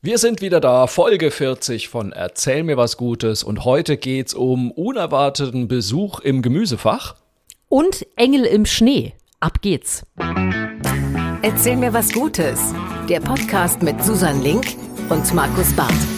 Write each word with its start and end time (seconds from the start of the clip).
Wir 0.00 0.18
sind 0.18 0.40
wieder 0.40 0.60
da, 0.60 0.86
Folge 0.86 1.32
40 1.32 1.88
von 1.88 2.12
Erzähl 2.12 2.62
mir 2.62 2.76
was 2.76 2.96
Gutes 2.96 3.42
und 3.42 3.64
heute 3.64 3.96
geht's 3.96 4.32
um 4.32 4.70
unerwarteten 4.70 5.66
Besuch 5.66 6.20
im 6.20 6.40
Gemüsefach. 6.40 7.16
Und 7.68 8.06
Engel 8.14 8.44
im 8.44 8.64
Schnee. 8.64 9.14
Ab 9.40 9.60
geht's. 9.60 10.04
Erzähl 11.42 11.76
mir 11.76 11.92
was 11.92 12.12
Gutes. 12.12 12.60
Der 13.08 13.18
Podcast 13.18 13.82
mit 13.82 14.04
Susan 14.04 14.40
Link 14.40 14.76
und 15.08 15.34
Markus 15.34 15.72
Barth. 15.72 16.17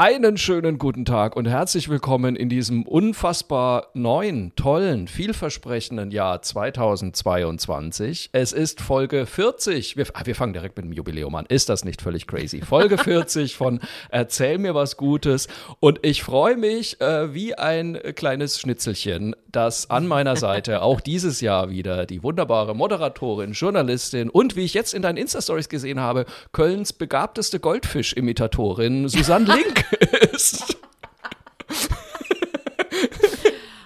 Einen 0.00 0.36
schönen 0.36 0.78
guten 0.78 1.04
Tag 1.04 1.34
und 1.34 1.48
herzlich 1.48 1.88
willkommen 1.88 2.36
in 2.36 2.48
diesem 2.48 2.84
unfassbar 2.84 3.88
neuen, 3.94 4.54
tollen, 4.54 5.08
vielversprechenden 5.08 6.12
Jahr 6.12 6.40
2022. 6.40 8.30
Es 8.30 8.52
ist 8.52 8.80
Folge 8.80 9.26
40. 9.26 9.96
Wir, 9.96 10.06
ah, 10.14 10.20
wir 10.22 10.36
fangen 10.36 10.52
direkt 10.52 10.76
mit 10.76 10.84
dem 10.84 10.92
Jubiläum 10.92 11.34
an. 11.34 11.46
Ist 11.48 11.68
das 11.68 11.84
nicht 11.84 12.00
völlig 12.00 12.28
crazy? 12.28 12.60
Folge 12.60 12.96
40 13.02 13.56
von 13.56 13.80
Erzähl 14.08 14.58
mir 14.58 14.72
was 14.76 14.96
Gutes. 14.96 15.48
Und 15.80 15.98
ich 16.02 16.22
freue 16.22 16.56
mich 16.56 17.00
äh, 17.00 17.34
wie 17.34 17.56
ein 17.56 17.98
kleines 18.14 18.60
Schnitzelchen, 18.60 19.34
dass 19.50 19.90
an 19.90 20.06
meiner 20.06 20.36
Seite 20.36 20.82
auch 20.82 21.00
dieses 21.00 21.40
Jahr 21.40 21.70
wieder 21.70 22.06
die 22.06 22.22
wunderbare 22.22 22.76
Moderatorin, 22.76 23.50
Journalistin 23.50 24.30
und 24.30 24.54
wie 24.54 24.64
ich 24.64 24.74
jetzt 24.74 24.94
in 24.94 25.02
deinen 25.02 25.16
Insta-Stories 25.16 25.68
gesehen 25.68 25.98
habe, 25.98 26.24
Kölns 26.52 26.92
begabteste 26.92 27.58
Goldfisch-Imitatorin 27.58 29.08
Susanne 29.08 29.46
Link 29.56 29.87
ist. 30.32 30.78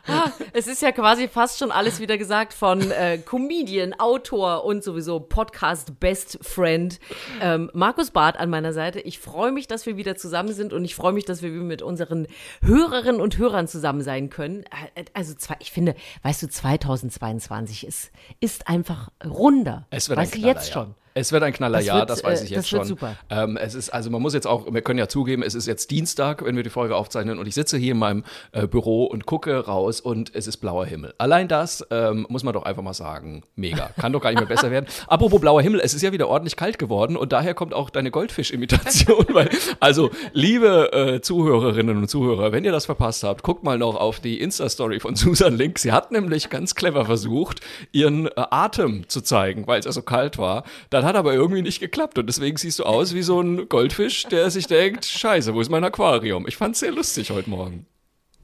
Ah, 0.09 0.31
es 0.53 0.67
ist 0.67 0.83
ja 0.83 0.91
quasi 0.91 1.29
fast 1.29 1.59
schon 1.59 1.71
alles 1.71 2.01
wieder 2.01 2.19
gesagt 2.19 2.53
von 2.53 2.91
äh, 2.91 3.19
Comedian, 3.19 3.95
Autor 3.95 4.65
und 4.65 4.83
sowieso 4.83 5.21
Podcast 5.21 6.01
Best 6.01 6.39
Friend 6.43 6.99
ähm, 7.41 7.71
Markus 7.73 8.11
Barth 8.11 8.37
an 8.37 8.51
meiner 8.51 8.73
Seite. 8.73 9.01
Ich 9.01 9.21
freue 9.21 9.53
mich, 9.53 9.69
dass 9.69 9.87
wir 9.87 9.97
wieder 9.97 10.17
zusammen 10.17 10.53
sind 10.53 10.73
und 10.73 10.85
ich 10.85 10.97
freue 10.97 11.13
mich, 11.13 11.25
dass 11.25 11.41
wir 11.41 11.51
mit 11.51 11.83
unseren 11.83 12.27
Hörerinnen 12.63 13.21
und 13.21 13.39
Hörern 13.39 13.69
zusammen 13.69 14.03
sein 14.03 14.29
können. 14.29 14.65
Äh, 14.95 15.05
also 15.15 15.35
ich 15.61 15.71
finde, 15.71 15.95
weißt 16.25 16.43
du, 16.43 16.49
2022 16.49 17.87
ist, 17.87 18.11
ist 18.41 18.69
einfach 18.69 19.11
runder. 19.25 19.87
Es 19.91 20.09
wird 20.09 20.19
weißt 20.19 20.35
ein 20.35 20.41
du 20.41 20.43
Knaller, 20.43 20.59
jetzt 20.59 20.69
ja. 20.69 20.75
schon. 20.75 20.95
Es 21.15 21.33
wird 21.33 21.43
ein 21.43 21.53
Knaller, 21.53 21.79
Das 21.79 21.87
ja, 21.87 21.97
wird, 21.97 22.11
das 22.11 22.25
weiß 22.25 22.41
äh, 22.41 22.45
ich 22.45 22.51
jetzt 22.51 22.65
das 22.65 22.73
wird 22.73 22.83
schon. 22.83 22.89
super. 22.89 23.17
Ähm, 23.31 23.57
es 23.57 23.75
ist, 23.75 23.91
also 23.91 24.11
man 24.11 24.23
muss 24.23 24.35
jetzt 24.35 24.47
auch, 24.47 24.73
wir 24.73 24.83
können 24.83 24.99
ja 24.99 25.09
zugeben, 25.09 25.43
es 25.43 25.55
ist 25.55 25.67
jetzt 25.67 25.91
Dienstag, 25.91 26.45
wenn 26.45 26.57
wir 26.57 26.63
die 26.63 26.71
Folge 26.71 26.97
aufzeichnen 26.97 27.39
und 27.39 27.47
ich 27.47 27.55
sitze 27.55 27.77
hier 27.77 27.93
in 27.93 27.99
meinem 27.99 28.25
äh, 28.53 28.67
Büro 28.67 29.05
und 29.05 29.27
gucke 29.27 29.67
raus 29.67 30.01
und 30.01 30.35
es 30.35 30.47
ist 30.47 30.59
blauer 30.59 30.87
Himmel. 30.87 31.15
Allein 31.19 31.49
das 31.49 31.87
ähm, 31.91 32.27
muss 32.29 32.45
man 32.45 32.55
doch 32.55 32.63
einfach 32.65 32.83
mal 32.83 32.95
sagen, 32.95 33.43
mega. 33.57 33.91
Kann 34.01 34.13
doch 34.13 34.21
gar 34.21 34.31
nicht 34.31 34.39
mehr 34.39 34.49
besser 34.49 34.71
werden. 34.71 34.87
Apropos 35.07 35.41
blauer 35.41 35.63
Himmel, 35.63 35.81
es 35.81 35.95
ist 35.95 36.03
ja 36.03 36.13
wieder 36.13 36.29
ordentlich 36.29 36.57
kalt 36.57 36.79
geworden 36.79 37.17
und 37.17 37.33
daher 37.33 37.55
kommt 37.55 37.75
auch 37.75 37.91
deine 37.91 38.11
Goldfisch-Imitation. 38.11 39.27
weil, 39.33 39.51
also, 39.81 40.11
liebe 40.33 40.93
äh, 40.93 41.21
Zuhörerinnen 41.21 41.97
und 41.97 42.09
Zuhörer, 42.09 42.53
wenn 42.53 42.65
ihr 42.65 42.73
das 42.73 42.87
verpasst 42.87 43.23
habt, 43.23 43.43
guckt 43.43 43.65
mal 43.65 43.79
noch 43.79 43.97
auf 43.97 44.21
die 44.21 44.41
Insta-Story 44.41 45.01
von 45.01 45.15
Susan 45.17 45.55
Link. 45.55 45.79
Sie 45.79 45.93
hat 45.93 46.13
nämlich 46.13 46.51
ganz 46.51 46.75
clever 46.75 47.05
versucht, 47.05 47.61
ihren 47.93 48.27
äh, 48.27 48.31
Atem 48.37 49.09
zu 49.09 49.21
zeigen, 49.21 49.67
weil 49.67 49.81
es 49.81 49.85
ja 49.85 49.93
so 49.93 50.03
kalt 50.03 50.39
war. 50.39 50.65
Dann 51.03 51.09
hat 51.09 51.17
aber 51.17 51.35
irgendwie 51.35 51.63
nicht 51.63 51.81
geklappt 51.81 52.17
und 52.19 52.27
deswegen 52.29 52.57
siehst 52.57 52.79
du 52.79 52.85
aus 52.85 53.13
wie 53.13 53.23
so 53.23 53.41
ein 53.41 53.69
Goldfisch, 53.69 54.23
der 54.27 54.53
sich 54.53 54.69
denkt, 54.69 55.05
scheiße, 55.05 55.53
wo 55.53 55.61
ist 55.61 55.69
mein 55.69 55.83
Aquarium? 55.83 56.47
Ich 56.47 56.57
fand's 56.57 56.79
sehr 56.79 56.93
lustig 56.93 57.33
heute 57.33 57.51
Morgen. 57.51 57.87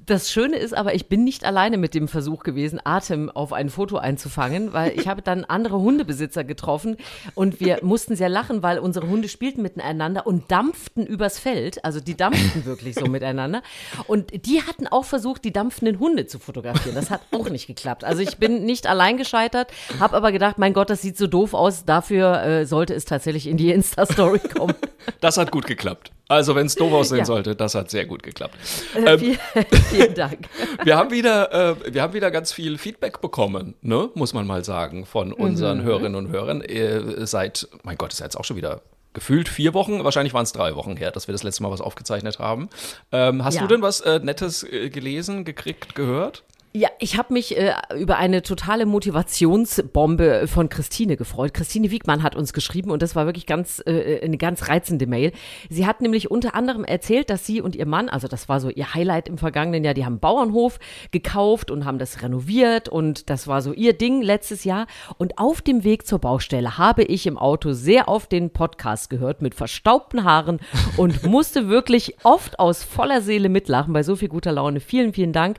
Das 0.08 0.32
Schöne 0.32 0.56
ist 0.56 0.74
aber, 0.74 0.94
ich 0.94 1.10
bin 1.10 1.22
nicht 1.22 1.44
alleine 1.44 1.76
mit 1.76 1.92
dem 1.92 2.08
Versuch 2.08 2.42
gewesen, 2.42 2.80
Atem 2.82 3.28
auf 3.28 3.52
ein 3.52 3.68
Foto 3.68 3.98
einzufangen, 3.98 4.72
weil 4.72 4.98
ich 4.98 5.06
habe 5.06 5.20
dann 5.20 5.44
andere 5.44 5.80
Hundebesitzer 5.80 6.44
getroffen 6.44 6.96
und 7.34 7.60
wir 7.60 7.80
mussten 7.82 8.16
sehr 8.16 8.30
lachen, 8.30 8.62
weil 8.62 8.78
unsere 8.78 9.06
Hunde 9.06 9.28
spielten 9.28 9.60
miteinander 9.60 10.26
und 10.26 10.50
dampften 10.50 11.06
übers 11.06 11.38
Feld. 11.38 11.84
Also 11.84 12.00
die 12.00 12.16
dampften 12.16 12.64
wirklich 12.64 12.94
so 12.94 13.04
miteinander. 13.04 13.60
Und 14.06 14.46
die 14.46 14.62
hatten 14.62 14.86
auch 14.86 15.04
versucht, 15.04 15.44
die 15.44 15.52
dampfenden 15.52 15.98
Hunde 15.98 16.26
zu 16.26 16.38
fotografieren. 16.38 16.94
Das 16.94 17.10
hat 17.10 17.20
auch 17.30 17.50
nicht 17.50 17.66
geklappt. 17.66 18.02
Also 18.02 18.22
ich 18.22 18.38
bin 18.38 18.64
nicht 18.64 18.86
allein 18.86 19.18
gescheitert, 19.18 19.70
habe 20.00 20.16
aber 20.16 20.32
gedacht, 20.32 20.56
mein 20.56 20.72
Gott, 20.72 20.88
das 20.88 21.02
sieht 21.02 21.18
so 21.18 21.26
doof 21.26 21.52
aus. 21.52 21.84
Dafür 21.84 22.42
äh, 22.42 22.64
sollte 22.64 22.94
es 22.94 23.04
tatsächlich 23.04 23.46
in 23.46 23.58
die 23.58 23.72
Insta-Story 23.72 24.38
kommen. 24.38 24.74
Das 25.20 25.36
hat 25.36 25.50
gut 25.50 25.66
geklappt. 25.66 26.12
Also, 26.28 26.54
wenn 26.54 26.66
es 26.66 26.74
doof 26.74 26.92
aussehen 26.92 27.18
Ja. 27.18 27.24
sollte, 27.24 27.56
das 27.56 27.74
hat 27.74 27.90
sehr 27.90 28.04
gut 28.06 28.22
geklappt. 28.22 28.54
Äh, 28.94 29.12
Ähm, 29.14 29.18
viel, 29.18 29.38
vielen 29.90 30.14
Dank. 30.14 30.46
wir 30.84 30.96
haben 30.96 31.10
wieder, 31.10 31.70
äh, 31.70 31.94
wir 31.94 32.02
haben 32.02 32.12
wieder 32.12 32.30
ganz 32.30 32.52
viel 32.52 32.76
Feedback 32.78 33.20
bekommen, 33.20 33.74
ne? 33.80 34.10
muss 34.14 34.34
man 34.34 34.46
mal 34.46 34.64
sagen, 34.64 35.06
von 35.06 35.32
unseren 35.32 35.82
Hörerinnen 35.82 36.14
und 36.16 36.30
Hörern. 36.30 36.60
Äh, 36.60 37.26
seit, 37.26 37.66
mein 37.82 37.96
Gott, 37.96 38.12
ist 38.12 38.20
ja 38.20 38.26
jetzt 38.26 38.36
auch 38.36 38.44
schon 38.44 38.56
wieder 38.56 38.82
gefühlt 39.14 39.48
vier 39.48 39.72
Wochen, 39.74 40.04
wahrscheinlich 40.04 40.34
waren 40.34 40.44
es 40.44 40.52
drei 40.52 40.76
Wochen 40.76 40.96
her, 40.96 41.10
dass 41.10 41.26
wir 41.26 41.32
das 41.32 41.42
letzte 41.42 41.62
Mal 41.62 41.70
was 41.72 41.80
aufgezeichnet 41.80 42.38
haben. 42.38 42.68
Ähm, 43.10 43.42
hast 43.44 43.54
Ja. 43.54 43.62
du 43.62 43.66
denn 43.68 43.82
was 43.82 44.00
äh, 44.02 44.20
Nettes 44.22 44.62
äh, 44.64 44.90
gelesen, 44.90 45.44
gekriegt, 45.44 45.94
gehört? 45.94 46.44
Ja, 46.74 46.90
ich 46.98 47.16
habe 47.16 47.32
mich 47.32 47.56
äh, 47.56 47.72
über 47.98 48.18
eine 48.18 48.42
totale 48.42 48.84
Motivationsbombe 48.84 50.46
von 50.46 50.68
Christine 50.68 51.16
gefreut. 51.16 51.54
Christine 51.54 51.90
Wiegmann 51.90 52.22
hat 52.22 52.36
uns 52.36 52.52
geschrieben 52.52 52.90
und 52.90 53.00
das 53.00 53.16
war 53.16 53.24
wirklich 53.24 53.46
ganz 53.46 53.82
äh, 53.86 54.20
eine 54.22 54.36
ganz 54.36 54.68
reizende 54.68 55.06
Mail. 55.06 55.32
Sie 55.70 55.86
hat 55.86 56.02
nämlich 56.02 56.30
unter 56.30 56.54
anderem 56.54 56.84
erzählt, 56.84 57.30
dass 57.30 57.46
sie 57.46 57.62
und 57.62 57.74
ihr 57.74 57.86
Mann, 57.86 58.10
also 58.10 58.28
das 58.28 58.50
war 58.50 58.60
so 58.60 58.68
ihr 58.68 58.92
Highlight 58.92 59.28
im 59.28 59.38
vergangenen 59.38 59.82
Jahr, 59.82 59.94
die 59.94 60.04
haben 60.04 60.14
einen 60.14 60.20
Bauernhof 60.20 60.78
gekauft 61.10 61.70
und 61.70 61.86
haben 61.86 61.98
das 61.98 62.22
renoviert 62.22 62.90
und 62.90 63.30
das 63.30 63.48
war 63.48 63.62
so 63.62 63.72
ihr 63.72 63.94
Ding 63.94 64.20
letztes 64.20 64.64
Jahr. 64.64 64.86
Und 65.16 65.38
auf 65.38 65.62
dem 65.62 65.84
Weg 65.84 66.06
zur 66.06 66.18
Baustelle 66.18 66.76
habe 66.76 67.02
ich 67.02 67.26
im 67.26 67.38
Auto 67.38 67.72
sehr 67.72 68.08
oft 68.08 68.30
den 68.30 68.50
Podcast 68.50 69.08
gehört 69.08 69.40
mit 69.40 69.54
verstaubten 69.54 70.22
Haaren 70.22 70.60
und 70.98 71.24
musste 71.24 71.70
wirklich 71.70 72.16
oft 72.24 72.58
aus 72.58 72.84
voller 72.84 73.22
Seele 73.22 73.48
mitlachen 73.48 73.94
bei 73.94 74.02
so 74.02 74.16
viel 74.16 74.28
guter 74.28 74.52
Laune. 74.52 74.80
Vielen, 74.80 75.14
vielen 75.14 75.32
Dank. 75.32 75.56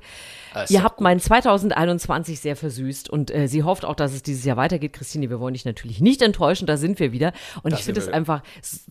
Ist 0.63 0.71
Ihr 0.71 0.83
habt 0.83 1.01
mein 1.01 1.19
2021 1.19 2.39
sehr 2.39 2.55
versüßt 2.55 3.09
und 3.09 3.33
äh, 3.33 3.47
sie 3.47 3.63
hofft 3.63 3.85
auch, 3.85 3.95
dass 3.95 4.13
es 4.13 4.23
dieses 4.23 4.43
Jahr 4.45 4.57
weitergeht. 4.57 4.93
Christine, 4.93 5.29
wir 5.29 5.39
wollen 5.39 5.53
dich 5.53 5.65
natürlich 5.65 5.99
nicht 6.01 6.21
enttäuschen, 6.21 6.65
da 6.65 6.77
sind 6.77 6.99
wir 6.99 7.11
wieder. 7.11 7.33
Und 7.63 7.71
ich 7.73 7.83
sind 7.83 7.95
finde 7.95 8.01
es 8.01 8.07
einfach 8.07 8.41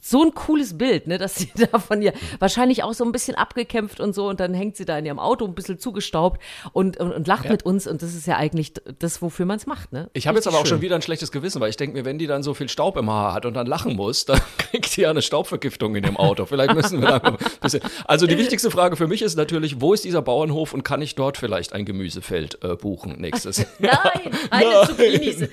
so 0.02 0.22
ein 0.24 0.34
cooles 0.34 0.76
Bild, 0.78 1.06
ne, 1.06 1.18
dass 1.18 1.34
sie 1.36 1.50
da 1.70 1.78
von 1.78 2.02
ihr 2.02 2.12
wahrscheinlich 2.38 2.82
auch 2.82 2.94
so 2.94 3.04
ein 3.04 3.12
bisschen 3.12 3.34
abgekämpft 3.36 4.00
und 4.00 4.14
so 4.14 4.28
und 4.28 4.40
dann 4.40 4.54
hängt 4.54 4.76
sie 4.76 4.84
da 4.84 4.98
in 4.98 5.06
ihrem 5.06 5.18
Auto 5.18 5.44
ein 5.44 5.54
bisschen 5.54 5.78
zugestaubt 5.78 6.40
und, 6.72 6.98
und, 6.98 7.12
und 7.12 7.26
lacht 7.26 7.44
Ja. 7.44 7.52
mit 7.52 7.64
uns 7.64 7.86
und 7.86 8.02
das 8.02 8.14
ist 8.14 8.26
ja 8.26 8.36
eigentlich 8.36 8.72
das, 8.98 9.22
wofür 9.22 9.46
man 9.46 9.56
es 9.56 9.66
macht, 9.66 9.92
ne? 9.92 10.10
Ich 10.12 10.26
habe 10.26 10.36
jetzt 10.38 10.46
aber 10.46 10.56
auch 10.56 10.60
schon 10.66 10.78
schön. 10.78 10.82
wieder 10.82 10.96
ein 10.96 11.02
schlechtes 11.02 11.32
Gewissen, 11.32 11.60
weil 11.60 11.70
ich 11.70 11.76
denke 11.76 11.96
mir, 11.96 12.04
wenn 12.04 12.18
die 12.18 12.26
dann 12.26 12.42
so 12.42 12.54
viel 12.54 12.68
Staub 12.68 12.96
im 12.96 13.10
Haar 13.10 13.34
hat 13.34 13.46
und 13.46 13.54
dann 13.54 13.66
lachen 13.66 13.96
muss, 13.96 14.24
dann 14.24 14.40
kriegt 14.58 14.96
die 14.96 15.02
ja 15.02 15.10
eine 15.10 15.22
Staubvergiftung 15.22 15.94
in 15.96 16.02
dem 16.02 16.16
Auto. 16.16 16.46
Vielleicht 16.46 16.74
müssen 16.74 17.00
wir 17.00 17.08
da 17.08 17.16
ein 17.18 17.36
bisschen. 17.60 17.80
Also 18.06 18.26
die 18.26 18.36
wichtigste 18.38 18.70
Frage 18.70 18.96
für 18.96 19.06
mich 19.06 19.22
ist 19.22 19.36
natürlich, 19.36 19.80
wo 19.80 19.92
ist 19.94 20.04
dieser 20.04 20.22
Bauernhof 20.22 20.74
und 20.74 20.82
kann 20.82 21.02
ich 21.02 21.14
dort 21.14 21.36
vielleicht 21.36 21.57
ein 21.72 21.84
Gemüsefeld 21.84 22.62
äh, 22.62 22.76
buchen 22.76 23.20
nächstes 23.20 23.58
Jahr? 23.78 24.12
Nein, 24.14 24.32
keine 24.50 24.86
Zucchinis. 24.86 25.48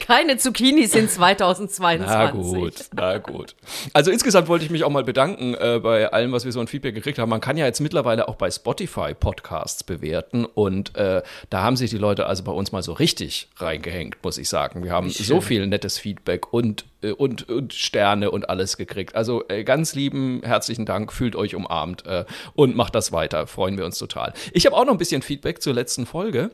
Keine 0.00 0.36
Zucchinis 0.38 0.94
in 0.94 1.08
2022. 1.08 2.06
Na 2.06 2.30
gut, 2.30 2.74
na 2.94 3.18
gut. 3.18 3.54
Also 3.92 4.10
insgesamt 4.10 4.48
wollte 4.48 4.64
ich 4.64 4.70
mich 4.70 4.84
auch 4.84 4.90
mal 4.90 5.04
bedanken 5.04 5.54
äh, 5.54 5.80
bei 5.82 6.12
allem, 6.12 6.32
was 6.32 6.44
wir 6.44 6.52
so 6.52 6.60
an 6.60 6.66
Feedback 6.66 6.94
gekriegt 6.94 7.18
haben. 7.18 7.30
Man 7.30 7.40
kann 7.40 7.56
ja 7.56 7.66
jetzt 7.66 7.80
mittlerweile 7.80 8.28
auch 8.28 8.36
bei 8.36 8.50
Spotify 8.50 9.14
Podcasts 9.14 9.84
bewerten 9.84 10.44
und 10.44 10.96
äh, 10.96 11.22
da 11.50 11.62
haben 11.62 11.76
sich 11.76 11.90
die 11.90 11.98
Leute 11.98 12.26
also 12.26 12.44
bei 12.44 12.52
uns 12.52 12.72
mal 12.72 12.82
so 12.82 12.92
richtig 12.92 13.48
reingehängt, 13.56 14.16
muss 14.22 14.38
ich 14.38 14.48
sagen. 14.48 14.82
Wir 14.84 14.92
haben 14.92 15.10
so 15.10 15.40
viel 15.40 15.66
nettes 15.66 15.98
Feedback 15.98 16.52
und, 16.52 16.84
und, 17.10 17.48
und 17.48 17.72
Sterne 17.72 18.30
und 18.30 18.48
alles 18.48 18.76
gekriegt. 18.76 19.14
Also 19.14 19.44
äh, 19.48 19.64
ganz 19.64 19.94
lieben, 19.94 20.40
herzlichen 20.44 20.86
Dank, 20.86 21.12
fühlt 21.12 21.34
euch 21.36 21.54
umarmt 21.54 22.06
äh, 22.06 22.24
und 22.54 22.76
macht 22.76 22.94
das 22.94 23.12
weiter, 23.12 23.46
freuen 23.46 23.76
wir 23.76 23.84
uns 23.84 23.98
total. 23.98 24.32
Ich 24.52 24.66
habe 24.66 24.76
auch 24.76 24.84
noch 24.84 24.92
ein 24.92 24.98
bisschen 24.98 25.22
Feedback 25.22 25.62
zur 25.62 25.74
letzten 25.74 26.06
Folge. 26.06 26.50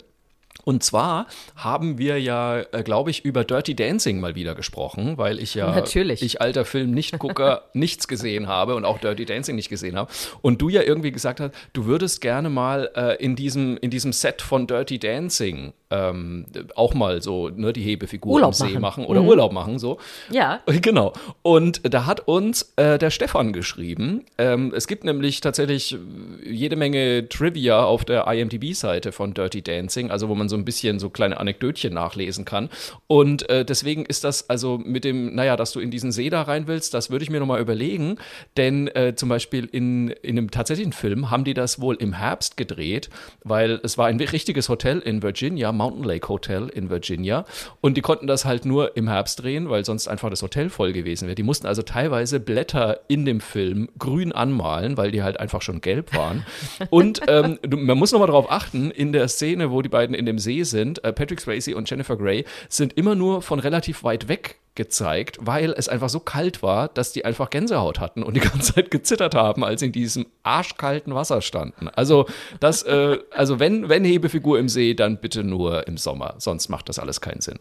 Und 0.64 0.82
zwar 0.82 1.26
haben 1.56 1.98
wir 1.98 2.20
ja, 2.20 2.60
äh, 2.72 2.82
glaube 2.82 3.10
ich, 3.10 3.24
über 3.24 3.44
Dirty 3.44 3.74
Dancing 3.74 4.20
mal 4.20 4.34
wieder 4.34 4.54
gesprochen, 4.54 5.16
weil 5.16 5.38
ich 5.38 5.54
ja, 5.54 5.70
Natürlich. 5.74 6.20
ich 6.20 6.40
alter 6.40 6.64
Film-Nichtgucker, 6.64 7.62
nichts 7.72 8.08
gesehen 8.08 8.48
habe 8.48 8.74
und 8.74 8.84
auch 8.84 8.98
Dirty 8.98 9.24
Dancing 9.24 9.56
nicht 9.56 9.68
gesehen 9.68 9.96
habe. 9.96 10.10
Und 10.42 10.60
du 10.60 10.68
ja 10.68 10.82
irgendwie 10.82 11.12
gesagt 11.12 11.40
hast, 11.40 11.52
du 11.72 11.86
würdest 11.86 12.20
gerne 12.20 12.50
mal 12.50 12.90
äh, 12.96 13.16
in, 13.24 13.36
diesem, 13.36 13.78
in 13.78 13.90
diesem 13.90 14.12
Set 14.12 14.42
von 14.42 14.66
Dirty 14.66 14.98
Dancing 14.98 15.72
ähm, 15.90 16.46
auch 16.74 16.94
mal 16.94 17.22
so 17.22 17.48
ne, 17.48 17.72
die 17.72 17.82
Hebefigur 17.82 18.34
Urlaub 18.34 18.50
im 18.50 18.54
See 18.54 18.78
machen, 18.78 18.80
machen. 18.80 19.06
oder 19.06 19.22
Urlaub 19.22 19.52
machen, 19.52 19.78
so. 19.78 19.98
Ja. 20.30 20.60
Genau. 20.88 21.12
Und 21.42 21.80
da 21.82 22.06
hat 22.06 22.28
uns 22.28 22.72
äh, 22.76 22.98
der 22.98 23.10
Stefan 23.10 23.52
geschrieben. 23.52 24.24
Ähm, 24.38 24.72
es 24.74 24.86
gibt 24.86 25.04
nämlich 25.04 25.40
tatsächlich 25.40 25.98
jede 26.44 26.76
Menge 26.76 27.28
Trivia 27.28 27.84
auf 27.84 28.04
der 28.04 28.26
IMDb-Seite 28.26 29.12
von 29.12 29.34
Dirty 29.34 29.60
Dancing, 29.60 30.10
also 30.10 30.28
wo 30.28 30.34
man 30.34 30.48
so 30.48 30.56
ein 30.56 30.64
bisschen 30.64 30.98
so 30.98 31.10
kleine 31.10 31.38
Anekdötchen 31.38 31.92
nachlesen 31.92 32.44
kann. 32.44 32.70
Und 33.06 33.48
äh, 33.50 33.64
deswegen 33.64 34.06
ist 34.06 34.24
das 34.24 34.48
also 34.48 34.78
mit 34.78 35.04
dem, 35.04 35.34
naja, 35.34 35.56
dass 35.56 35.72
du 35.72 35.80
in 35.80 35.90
diesen 35.90 36.12
See 36.12 36.30
da 36.30 36.42
rein 36.42 36.68
willst, 36.68 36.94
das 36.94 37.10
würde 37.10 37.24
ich 37.24 37.30
mir 37.30 37.40
nochmal 37.40 37.60
überlegen. 37.60 38.16
Denn 38.56 38.88
äh, 38.88 39.14
zum 39.16 39.28
Beispiel 39.28 39.68
in, 39.70 40.08
in 40.08 40.38
einem 40.38 40.50
tatsächlichen 40.50 40.92
Film 40.92 41.30
haben 41.30 41.44
die 41.44 41.54
das 41.54 41.80
wohl 41.80 41.96
im 41.96 42.14
Herbst 42.14 42.56
gedreht, 42.56 43.10
weil 43.42 43.80
es 43.82 43.98
war 43.98 44.06
ein 44.06 44.20
richtiges 44.20 44.68
Hotel 44.68 45.00
in 45.00 45.22
Virginia, 45.22 45.72
Mountain 45.78 46.04
Lake 46.04 46.28
Hotel 46.28 46.68
in 46.68 46.90
Virginia. 46.90 47.46
Und 47.80 47.96
die 47.96 48.02
konnten 48.02 48.26
das 48.26 48.44
halt 48.44 48.66
nur 48.66 48.96
im 48.96 49.08
Herbst 49.08 49.42
drehen, 49.42 49.70
weil 49.70 49.84
sonst 49.84 50.08
einfach 50.08 50.28
das 50.28 50.42
Hotel 50.42 50.68
voll 50.68 50.92
gewesen 50.92 51.26
wäre. 51.26 51.34
Die 51.34 51.42
mussten 51.42 51.66
also 51.66 51.80
teilweise 51.80 52.40
Blätter 52.40 53.00
in 53.08 53.24
dem 53.24 53.40
Film 53.40 53.88
grün 53.98 54.32
anmalen, 54.32 54.96
weil 54.98 55.10
die 55.10 55.22
halt 55.22 55.40
einfach 55.40 55.62
schon 55.62 55.80
gelb 55.80 56.14
waren. 56.14 56.44
Und 56.90 57.22
ähm, 57.28 57.58
man 57.66 57.96
muss 57.96 58.12
nochmal 58.12 58.28
darauf 58.28 58.50
achten, 58.50 58.90
in 58.90 59.12
der 59.12 59.28
Szene, 59.28 59.70
wo 59.70 59.80
die 59.80 59.88
beiden 59.88 60.14
in 60.14 60.26
dem 60.26 60.38
See 60.38 60.64
sind, 60.64 61.02
äh, 61.04 61.12
Patrick 61.12 61.40
Swayze 61.40 61.76
und 61.76 61.88
Jennifer 61.88 62.16
Grey 62.16 62.44
sind 62.68 62.92
immer 62.94 63.14
nur 63.14 63.42
von 63.42 63.60
relativ 63.60 64.02
weit 64.04 64.28
weg 64.28 64.58
gezeigt, 64.78 65.38
weil 65.40 65.74
es 65.76 65.88
einfach 65.88 66.08
so 66.08 66.20
kalt 66.20 66.62
war, 66.62 66.86
dass 66.86 67.12
die 67.12 67.24
einfach 67.24 67.50
Gänsehaut 67.50 67.98
hatten 67.98 68.22
und 68.22 68.34
die 68.34 68.40
ganze 68.40 68.74
Zeit 68.74 68.90
gezittert 68.92 69.34
haben, 69.34 69.64
als 69.64 69.80
sie 69.80 69.86
in 69.86 69.92
diesem 69.92 70.26
arschkalten 70.44 71.14
Wasser 71.14 71.42
standen. 71.42 71.88
Also 71.88 72.26
das, 72.60 72.84
äh, 72.84 73.18
also 73.32 73.58
wenn, 73.58 73.88
wenn 73.88 74.04
Hebefigur 74.04 74.58
im 74.58 74.68
See, 74.68 74.94
dann 74.94 75.20
bitte 75.20 75.42
nur 75.42 75.67
im 75.72 75.96
Sommer, 75.96 76.34
sonst 76.38 76.68
macht 76.68 76.88
das 76.88 76.98
alles 76.98 77.20
keinen 77.20 77.40
Sinn. 77.40 77.58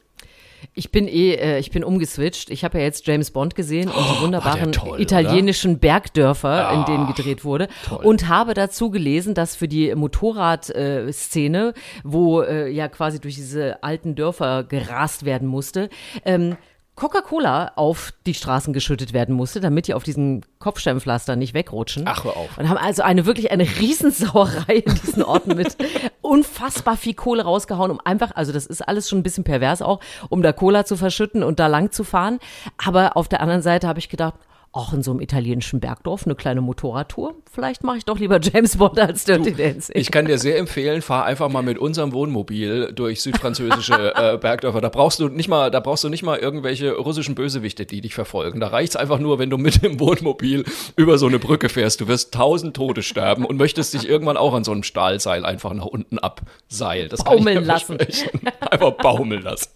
Ich 0.74 0.92
bin 0.92 1.08
eh, 1.08 1.36
äh, 1.36 1.60
ich 1.60 1.70
bin 1.72 1.84
umgeswitcht. 1.84 2.50
Ich 2.50 2.64
habe 2.64 2.80
ja 2.80 2.84
jetzt 2.84 3.06
James 3.06 3.30
Bond 3.32 3.54
gesehen 3.54 3.90
und 3.90 3.96
die 3.96 4.18
Oh, 4.18 4.22
wunderbaren 4.22 4.72
toll, 4.72 5.00
italienischen 5.00 5.78
Bergdörfer, 5.80 6.56
Ja, 6.56 6.72
in 6.72 6.86
denen 6.86 7.08
gedreht 7.08 7.46
wurde. 7.46 7.68
Und 8.02 8.28
habe 8.28 8.56
dazu 8.56 8.90
gelesen, 8.90 9.36
dass 9.36 9.56
für 9.56 9.68
die 9.68 9.94
Motorradszene, 9.94 11.74
wo 12.04 12.42
äh, 12.42 12.70
ja 12.70 12.88
quasi 12.88 13.20
durch 13.20 13.36
diese 13.36 13.84
alten 13.84 14.16
Dörfer 14.16 14.64
gerast 14.64 15.26
werden 15.26 15.48
musste, 15.48 15.90
ähm, 16.26 16.58
Coca-Cola 16.98 17.74
auf 17.76 18.12
die 18.26 18.34
Straßen 18.34 18.74
geschüttet 18.74 19.14
werden 19.14 19.36
musste, 19.36 19.62
damit 19.62 19.88
die 19.88 19.94
auf 19.94 20.04
diesen 20.04 20.44
Kopfsteinpflaster 20.58 21.36
nicht 21.36 21.54
wegrutschen. 21.54 22.06
Ach, 22.08 22.24
hör 22.24 22.36
auf. 22.36 22.58
Und 22.58 22.68
haben 22.68 22.78
also 22.78 23.04
eine 23.04 23.28
wirklich 23.28 23.52
eine 23.52 23.64
Riesensauerei 23.64 24.78
in 24.78 24.96
diesen 24.96 25.22
Orten 25.22 25.56
mit 25.56 25.78
unfassbar 26.22 26.98
viel 26.98 27.14
Kohle 27.14 27.44
rausgehauen, 27.44 27.92
um 27.92 28.02
einfach, 28.04 28.32
also 28.36 28.52
das 28.52 28.66
ist 28.66 28.82
alles 28.82 29.08
schon 29.08 29.20
ein 29.20 29.24
bisschen 29.24 29.44
pervers 29.44 29.84
auch, 29.84 30.00
um 30.30 30.42
da 30.42 30.52
Cola 30.54 30.86
zu 30.86 30.98
verschütten 30.98 31.44
und 31.44 31.60
da 31.60 31.68
lang 31.68 31.92
zu 31.92 32.04
fahren. 32.04 32.40
Aber 32.84 33.16
auf 33.16 33.28
der 33.28 33.42
anderen 33.42 33.62
Seite 33.62 33.88
habe 33.88 34.00
ich 34.00 34.10
gedacht, 34.10 34.34
auch 34.78 34.94
in 34.94 35.02
so 35.02 35.12
einem 35.12 35.22
italienischen 35.22 35.80
Bergdorf 35.80 36.26
eine 36.26 36.36
kleine 36.36 36.62
Motorradtour. 36.62 37.34
Vielleicht 37.52 37.84
mache 37.84 37.98
ich 37.98 38.06
doch 38.06 38.20
lieber 38.20 38.40
James 38.40 38.78
Bond 38.78 39.00
als 39.00 39.26
Dirty 39.26 39.54
Dancing. 39.54 39.96
Ich 39.98 40.12
kann 40.12 40.26
dir 40.26 40.38
sehr 40.38 40.60
empfehlen, 40.60 41.02
fahr 41.02 41.26
einfach 41.26 41.50
mal 41.50 41.64
mit 41.64 41.80
unserem 41.80 42.14
Wohnmobil 42.14 42.94
durch 42.94 43.22
südfranzösische 43.22 44.14
äh, 44.16 44.38
Bergdörfer. 44.38 44.80
Da 44.80 44.90
brauchst 44.90 45.20
du 45.20 45.30
nicht 45.30 45.48
mal, 45.48 45.72
da 45.72 45.80
brauchst 45.80 46.04
du 46.04 46.10
nicht 46.10 46.22
mal 46.22 46.38
irgendwelche 46.38 46.96
russischen 46.96 47.34
Bösewichte, 47.34 47.88
die 47.88 48.02
dich 48.02 48.14
verfolgen. 48.14 48.60
Da 48.60 48.68
reicht's 48.68 48.96
einfach 48.96 49.18
nur, 49.18 49.40
wenn 49.40 49.50
du 49.50 49.58
mit 49.58 49.84
dem 49.84 50.00
Wohnmobil 50.00 50.64
über 50.96 51.18
so 51.18 51.26
eine 51.26 51.40
Brücke 51.40 51.70
fährst. 51.70 52.00
Du 52.02 52.08
wirst 52.08 52.34
tausend 52.34 52.76
Tote 52.76 53.02
sterben 53.02 53.46
und 53.46 53.58
möchtest 53.58 53.96
dich 53.96 54.08
irgendwann 54.08 54.38
auch 54.38 54.54
an 54.54 54.64
so 54.64 54.72
einem 54.72 54.84
Stahlseil 54.84 55.44
einfach 55.44 55.74
nach 55.74 55.86
unten 55.86 56.20
abseilen. 56.20 57.10
Das 57.10 57.24
Baumeln 57.24 57.66
lassen. 57.66 57.98
Einfach 58.60 58.92
baumeln 58.92 59.42
lassen. 59.42 59.70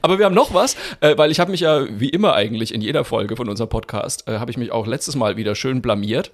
Aber 0.00 0.18
wir 0.18 0.24
haben 0.26 0.34
noch 0.34 0.54
was, 0.54 0.76
äh, 1.00 1.16
weil 1.18 1.30
ich 1.30 1.40
habe 1.40 1.50
mich 1.50 1.60
ja 1.60 1.86
wie 1.90 2.08
immer 2.08 2.34
eigentlich 2.34 2.72
in 2.72 2.80
jeder 2.80 3.04
Folge 3.04 3.36
von 3.36 3.48
unserem 3.48 3.68
Podcast 3.68 4.26
äh, 4.28 4.37
habe 4.40 4.50
ich 4.50 4.56
mich 4.56 4.72
auch 4.72 4.86
letztes 4.86 5.16
Mal 5.16 5.36
wieder 5.36 5.54
schön 5.54 5.82
blamiert. 5.82 6.32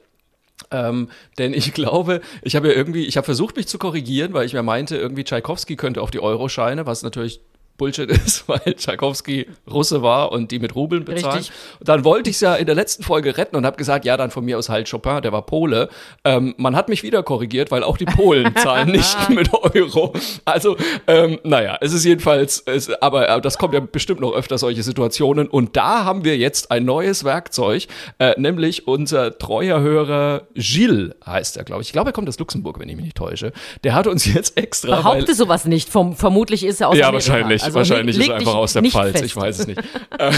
Ähm, 0.70 1.08
denn 1.38 1.52
ich 1.52 1.72
glaube, 1.74 2.20
ich 2.42 2.56
habe 2.56 2.68
ja 2.68 2.74
irgendwie, 2.74 3.06
ich 3.06 3.16
habe 3.16 3.24
versucht, 3.24 3.56
mich 3.56 3.66
zu 3.66 3.78
korrigieren, 3.78 4.32
weil 4.32 4.46
ich 4.46 4.52
mir 4.52 4.62
meinte, 4.62 4.96
irgendwie 4.96 5.24
Tschaikowski 5.24 5.76
könnte 5.76 6.00
auf 6.02 6.10
die 6.10 6.20
Euroscheine, 6.20 6.86
was 6.86 7.02
natürlich 7.02 7.40
Bullshit 7.76 8.10
ist, 8.26 8.48
weil 8.48 8.60
Tschaikowski 8.74 9.46
Russe 9.70 10.02
war 10.02 10.32
und 10.32 10.50
die 10.50 10.58
mit 10.58 10.74
Rubeln 10.74 11.04
bezahlen. 11.04 11.38
Richtig. 11.38 11.54
Und 11.80 11.88
dann 11.88 12.04
wollte 12.04 12.30
ich 12.30 12.36
es 12.36 12.40
ja 12.40 12.54
in 12.54 12.66
der 12.66 12.74
letzten 12.74 13.02
Folge 13.02 13.36
retten 13.36 13.56
und 13.56 13.66
habe 13.66 13.76
gesagt, 13.76 14.04
ja, 14.04 14.16
dann 14.16 14.30
von 14.30 14.44
mir 14.44 14.58
aus 14.58 14.68
halt 14.68 14.90
Chopin, 14.90 15.22
der 15.22 15.32
war 15.32 15.42
Pole. 15.42 15.88
Ähm, 16.24 16.54
man 16.56 16.76
hat 16.76 16.88
mich 16.88 17.02
wieder 17.02 17.22
korrigiert, 17.22 17.70
weil 17.70 17.82
auch 17.82 17.96
die 17.96 18.04
Polen 18.04 18.54
zahlen 18.62 18.90
nicht 18.90 19.28
mit 19.30 19.52
Euro. 19.52 20.12
Also, 20.44 20.76
ähm, 21.06 21.38
naja, 21.42 21.78
es 21.80 21.92
ist 21.92 22.04
jedenfalls, 22.04 22.62
es, 22.66 22.90
aber, 23.02 23.28
aber 23.28 23.40
das 23.40 23.58
kommt 23.58 23.74
ja 23.74 23.80
bestimmt 23.80 24.20
noch 24.20 24.32
öfter 24.32 24.58
solche 24.58 24.82
Situationen. 24.82 25.48
Und 25.48 25.76
da 25.76 26.04
haben 26.04 26.24
wir 26.24 26.36
jetzt 26.36 26.70
ein 26.70 26.84
neues 26.84 27.24
Werkzeug, 27.24 27.86
äh, 28.18 28.34
nämlich 28.40 28.86
unser 28.86 29.38
treuer 29.38 29.80
Hörer 29.80 30.42
Gilles 30.54 31.14
heißt 31.26 31.56
er, 31.56 31.64
glaube 31.64 31.82
ich. 31.82 31.88
Ich 31.88 31.92
glaube, 31.92 32.10
er 32.10 32.12
kommt 32.12 32.28
aus 32.28 32.38
Luxemburg, 32.38 32.78
wenn 32.78 32.88
ich 32.88 32.96
mich 32.96 33.04
nicht 33.04 33.16
täusche. 33.16 33.52
Der 33.82 33.94
hat 33.94 34.06
uns 34.06 34.24
jetzt 34.24 34.56
extra. 34.56 34.96
Behaupte 34.96 35.34
sowas 35.34 35.64
nicht. 35.64 35.88
Vom, 35.88 36.14
vermutlich 36.14 36.64
ist 36.64 36.80
er 36.80 36.88
aus 36.88 36.96
Ja, 36.96 37.08
Amerika. 37.08 37.32
wahrscheinlich. 37.32 37.63
Also 37.64 37.78
wahrscheinlich 37.78 38.16
leg 38.16 38.26
ist 38.26 38.30
er 38.30 38.36
einfach 38.36 38.54
aus 38.54 38.72
der 38.72 38.82
Pfalz. 38.84 39.12
fest. 39.12 39.24
Ich 39.24 39.36
weiß 39.36 39.58
es 39.60 39.66
nicht. 39.66 39.80
Äh, 40.18 40.30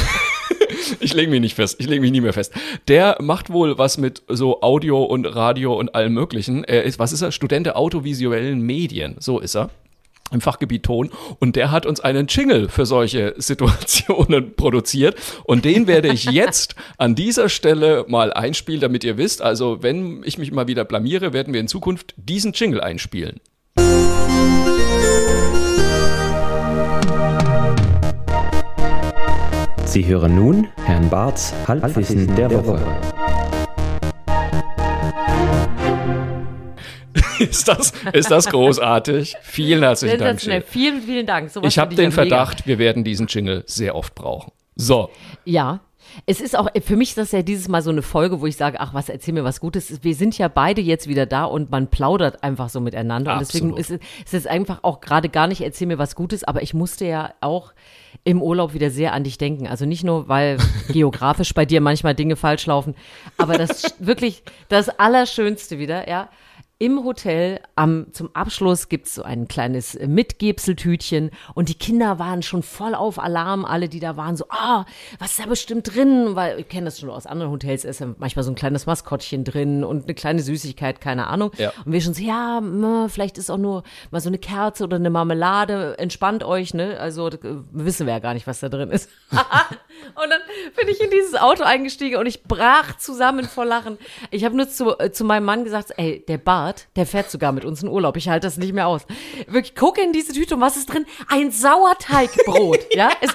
ich 1.01 1.15
lege 1.15 1.31
mich 1.31 1.41
nicht 1.41 1.55
fest. 1.55 1.77
Ich 1.79 1.87
lege 1.87 2.01
mich 2.01 2.11
nie 2.11 2.21
mehr 2.21 2.33
fest. 2.33 2.53
Der 2.89 3.17
macht 3.21 3.51
wohl 3.51 3.79
was 3.79 3.99
mit 3.99 4.23
so 4.29 4.63
Audio 4.63 5.03
und 5.05 5.27
Radio 5.27 5.75
und 5.75 5.95
allem 5.95 6.15
Möglichen. 6.15 6.65
Er 6.65 6.85
ist, 6.85 6.99
was 6.99 7.13
ist 7.13 7.23
er? 7.23 7.33
Student 7.33 7.67
der 7.67 7.77
audiovisuellen 7.77 8.61
Medien. 8.61 9.17
So 9.19 9.39
ist 9.39 9.57
er. 9.57 9.71
Im 10.33 10.41
Fachgebiet 10.41 10.83
Ton. 10.83 11.11
Und 11.39 11.55
der 11.55 11.71
hat 11.71 11.87
uns 11.87 12.01
einen 12.01 12.27
Jingle 12.27 12.69
für 12.69 12.85
solche 12.85 13.35
Situationen 13.39 14.57
produziert. 14.57 15.17
Und 15.45 15.65
den 15.65 15.87
werde 15.87 16.09
ich 16.09 16.25
jetzt 16.25 16.75
an 16.99 17.15
dieser 17.15 17.49
Stelle 17.49 18.05
mal 18.09 18.33
einspielen, 18.33 18.81
damit 18.81 19.05
ihr 19.05 19.19
wisst. 19.19 19.41
Also, 19.41 19.83
wenn 19.83 20.23
ich 20.25 20.39
mich 20.39 20.51
mal 20.51 20.67
wieder 20.67 20.85
blamiere, 20.85 21.33
werden 21.33 21.53
wir 21.55 21.61
in 21.61 21.69
Zukunft 21.69 22.15
diesen 22.17 22.53
Jingle 22.53 22.81
einspielen. 22.81 23.41
Sie 29.97 30.05
hören 30.05 30.35
nun 30.35 30.69
Herrn 30.85 31.09
Barths 31.09 31.55
Halbwissen 31.67 32.37
der 32.37 32.53
Woche. 32.53 32.79
Ist 37.39 37.67
das, 37.67 37.95
ist 38.13 38.31
das 38.31 38.47
großartig? 38.51 39.37
Vielen 39.41 39.83
herzlichen 39.83 40.19
Dank. 40.19 40.43
Jill. 40.43 40.63
Vielen, 40.67 41.01
vielen 41.01 41.27
Dank. 41.27 41.49
Sowas 41.49 41.73
Ich 41.73 41.79
habe 41.79 41.95
den 41.95 42.11
ja 42.11 42.11
mega. 42.11 42.15
Verdacht, 42.15 42.67
wir 42.67 42.79
werden 42.79 43.05
diesen 43.05 43.27
Jingle 43.27 43.65
sehr 43.67 43.95
oft 43.95 44.15
brauchen. 44.15 44.53
So, 44.75 45.09
Ja. 45.47 45.81
Es 46.25 46.41
ist 46.41 46.57
auch, 46.57 46.69
für 46.83 46.97
mich 46.97 47.11
ist 47.11 47.19
das 47.19 47.33
ja 47.33 47.43
dieses 47.43 47.69
Mal 47.69 47.83
so 47.83 47.91
eine 47.91 48.01
Folge, 48.01 48.41
wo 48.41 48.47
ich 48.47 48.57
sage, 48.57 48.81
ach 48.81 48.95
was, 48.95 49.09
erzähl 49.09 49.35
mir 49.35 49.45
was 49.45 49.61
Gutes. 49.61 50.03
Wir 50.03 50.15
sind 50.15 50.39
ja 50.39 50.49
beide 50.49 50.81
jetzt 50.81 51.09
wieder 51.09 51.27
da 51.27 51.45
und 51.45 51.71
man 51.71 51.89
plaudert 51.89 52.43
einfach 52.43 52.69
so 52.71 52.81
miteinander. 52.81 53.35
Und 53.35 53.41
deswegen 53.41 53.73
Absolut. 53.73 54.01
ist 54.01 54.03
es, 54.25 54.25
ist 54.25 54.35
es 54.35 54.47
einfach 54.47 54.79
auch 54.83 55.01
gerade 55.01 55.29
gar 55.29 55.47
nicht, 55.47 55.61
erzähl 55.61 55.89
mir 55.89 55.99
was 55.99 56.15
Gutes, 56.15 56.45
aber 56.45 56.63
ich 56.63 56.75
musste 56.75 57.07
ja 57.07 57.35
auch 57.41 57.73
im 58.25 58.43
Urlaub 58.43 58.75
wieder 58.75 58.91
sehr 58.91 59.13
an 59.13 59.25
dich 59.25 59.39
denken. 59.39 59.67
Also 59.67 59.87
nicht 59.87 60.05
nur, 60.05 60.29
weil 60.29 60.59
geografisch 60.89 61.55
bei 61.55 61.65
dir 61.65 61.81
manchmal 61.81 62.15
Dinge 62.15 62.37
falsch 62.37 62.67
laufen, 62.67 62.95
aber 63.39 63.59
das 63.59 63.95
wirklich 63.99 64.43
das 64.69 64.89
Allerschönste 64.89 65.79
wieder, 65.79 66.09
ja. 66.09 66.29
Im 66.79 67.05
Hotel 67.05 67.61
am, 67.75 68.13
zum 68.13 68.29
Abschluss 68.35 68.91
gibt's 68.91 69.15
so 69.15 69.23
ein 69.23 69.49
kleines 69.49 69.95
äh, 69.95 70.07
Mitgebseltütchen 70.07 71.31
und 71.55 71.71
die 71.71 71.75
Kinder 71.75 72.19
waren 72.19 72.43
schon 72.43 72.63
voll 72.63 72.95
auf 72.95 73.19
Alarm, 73.19 73.65
alle, 73.65 73.89
die 73.89 73.99
da 73.99 74.19
waren, 74.19 74.37
so, 74.37 74.45
ah, 74.51 74.85
was 75.19 75.31
ist 75.31 75.41
da 75.41 75.47
bestimmt 75.47 75.95
drin? 75.95 76.37
Weil 76.37 76.61
ich 76.61 76.69
kenne 76.69 76.85
das 76.85 77.01
schon 77.01 77.09
aus 77.09 77.25
anderen 77.25 77.51
Hotels, 77.51 77.87
ist 77.87 78.01
ja 78.01 78.09
manchmal 78.19 78.43
so 78.43 78.53
ein 78.53 78.57
kleines 78.57 78.85
Maskottchen 78.85 79.43
drin 79.43 79.85
und 79.85 80.05
eine 80.05 80.13
kleine 80.13 80.43
Süßigkeit, 80.43 81.01
keine 81.01 81.29
Ahnung. 81.29 81.51
Ja. 81.57 81.73
Und 81.87 81.93
wir 81.93 82.01
schon 82.03 82.13
so, 82.13 82.23
ja, 82.23 82.61
mh, 82.61 83.09
vielleicht 83.09 83.39
ist 83.39 83.49
auch 83.49 83.57
nur 83.57 83.83
mal 84.11 84.21
so 84.21 84.29
eine 84.29 84.37
Kerze 84.37 84.85
oder 84.85 84.97
eine 84.97 85.09
Marmelade, 85.09 85.97
entspannt 85.99 86.45
euch, 86.45 86.75
ne? 86.75 87.01
Also 87.01 87.29
äh, 87.29 87.39
wissen 87.73 88.07
wir 88.07 88.13
ja 88.13 88.21
gar 88.21 88.35
nicht, 88.35 88.47
was 88.47 88.61
da 88.61 88.69
drin 88.69 88.91
ist. 88.91 89.09
Und 90.15 90.31
dann 90.31 90.41
bin 90.79 90.89
ich 90.89 91.01
in 91.01 91.11
dieses 91.11 91.35
Auto 91.35 91.63
eingestiegen 91.63 92.17
und 92.17 92.27
ich 92.27 92.45
brach 92.45 92.97
zusammen 92.97 93.45
vor 93.45 93.65
Lachen. 93.65 93.99
Ich 94.31 94.45
habe 94.45 94.57
nur 94.57 94.69
zu, 94.69 94.99
äh, 94.99 95.11
zu 95.11 95.25
meinem 95.25 95.45
Mann 95.45 95.65
gesagt, 95.65 95.93
ey, 95.97 96.25
der 96.27 96.39
Bart, 96.39 96.66
der 96.97 97.07
fährt 97.07 97.31
sogar 97.31 97.53
mit 97.53 97.65
uns 97.65 97.83
in 97.83 97.89
Urlaub. 97.89 98.17
Ich 98.17 98.29
halte 98.29 98.47
das 98.47 98.57
nicht 98.57 98.73
mehr 98.73 98.87
aus. 98.87 99.03
Wirklich, 99.47 99.75
gucke 99.75 100.01
in 100.03 100.13
diese 100.13 100.33
Tüte 100.33 100.55
und 100.55 100.61
was 100.61 100.77
ist 100.77 100.93
drin? 100.93 101.07
Ein 101.29 101.51
Sauerteigbrot. 101.51 102.87
ja, 102.95 103.11
es, 103.21 103.31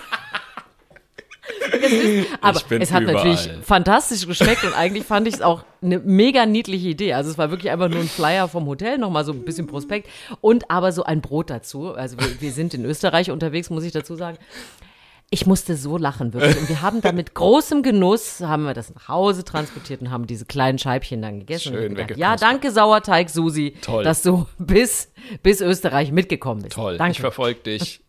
es 1.71 1.91
ist, 1.91 2.27
aber 2.41 2.61
es 2.79 2.91
hat 2.91 3.03
natürlich 3.03 3.45
überall. 3.45 3.63
fantastisch 3.63 4.27
geschmeckt 4.27 4.63
und 4.63 4.73
eigentlich 4.73 5.05
fand 5.05 5.27
ich 5.27 5.35
es 5.35 5.41
auch 5.41 5.63
eine 5.81 5.99
mega 5.99 6.45
niedliche 6.45 6.89
Idee. 6.89 7.13
Also 7.13 7.31
es 7.31 7.37
war 7.37 7.51
wirklich 7.51 7.71
einfach 7.71 7.89
nur 7.89 7.99
ein 7.99 8.07
Flyer 8.07 8.47
vom 8.47 8.65
Hotel, 8.67 8.97
nochmal 8.97 9.25
so 9.25 9.31
ein 9.31 9.43
bisschen 9.43 9.67
Prospekt 9.67 10.09
und 10.41 10.69
aber 10.69 10.91
so 10.91 11.03
ein 11.03 11.21
Brot 11.21 11.49
dazu. 11.49 11.93
Also 11.93 12.17
wir, 12.19 12.41
wir 12.41 12.51
sind 12.51 12.73
in 12.73 12.85
Österreich 12.85 13.31
unterwegs, 13.31 13.69
muss 13.69 13.83
ich 13.83 13.91
dazu 13.91 14.15
sagen. 14.15 14.37
Ich 15.33 15.45
musste 15.45 15.77
so 15.77 15.97
lachen, 15.97 16.33
wirklich. 16.33 16.57
Und 16.57 16.67
wir 16.67 16.81
haben 16.81 16.99
da 16.99 17.13
mit 17.13 17.33
großem 17.33 17.83
Genuss, 17.83 18.41
haben 18.41 18.63
wir 18.63 18.73
das 18.73 18.93
nach 18.93 19.07
Hause 19.07 19.45
transportiert 19.45 20.01
und 20.01 20.11
haben 20.11 20.27
diese 20.27 20.45
kleinen 20.45 20.77
Scheibchen 20.77 21.21
dann 21.21 21.39
gegessen. 21.39 21.73
Schön 21.73 21.95
gedacht, 21.95 22.17
ja, 22.17 22.35
danke 22.35 22.69
Sauerteig, 22.69 23.29
Susi, 23.29 23.75
Toll. 23.81 24.03
dass 24.03 24.23
du 24.23 24.45
bis, 24.57 25.09
bis 25.41 25.61
Österreich 25.61 26.11
mitgekommen 26.11 26.63
bist. 26.63 26.75
toll. 26.75 26.93
Ich 26.93 26.97
Danke. 26.97 27.21
verfolge 27.21 27.61
dich 27.61 28.01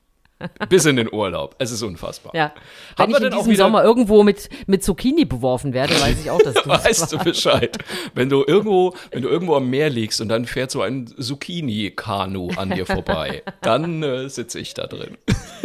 bis 0.68 0.84
in 0.86 0.96
den 0.96 1.12
Urlaub. 1.12 1.54
Es 1.60 1.70
ist 1.70 1.82
unfassbar. 1.82 2.34
Ja. 2.34 2.46
Haben 2.46 2.54
Wenn 2.98 3.08
wir 3.10 3.10
ich 3.10 3.16
in 3.18 3.22
denn 3.30 3.32
auch 3.34 3.44
diesem 3.44 3.56
Sommer 3.56 3.84
irgendwo 3.84 4.24
mit, 4.24 4.48
mit 4.66 4.82
Zucchini 4.82 5.24
beworfen 5.24 5.72
werde, 5.72 5.94
weiß 6.00 6.20
ich 6.20 6.30
auch, 6.30 6.42
dass 6.42 6.54
du 6.54 6.62
das 6.68 6.84
Weißt 6.84 7.12
du 7.12 7.18
Bescheid? 7.18 7.78
Wenn 8.14 8.28
du 8.28 8.44
irgendwo, 8.44 8.94
wenn 9.12 9.22
du 9.22 9.28
irgendwo 9.28 9.54
am 9.54 9.70
Meer 9.70 9.90
liegst 9.90 10.20
und 10.20 10.28
dann 10.28 10.44
fährt 10.46 10.72
so 10.72 10.82
ein 10.82 11.06
Zucchini-Kanu 11.06 12.50
an 12.56 12.70
dir 12.70 12.86
vorbei, 12.86 13.42
dann 13.60 14.02
äh, 14.02 14.28
sitze 14.28 14.58
ich 14.58 14.74
da 14.74 14.88
drin. 14.88 15.16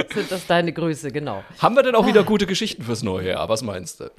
sind 0.14 0.32
das 0.32 0.48
deine 0.48 0.74
Grüße, 0.74 1.12
genau. 1.12 1.44
Haben 1.60 1.76
wir 1.76 1.84
denn 1.84 1.96
auch 1.96 2.08
wieder 2.08 2.24
gute 2.24 2.46
Geschichten 2.46 2.84
fürs 2.84 3.04
neue 3.04 3.30
Jahr? 3.30 3.50
Was 3.50 3.62
meinst 3.64 4.00
du? 4.00 4.10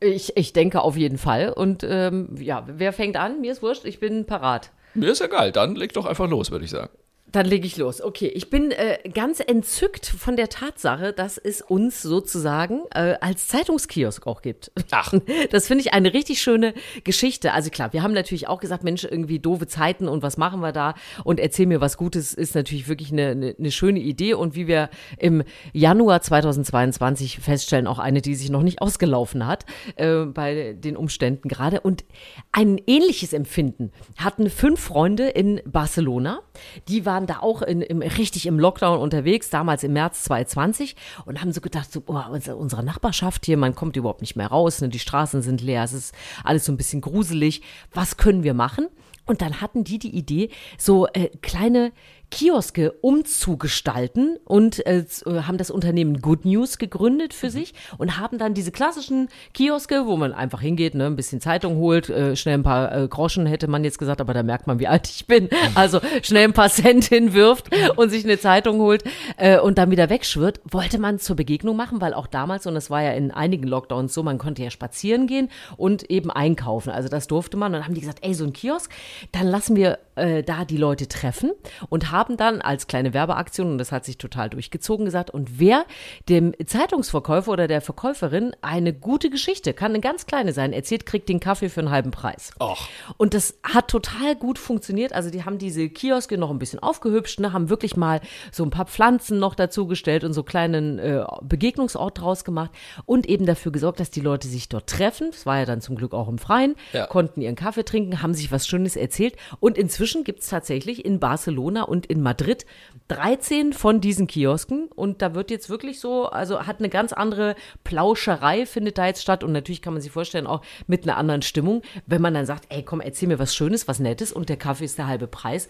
Ich, 0.00 0.36
ich 0.36 0.52
denke 0.52 0.80
auf 0.80 0.96
jeden 0.96 1.18
Fall. 1.18 1.52
Und 1.52 1.84
ähm, 1.88 2.34
ja, 2.38 2.64
wer 2.66 2.92
fängt 2.92 3.16
an? 3.16 3.40
Mir 3.40 3.52
ist 3.52 3.62
wurscht, 3.62 3.84
ich 3.84 4.00
bin 4.00 4.24
parat. 4.24 4.70
Mir 4.94 5.10
ist 5.10 5.20
egal, 5.20 5.52
dann 5.52 5.76
leg 5.76 5.92
doch 5.92 6.06
einfach 6.06 6.28
los, 6.28 6.50
würde 6.50 6.64
ich 6.64 6.70
sagen. 6.70 6.90
Dann 7.32 7.46
lege 7.46 7.66
ich 7.66 7.76
los. 7.76 8.02
Okay, 8.02 8.26
ich 8.26 8.50
bin 8.50 8.72
äh, 8.72 8.98
ganz 9.12 9.40
entzückt 9.40 10.06
von 10.06 10.36
der 10.36 10.48
Tatsache, 10.48 11.12
dass 11.12 11.38
es 11.38 11.62
uns 11.62 12.02
sozusagen 12.02 12.80
äh, 12.92 13.14
als 13.20 13.46
Zeitungskiosk 13.48 14.26
auch 14.26 14.42
gibt. 14.42 14.72
Ach. 14.90 15.12
Das 15.50 15.66
finde 15.66 15.82
ich 15.82 15.94
eine 15.94 16.12
richtig 16.12 16.42
schöne 16.42 16.74
Geschichte. 17.02 17.52
Also 17.52 17.70
klar, 17.70 17.92
wir 17.92 18.02
haben 18.02 18.12
natürlich 18.12 18.48
auch 18.48 18.60
gesagt, 18.60 18.84
Mensch, 18.84 19.04
irgendwie 19.04 19.38
doofe 19.38 19.66
Zeiten 19.66 20.08
und 20.08 20.22
was 20.22 20.36
machen 20.36 20.60
wir 20.60 20.72
da? 20.72 20.94
Und 21.24 21.40
erzähl 21.40 21.66
mir 21.66 21.80
was 21.80 21.96
Gutes 21.96 22.34
ist 22.34 22.54
natürlich 22.54 22.88
wirklich 22.88 23.12
eine, 23.12 23.28
eine, 23.28 23.54
eine 23.58 23.70
schöne 23.70 24.00
Idee. 24.00 24.34
Und 24.34 24.54
wie 24.54 24.66
wir 24.66 24.90
im 25.18 25.42
Januar 25.72 26.20
2022 26.20 27.38
feststellen, 27.38 27.86
auch 27.86 27.98
eine, 27.98 28.22
die 28.22 28.34
sich 28.34 28.50
noch 28.50 28.62
nicht 28.62 28.82
ausgelaufen 28.82 29.46
hat 29.46 29.66
äh, 29.96 30.24
bei 30.24 30.74
den 30.74 30.96
Umständen 30.96 31.48
gerade. 31.48 31.80
Und 31.80 32.04
ein 32.52 32.80
ähnliches 32.86 33.32
Empfinden 33.32 33.92
hatten 34.16 34.50
fünf 34.50 34.80
Freunde 34.80 35.28
in 35.28 35.60
Barcelona. 35.64 36.40
Die 36.88 37.06
waren 37.06 37.19
da 37.26 37.40
auch 37.40 37.62
in, 37.62 37.80
im, 37.82 38.02
richtig 38.02 38.46
im 38.46 38.58
Lockdown 38.58 38.98
unterwegs, 38.98 39.50
damals 39.50 39.84
im 39.84 39.92
März 39.92 40.24
2020 40.24 40.96
und 41.26 41.40
haben 41.40 41.52
so 41.52 41.60
gedacht, 41.60 41.90
so, 41.92 42.02
oh, 42.06 42.20
unsere, 42.30 42.56
unsere 42.56 42.82
Nachbarschaft 42.82 43.46
hier, 43.46 43.56
man 43.56 43.74
kommt 43.74 43.96
überhaupt 43.96 44.20
nicht 44.20 44.36
mehr 44.36 44.48
raus, 44.48 44.80
ne, 44.80 44.88
die 44.88 44.98
Straßen 44.98 45.42
sind 45.42 45.60
leer, 45.60 45.84
es 45.84 45.92
ist 45.92 46.14
alles 46.44 46.64
so 46.64 46.72
ein 46.72 46.76
bisschen 46.76 47.00
gruselig. 47.00 47.62
Was 47.92 48.16
können 48.16 48.42
wir 48.42 48.54
machen? 48.54 48.88
Und 49.26 49.42
dann 49.42 49.60
hatten 49.60 49.84
die 49.84 49.98
die 49.98 50.16
Idee, 50.16 50.50
so 50.76 51.06
äh, 51.06 51.28
kleine 51.40 51.92
Kioske 52.30 52.92
umzugestalten 52.92 54.38
und 54.44 54.86
äh, 54.86 55.04
haben 55.26 55.58
das 55.58 55.70
Unternehmen 55.70 56.20
Good 56.20 56.44
News 56.44 56.78
gegründet 56.78 57.34
für 57.34 57.50
sich 57.50 57.74
und 57.98 58.18
haben 58.18 58.38
dann 58.38 58.54
diese 58.54 58.70
klassischen 58.70 59.28
Kioske, 59.52 60.06
wo 60.06 60.16
man 60.16 60.32
einfach 60.32 60.60
hingeht, 60.60 60.94
ne, 60.94 61.06
ein 61.06 61.16
bisschen 61.16 61.40
Zeitung 61.40 61.76
holt, 61.76 62.08
äh, 62.08 62.36
schnell 62.36 62.54
ein 62.54 62.62
paar 62.62 62.94
äh, 62.94 63.08
Groschen 63.08 63.46
hätte 63.46 63.68
man 63.68 63.84
jetzt 63.84 63.98
gesagt, 63.98 64.20
aber 64.20 64.32
da 64.32 64.42
merkt 64.42 64.66
man, 64.66 64.78
wie 64.78 64.86
alt 64.86 65.08
ich 65.08 65.26
bin. 65.26 65.48
Also 65.74 66.00
schnell 66.22 66.44
ein 66.44 66.52
paar 66.52 66.68
Cent 66.68 67.04
hinwirft 67.04 67.68
und 67.96 68.10
sich 68.10 68.24
eine 68.24 68.38
Zeitung 68.38 68.80
holt 68.80 69.04
äh, 69.36 69.58
und 69.58 69.78
dann 69.78 69.90
wieder 69.90 70.08
wegschwirrt, 70.10 70.60
wollte 70.64 70.98
man 70.98 71.18
zur 71.18 71.36
Begegnung 71.36 71.76
machen, 71.76 72.00
weil 72.00 72.14
auch 72.14 72.26
damals, 72.26 72.66
und 72.66 72.74
das 72.74 72.90
war 72.90 73.02
ja 73.02 73.12
in 73.12 73.30
einigen 73.30 73.66
Lockdowns 73.66 74.14
so, 74.14 74.22
man 74.22 74.38
konnte 74.38 74.62
ja 74.62 74.70
spazieren 74.70 75.26
gehen 75.26 75.48
und 75.76 76.10
eben 76.10 76.30
einkaufen. 76.30 76.90
Also 76.90 77.08
das 77.08 77.26
durfte 77.26 77.56
man. 77.56 77.72
Und 77.72 77.80
dann 77.80 77.86
haben 77.86 77.94
die 77.94 78.00
gesagt, 78.00 78.20
ey, 78.22 78.34
so 78.34 78.44
ein 78.44 78.52
Kiosk, 78.52 78.92
dann 79.32 79.46
lassen 79.46 79.76
wir 79.76 79.98
äh, 80.16 80.42
da 80.42 80.64
die 80.64 80.76
Leute 80.76 81.08
treffen 81.08 81.52
und 81.88 82.10
haben 82.10 82.19
dann 82.28 82.60
als 82.60 82.86
kleine 82.86 83.14
Werbeaktion, 83.14 83.72
und 83.72 83.78
das 83.78 83.92
hat 83.92 84.04
sich 84.04 84.18
total 84.18 84.50
durchgezogen, 84.50 85.04
gesagt, 85.04 85.30
und 85.30 85.58
wer 85.58 85.84
dem 86.28 86.52
Zeitungsverkäufer 86.64 87.52
oder 87.52 87.68
der 87.68 87.80
Verkäuferin 87.80 88.52
eine 88.62 88.92
gute 88.92 89.30
Geschichte, 89.30 89.72
kann 89.74 89.92
eine 89.92 90.00
ganz 90.00 90.26
kleine 90.26 90.52
sein, 90.52 90.72
erzählt, 90.72 91.06
kriegt 91.06 91.28
den 91.28 91.40
Kaffee 91.40 91.68
für 91.68 91.80
einen 91.80 91.90
halben 91.90 92.10
Preis. 92.10 92.52
Och. 92.60 92.88
Und 93.16 93.34
das 93.34 93.58
hat 93.62 93.88
total 93.88 94.36
gut 94.36 94.58
funktioniert. 94.58 95.12
Also 95.12 95.30
die 95.30 95.44
haben 95.44 95.58
diese 95.58 95.88
Kioske 95.88 96.38
noch 96.38 96.50
ein 96.50 96.58
bisschen 96.58 96.80
aufgehübscht, 96.80 97.40
ne, 97.40 97.52
haben 97.52 97.70
wirklich 97.70 97.96
mal 97.96 98.20
so 98.52 98.64
ein 98.64 98.70
paar 98.70 98.86
Pflanzen 98.86 99.38
noch 99.38 99.54
dazugestellt 99.54 100.24
und 100.24 100.32
so 100.32 100.42
kleinen 100.42 100.98
äh, 100.98 101.24
Begegnungsort 101.42 102.20
draus 102.20 102.44
gemacht 102.44 102.70
und 103.06 103.28
eben 103.28 103.46
dafür 103.46 103.72
gesorgt, 103.72 104.00
dass 104.00 104.10
die 104.10 104.20
Leute 104.20 104.48
sich 104.48 104.68
dort 104.68 104.88
treffen. 104.88 105.28
Es 105.32 105.46
war 105.46 105.58
ja 105.58 105.64
dann 105.64 105.80
zum 105.80 105.96
Glück 105.96 106.12
auch 106.14 106.28
im 106.28 106.38
Freien, 106.38 106.74
Ja. 106.92 107.06
konnten 107.06 107.40
ihren 107.40 107.54
Kaffee 107.56 107.84
trinken, 107.84 108.22
haben 108.22 108.34
sich 108.34 108.50
was 108.50 108.66
Schönes 108.66 108.96
erzählt. 108.96 109.36
Und 109.60 109.78
inzwischen 109.78 110.24
gibt 110.24 110.40
es 110.40 110.48
tatsächlich 110.48 111.04
in 111.04 111.20
Barcelona 111.20 111.82
und 111.82 112.06
in 112.10 112.20
Madrid 112.22 112.66
13 113.08 113.72
von 113.72 114.00
diesen 114.00 114.26
Kiosken. 114.26 114.88
Und 114.94 115.22
da 115.22 115.34
wird 115.34 115.50
jetzt 115.50 115.68
wirklich 115.70 115.98
so, 116.00 116.26
also 116.26 116.66
hat 116.66 116.78
eine 116.78 116.88
ganz 116.88 117.12
andere 117.12 117.56
Plauscherei, 117.84 118.66
findet 118.66 118.98
da 118.98 119.06
jetzt 119.06 119.22
statt. 119.22 119.42
Und 119.44 119.52
natürlich 119.52 119.82
kann 119.82 119.92
man 119.92 120.02
sich 120.02 120.12
vorstellen, 120.12 120.46
auch 120.46 120.62
mit 120.86 121.04
einer 121.04 121.16
anderen 121.16 121.42
Stimmung, 121.42 121.82
wenn 122.06 122.22
man 122.22 122.34
dann 122.34 122.46
sagt, 122.46 122.66
ey, 122.68 122.82
komm, 122.84 123.00
erzähl 123.00 123.28
mir 123.28 123.38
was 123.38 123.54
Schönes, 123.54 123.88
was 123.88 123.98
Nettes 123.98 124.32
und 124.32 124.48
der 124.48 124.56
Kaffee 124.56 124.84
ist 124.84 124.98
der 124.98 125.06
halbe 125.06 125.26
Preis. 125.26 125.68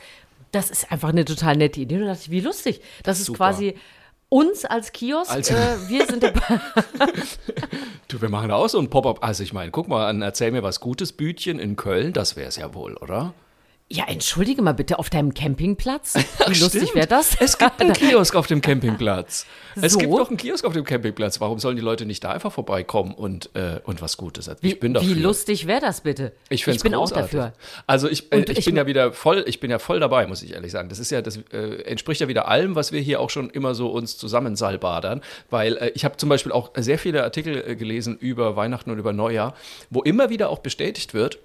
Das 0.53 0.71
ist 0.71 0.91
einfach 0.91 1.11
eine 1.11 1.25
total 1.25 1.57
nette 1.57 1.81
Idee. 1.81 1.95
Und 1.97 2.03
da 2.03 2.09
dachte 2.09 2.23
ich, 2.25 2.31
wie 2.31 2.41
lustig. 2.41 2.81
Das 3.05 3.21
ist 3.21 3.27
Super. 3.27 3.37
quasi 3.39 3.75
uns 4.29 4.65
als 4.65 4.93
Kiosk. 4.93 5.31
Als- 5.31 5.51
äh, 5.51 5.77
wir 5.89 6.07
sind 6.07 6.23
der 6.23 6.33
Du, 8.09 8.21
wir 8.21 8.29
machen 8.29 8.49
da 8.49 8.57
auch 8.57 8.69
so 8.69 8.79
ein 8.79 8.91
Pop-up. 8.91 9.23
Also 9.25 9.43
ich 9.43 9.53
meine, 9.53 9.71
guck 9.71 9.89
mal 9.89 10.09
an, 10.09 10.21
erzähl 10.21 10.51
mir 10.51 10.63
was 10.63 10.81
Gutes, 10.81 11.13
Bütchen 11.13 11.59
in 11.61 11.77
Köln, 11.77 12.13
das 12.13 12.35
wäre 12.37 12.49
es 12.49 12.57
ja 12.57 12.75
wohl, 12.75 12.97
oder? 12.97 13.33
Ja, 13.93 14.05
entschuldige 14.07 14.63
mal 14.63 14.71
bitte, 14.73 15.01
auf 15.01 15.11
deinem 15.11 15.35
Campingplatz? 15.35 16.15
Wie 16.47 16.61
lustig 16.61 16.95
wäre 16.95 17.09
das? 17.09 17.37
Es 17.41 17.59
gibt 17.59 17.81
einen 17.81 17.93
Kiosk 17.95 18.37
auf 18.37 18.47
dem 18.47 18.61
Campingplatz. 18.61 19.47
Es 19.83 19.95
So? 19.95 19.99
gibt 19.99 20.13
doch 20.13 20.29
einen 20.29 20.37
Kiosk 20.37 20.65
auf 20.65 20.75
dem 20.75 20.85
Campingplatz. 20.85 21.41
Warum 21.41 21.59
sollen 21.59 21.75
die 21.75 21.83
Leute 21.83 22.07
nicht 22.07 22.23
da 22.23 22.31
einfach 22.31 22.53
vorbeikommen 22.53 23.13
und, 23.13 23.51
äh, 23.57 23.81
und 23.83 24.01
was 24.01 24.17
Gutes 24.17 24.47
erzählen? 24.47 24.63
Wie, 24.63 24.75
Ich 24.75 24.79
bin 24.81 24.95
dafür. 24.95 25.09
wie 25.09 25.21
lustig 25.21 25.67
wäre 25.67 25.81
das 25.81 26.03
bitte? 26.03 26.31
Ich, 26.51 26.63
find's 26.65 26.85
bin 26.85 26.93
großartig. 26.93 27.37
auch 27.37 27.43
dafür. 27.47 27.53
Also 27.89 28.09
ich, 28.09 28.33
äh, 28.33 28.43
ich, 28.43 28.59
ich 28.59 28.65
bin 28.65 28.77
ja 28.77 28.87
wieder 28.87 29.13
voll, 29.13 29.43
ich 29.49 29.59
bin 29.59 29.73
ja 29.73 29.81
voll 29.81 29.99
dabei, 29.99 30.25
muss 30.29 30.45
ich 30.45 30.53
ehrlich 30.53 30.71
sagen. 30.71 30.89
Das 30.89 31.01
ist 31.01 31.11
ja, 31.11 31.21
das 31.21 31.39
äh, 31.53 31.83
entspricht 31.83 32.21
ja 32.21 32.29
wieder 32.29 32.47
allem, 32.47 32.77
was 32.77 32.93
wir 32.93 33.01
hier 33.01 33.21
auch 33.21 33.31
schon 33.31 33.51
immer 33.51 33.75
so 33.75 33.89
uns 33.89 34.17
zusammensalbadern. 34.17 35.21
Weil 35.51 35.77
äh, 35.79 35.89
ich 35.97 36.05
habe 36.05 36.17
zum 36.17 36.29
Beispiel 36.29 36.53
auch 36.53 36.71
sehr 36.77 36.99
viele 37.01 37.25
Artikel 37.25 37.57
äh, 37.67 37.75
gelesen 37.75 38.17
über 38.19 38.55
Weihnachten 38.55 38.91
und 38.93 38.99
über 39.01 39.13
Neujahr, 39.13 39.55
wo 39.91 40.03
immer 40.03 40.31
wieder 40.31 40.51
auch 40.51 40.61
bestätigt 40.61 41.13
wird, 41.13 41.41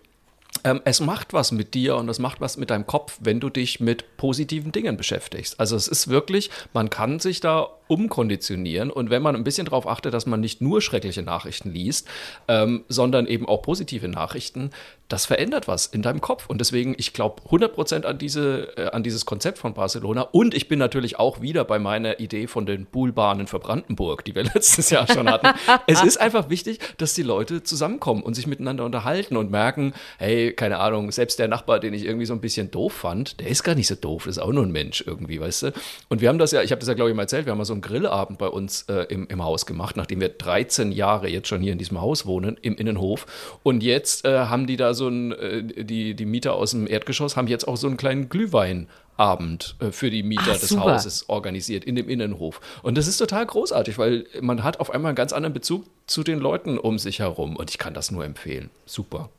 ähm, 0.65 0.81
es 0.84 1.00
macht 1.00 1.31
was 1.31 1.51
mit 1.51 1.75
dir 1.75 1.95
und 1.95 2.10
es 2.10 2.19
macht 2.19 2.41
was 2.41 2.57
mit 2.57 2.72
deinem 2.72 2.88
Kopf, 2.88 3.19
wenn 3.22 3.39
du 3.39 3.50
dich 3.50 3.79
mit 3.79 4.17
positiven 4.17 4.72
Dingen 4.72 4.98
beschäftigst. 4.98 5.60
Also 5.60 5.75
es 5.75 5.88
ist 5.88 6.07
wirklich, 6.07 6.50
man 6.74 6.89
kann 6.89 7.19
sich 7.19 7.39
da 7.39 7.69
umkonditionieren 7.88 8.89
und 8.89 9.10
wenn 9.10 9.22
man 9.22 9.36
ein 9.36 9.44
bisschen 9.44 9.65
darauf 9.65 9.88
achtet, 9.88 10.13
dass 10.13 10.25
man 10.25 10.39
nicht 10.39 10.62
nur 10.62 10.82
schreckliche 10.82 11.24
Nachrichten 11.24 11.72
liest, 11.72 12.08
ähm, 12.48 12.84
sondern 12.88 13.27
eben 13.27 13.48
auch 13.48 13.62
positive 13.62 14.08
Nachrichten, 14.08 14.72
das 15.08 15.25
verändert 15.25 15.68
was 15.68 15.86
in 15.86 16.01
deinem 16.01 16.20
Kopf. 16.20 16.48
Und 16.48 16.60
deswegen, 16.60 16.96
ich 16.98 17.13
glaube 17.13 17.42
100% 17.44 18.06
an, 18.06 18.18
diese, 18.18 18.75
äh, 18.77 18.89
an 18.89 19.04
dieses 19.04 19.25
Konzept 19.25 19.60
von 19.60 19.74
Barcelona 19.74 20.22
und 20.22 20.54
ich 20.54 20.68
bin 20.68 20.80
natürlich 20.80 21.20
auch 21.20 21.42
wieder 21.42 21.63
bei 21.63 21.77
meiner 21.77 22.20
Idee 22.20 22.48
von 22.48 22.65
den 22.65 22.86
Poolbahnen 22.88 23.48
für 23.48 23.60
Brandenburg, 23.60 24.25
die 24.25 24.34
wir 24.34 24.44
letztes 24.56 24.89
Jahr 24.89 25.08
schon 25.08 25.30
hatten. 25.30 25.50
es 25.88 26.04
ist 26.04 26.18
einfach 26.18 26.50
wichtig, 26.50 26.80
dass 26.98 27.13
die 27.13 27.24
Leute 27.24 27.63
zusammenkommen 27.63 28.24
und 28.24 28.34
sich 28.34 28.48
miteinander 28.48 28.84
unterhalten 28.86 29.38
und 29.38 29.51
merken, 29.51 29.94
hey, 30.18 30.54
keine 30.54 30.80
Ahnung, 30.80 31.12
selbst 31.12 31.38
der 31.39 31.48
Nachbar, 31.48 31.80
den 31.80 31.94
ich 31.94 32.06
irgendwie 32.06 32.25
so 32.25 32.34
ein 32.34 32.42
bisschen 32.42 32.72
doof 32.72 32.94
fand, 32.94 33.39
der 33.39 33.48
ist 33.48 33.63
gar 33.63 33.75
nicht 33.75 33.88
so 33.88 33.96
doof, 33.96 34.25
ist 34.25 34.39
auch 34.39 34.51
nur 34.51 34.63
ein 34.63 34.72
Mensch 34.72 35.04
irgendwie, 35.06 35.39
weißt 35.39 35.63
du? 35.63 35.74
Und 36.10 36.22
wir 36.22 36.30
haben 36.30 36.39
das 36.39 36.51
ja, 36.51 36.63
ich 36.63 36.72
habe 36.72 36.80
das 36.80 36.88
ja, 36.88 36.96
glaube 36.96 37.12
ich, 37.12 37.15
mal 37.15 37.24
erzählt, 37.24 37.46
wir 37.46 37.51
haben 37.51 37.60
mal 37.60 37.65
so 37.65 37.75
einen 37.75 37.82
Grillabend 37.82 38.38
bei 38.39 38.48
uns 38.48 38.84
äh, 38.84 39.05
im, 39.10 39.27
im 39.27 39.44
Haus 39.44 39.65
gemacht, 39.65 39.96
nachdem 39.96 40.20
wir 40.20 40.29
13 40.29 40.91
Jahre 40.91 41.29
jetzt 41.29 41.48
schon 41.48 41.62
hier 41.62 41.72
in 41.72 41.77
diesem 41.77 42.01
Haus 42.01 42.25
wohnen, 42.25 42.58
im 42.62 42.75
Innenhof. 42.75 43.25
Und 43.63 43.84
jetzt 43.84 44.25
äh, 44.25 44.46
haben 44.46 44.67
die 44.67 44.77
da 44.77 44.94
so 44.94 45.08
ein, 45.08 45.32
äh, 45.34 45.84
die, 45.84 46.15
die 46.15 46.25
Mieter 46.25 46.53
aus 46.53 46.72
dem 46.72 46.88
Erdgeschoss 46.88 47.38
haben 47.38 47.48
jetzt 47.48 47.67
auch 47.67 47.77
so 47.77 47.88
einen 47.88 47.98
kleinen 47.98 48.29
Glühweinabend 48.29 49.75
äh, 49.79 49.91
für 49.91 50.10
die 50.10 50.24
Mieter 50.24 50.51
Ach, 50.51 50.60
des 50.60 50.70
super. 50.70 50.94
Hauses 50.94 51.29
organisiert 51.29 51.86
in 51.86 51.96
dem 51.96 52.10
Innenhof. 52.10 52.60
Und 52.82 52.98
das 52.98 53.08
ist 53.08 53.17
total 53.17 53.46
großartig, 53.46 53.98
weil 53.98 54.25
man 54.41 54.63
hat 54.63 54.79
auf 54.79 54.89
einmal 54.89 55.10
einen 55.10 55.15
ganz 55.15 55.34
anderen 55.34 55.53
Bezug 55.53 55.86
zu 56.08 56.24
den 56.24 56.39
Leuten 56.39 56.77
um 56.77 56.98
sich 56.98 57.20
herum. 57.20 57.55
Und 57.55 57.70
ich 57.70 57.77
kann 57.77 57.94
das 57.94 58.12
nur 58.12 58.25
empfehlen. 58.25 58.70
Super. 58.86 59.29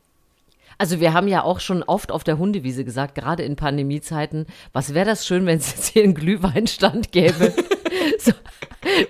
Also 0.79 1.01
wir 1.01 1.15
haben 1.15 1.29
ja 1.29 1.43
auch 1.43 1.61
schon 1.61 1.83
oft 1.83 2.13
auf 2.13 2.23
der 2.23 2.39
Hundewiese 2.39 2.85
gesagt, 2.85 3.15
gerade 3.15 3.43
in 3.43 3.57
Pandemiezeiten, 3.57 4.47
was 4.73 4.93
wäre 4.93 5.07
das 5.07 5.27
schön, 5.27 5.47
wenn 5.47 5.59
es 5.59 5.71
jetzt 5.75 5.89
hier 5.89 6.05
einen 6.05 6.15
Glühweinstand 6.15 7.13
gäbe. 7.13 7.55
so, 8.19 8.33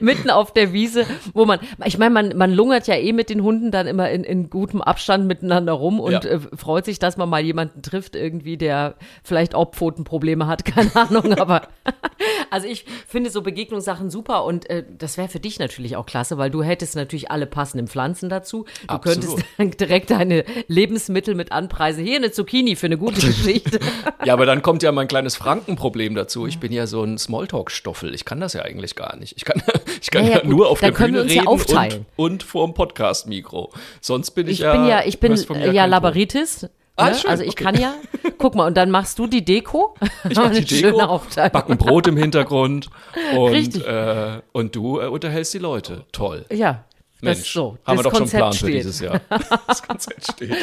mitten 0.00 0.30
auf 0.30 0.52
der 0.52 0.72
Wiese, 0.72 1.04
wo 1.34 1.44
man, 1.44 1.58
ich 1.84 1.98
meine, 1.98 2.12
man, 2.12 2.36
man 2.36 2.52
lungert 2.52 2.86
ja 2.86 2.94
eh 2.94 3.12
mit 3.12 3.30
den 3.30 3.42
Hunden 3.42 3.70
dann 3.70 3.86
immer 3.86 4.10
in, 4.10 4.24
in 4.24 4.48
gutem 4.50 4.80
Abstand 4.80 5.26
miteinander 5.26 5.72
rum 5.72 6.00
und 6.00 6.12
Ja. 6.12 6.20
äh, 6.24 6.40
freut 6.56 6.84
sich, 6.84 6.98
dass 6.98 7.16
man 7.16 7.28
mal 7.28 7.42
jemanden 7.42 7.82
trifft 7.82 8.16
irgendwie, 8.16 8.56
der 8.56 8.94
vielleicht 9.22 9.54
auch 9.54 9.72
Pfotenprobleme 9.72 10.46
hat, 10.46 10.64
keine 10.64 10.94
Ahnung, 10.96 11.34
aber 11.34 11.68
also 12.50 12.66
ich 12.68 12.84
finde 13.06 13.30
so 13.30 13.42
Begegnungssachen 13.42 14.10
super 14.10 14.44
und 14.44 14.68
äh, 14.70 14.84
das 14.96 15.18
wäre 15.18 15.28
für 15.28 15.40
dich 15.40 15.58
natürlich 15.58 15.96
auch 15.96 16.06
klasse, 16.06 16.38
weil 16.38 16.50
du 16.50 16.62
hättest 16.62 16.96
natürlich 16.96 17.30
alle 17.30 17.46
passenden 17.46 17.88
Pflanzen 17.88 18.28
dazu. 18.28 18.64
Du 18.86 18.94
Absolut. 18.94 19.02
könntest 19.26 19.46
dann 19.58 19.70
direkt 19.72 20.10
deine 20.10 20.44
Lebensmittel 20.68 21.34
mit 21.34 21.52
anpreisen. 21.52 22.04
Hier 22.04 22.16
eine 22.16 22.30
Zucchini 22.30 22.76
für 22.76 22.86
eine 22.86 22.98
gute 22.98 23.20
Geschichte. 23.26 23.80
Ja, 24.24 24.32
aber 24.32 24.46
dann 24.46 24.62
kommt 24.62 24.82
ja 24.82 24.92
mein 24.92 25.08
kleines 25.08 25.36
Frankenproblem 25.36 26.14
dazu. 26.14 26.46
Ich 26.46 26.58
bin 26.58 26.72
ja 26.72 26.86
so 26.86 27.02
ein 27.02 27.18
Smalltalk-Stoffel. 27.18 28.14
Ich 28.14 28.24
kann 28.24 28.40
das 28.40 28.52
ja 28.52 28.62
eigentlich 28.62 28.85
gar 28.94 29.16
nicht. 29.16 29.34
Ich 29.36 29.44
kann, 29.44 29.62
ich 30.00 30.10
kann 30.10 30.24
Ja, 30.24 30.30
ja, 30.30 30.36
ja, 30.36 30.42
gut. 30.42 30.50
nur 30.50 30.68
auf 30.68 30.80
der 30.80 30.96
wir 30.98 31.06
Bühne 31.06 31.18
ja 31.22 31.24
reden 31.40 31.46
aufteilen. 31.48 32.06
und, 32.16 32.32
und 32.32 32.42
vor 32.42 32.66
dem 32.66 32.74
Podcast-Mikro. 32.74 33.72
Sonst 34.00 34.30
bin 34.32 34.46
ich, 34.46 34.54
Ich 34.54 34.58
ja. 34.60 34.72
bin 34.72 34.86
ja, 34.86 35.02
ich 35.04 35.18
bin 35.18 35.34
ja. 35.72 35.84
Labaritis. 35.86 36.68
Ah, 36.98 37.10
Ne? 37.10 37.16
also 37.26 37.42
ich 37.42 37.50
okay. 37.50 37.64
kann 37.64 37.78
ja, 37.78 37.94
guck 38.38 38.54
mal, 38.54 38.66
und 38.66 38.74
dann 38.76 38.90
machst 38.90 39.18
du 39.18 39.26
die 39.26 39.44
Deko. 39.44 39.94
Ich 40.30 40.36
mach 40.36 40.50
die 40.52 40.64
Deko, 40.64 41.20
backen 41.52 41.76
Brot 41.76 42.06
im 42.06 42.16
Hintergrund 42.16 42.88
und, 43.36 43.84
äh, 43.84 44.40
und 44.52 44.74
du 44.74 45.00
äh, 45.00 45.06
unterhältst 45.06 45.52
die 45.52 45.58
Leute. 45.58 46.06
Toll. 46.12 46.46
Ja, 46.50 46.84
das 47.20 47.38
Mensch, 47.38 47.52
so. 47.52 47.76
haben 47.84 47.98
wir 47.98 48.02
das 48.02 48.12
doch 48.12 48.18
schon 48.18 48.22
einen 48.22 48.30
Konzept 48.30 48.40
Plan 48.40 48.52
für 48.52 48.58
steht. 48.58 48.74
dieses 48.76 49.00
Jahr. 49.00 49.20
Das 49.66 49.82
Konzept 49.82 50.32
steht. 50.32 50.54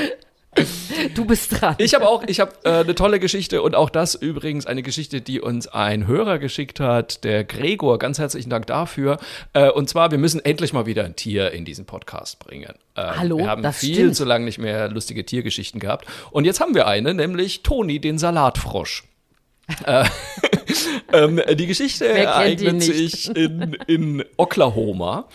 Du 1.15 1.25
bist 1.25 1.61
dran. 1.61 1.75
Ich 1.79 1.93
habe 1.93 2.07
auch, 2.07 2.23
ich 2.27 2.39
habe 2.39 2.53
äh, 2.63 2.81
eine 2.81 2.95
tolle 2.95 3.19
Geschichte 3.19 3.61
und 3.61 3.75
auch 3.75 3.89
das 3.89 4.15
übrigens 4.15 4.65
eine 4.65 4.83
Geschichte, 4.83 5.21
die 5.21 5.41
uns 5.41 5.67
ein 5.67 6.07
Hörer 6.07 6.39
geschickt 6.39 6.79
hat, 6.79 7.23
der 7.23 7.43
Gregor. 7.43 7.99
Ganz 7.99 8.19
herzlichen 8.19 8.49
Dank 8.49 8.67
dafür. 8.67 9.17
Äh, 9.53 9.69
und 9.69 9.89
zwar, 9.89 10.11
wir 10.11 10.17
müssen 10.17 10.43
endlich 10.43 10.73
mal 10.73 10.85
wieder 10.85 11.03
ein 11.03 11.15
Tier 11.15 11.51
in 11.51 11.65
diesen 11.65 11.85
Podcast 11.85 12.39
bringen. 12.39 12.73
Ähm, 12.95 13.19
Hallo, 13.19 13.37
wir 13.37 13.47
haben 13.47 13.63
das 13.63 13.77
viel 13.77 13.95
stimmt. 13.95 14.15
zu 14.15 14.25
lange 14.25 14.45
nicht 14.45 14.59
mehr 14.59 14.89
lustige 14.89 15.25
Tiergeschichten 15.25 15.79
gehabt. 15.79 16.05
Und 16.31 16.45
jetzt 16.45 16.59
haben 16.59 16.75
wir 16.75 16.87
eine, 16.87 17.13
nämlich 17.13 17.63
Toni, 17.63 17.99
den 17.99 18.17
Salatfrosch. 18.17 19.03
ähm, 21.13 21.41
die 21.53 21.67
Geschichte 21.67 22.07
ereignet 22.07 22.83
sich 22.83 23.33
in, 23.35 23.77
in 23.87 24.23
Oklahoma. 24.35 25.29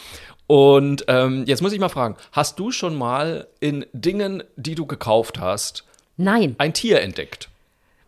Und 0.48 1.04
ähm, 1.08 1.44
jetzt 1.46 1.60
muss 1.60 1.74
ich 1.74 1.78
mal 1.78 1.90
fragen, 1.90 2.16
hast 2.32 2.58
du 2.58 2.72
schon 2.72 2.96
mal 2.96 3.46
in 3.60 3.84
Dingen, 3.92 4.42
die 4.56 4.74
du 4.74 4.86
gekauft 4.86 5.38
hast, 5.38 5.84
Nein, 6.16 6.56
ein 6.58 6.72
Tier 6.74 7.00
entdeckt? 7.00 7.48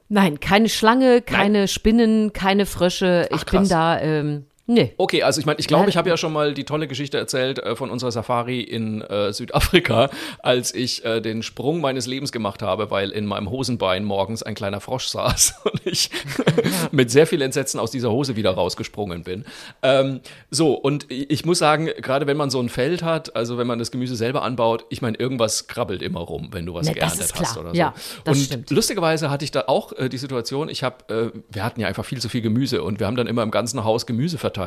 nein, 0.08 0.40
keine 0.40 0.68
Schlange, 0.68 1.22
keine 1.22 1.68
Spinnen, 1.68 2.32
keine 2.32 2.66
Frösche. 2.66 3.28
Ach, 3.30 3.36
ich 3.36 3.44
bin 3.44 3.68
da, 3.68 4.00
ähm, 4.00 4.46
nee. 4.70 4.94
Okay, 4.96 5.22
also 5.22 5.40
ich 5.40 5.46
meine, 5.46 5.58
ich 5.58 5.66
glaube, 5.66 5.90
ich 5.90 5.96
habe 5.96 6.08
ja 6.08 6.16
schon 6.16 6.32
mal 6.32 6.54
die 6.54 6.64
tolle 6.64 6.86
Geschichte 6.86 7.18
erzählt 7.18 7.58
äh, 7.58 7.76
von 7.76 7.90
unserer 7.90 8.12
Safari 8.12 8.60
in 8.60 9.02
äh, 9.02 9.32
Südafrika, 9.32 10.10
als 10.38 10.74
ich 10.74 11.04
äh, 11.04 11.20
den 11.20 11.42
Sprung 11.42 11.80
meines 11.80 12.06
Lebens 12.06 12.32
gemacht 12.32 12.62
habe, 12.62 12.90
weil 12.90 13.10
in 13.10 13.26
meinem 13.26 13.50
Hosenbein 13.50 14.04
morgens 14.04 14.42
ein 14.42 14.54
kleiner 14.54 14.80
Frosch 14.80 15.08
saß 15.08 15.54
und 15.64 15.86
ich 15.86 16.10
mit 16.92 17.10
sehr 17.10 17.26
viel 17.26 17.42
Entsetzen 17.42 17.80
aus 17.80 17.90
dieser 17.90 18.10
Hose 18.10 18.36
wieder 18.36 18.52
rausgesprungen 18.52 19.24
bin. 19.24 19.44
Ähm, 19.82 20.20
so, 20.50 20.74
und 20.74 21.06
ich 21.10 21.44
muss 21.44 21.58
sagen, 21.58 21.90
gerade 22.00 22.26
wenn 22.26 22.36
man 22.36 22.50
so 22.50 22.60
ein 22.60 22.68
Feld 22.68 23.02
hat, 23.02 23.36
also 23.36 23.58
wenn 23.58 23.66
man 23.66 23.78
das 23.78 23.90
Gemüse 23.90 24.16
selber 24.16 24.42
anbaut, 24.42 24.86
ich 24.88 25.02
meine, 25.02 25.16
irgendwas 25.18 25.66
krabbelt 25.66 26.02
immer 26.02 26.20
rum, 26.20 26.48
wenn 26.52 26.66
du 26.66 26.74
was 26.74 26.86
das 26.86 26.94
geerntet 26.94 27.32
hast 27.34 27.58
oder 27.58 27.70
so. 27.70 27.76
Ja, 27.76 27.94
das 28.24 28.38
und 28.38 28.44
stimmt. 28.44 28.70
lustigerweise 28.70 29.30
hatte 29.30 29.44
ich 29.44 29.50
da 29.50 29.64
auch 29.66 29.92
äh, 29.92 30.08
die 30.08 30.18
Situation, 30.18 30.68
ich 30.68 30.82
habe, 30.82 31.32
äh, 31.34 31.38
wir 31.50 31.64
hatten 31.64 31.80
ja 31.80 31.88
einfach 31.88 32.04
viel 32.04 32.20
zu 32.20 32.28
viel 32.28 32.40
Gemüse 32.40 32.82
und 32.82 33.00
wir 33.00 33.06
haben 33.06 33.16
dann 33.16 33.26
immer 33.26 33.42
im 33.42 33.50
ganzen 33.50 33.84
Haus 33.84 34.06
Gemüse 34.06 34.38
verteilt. 34.38 34.59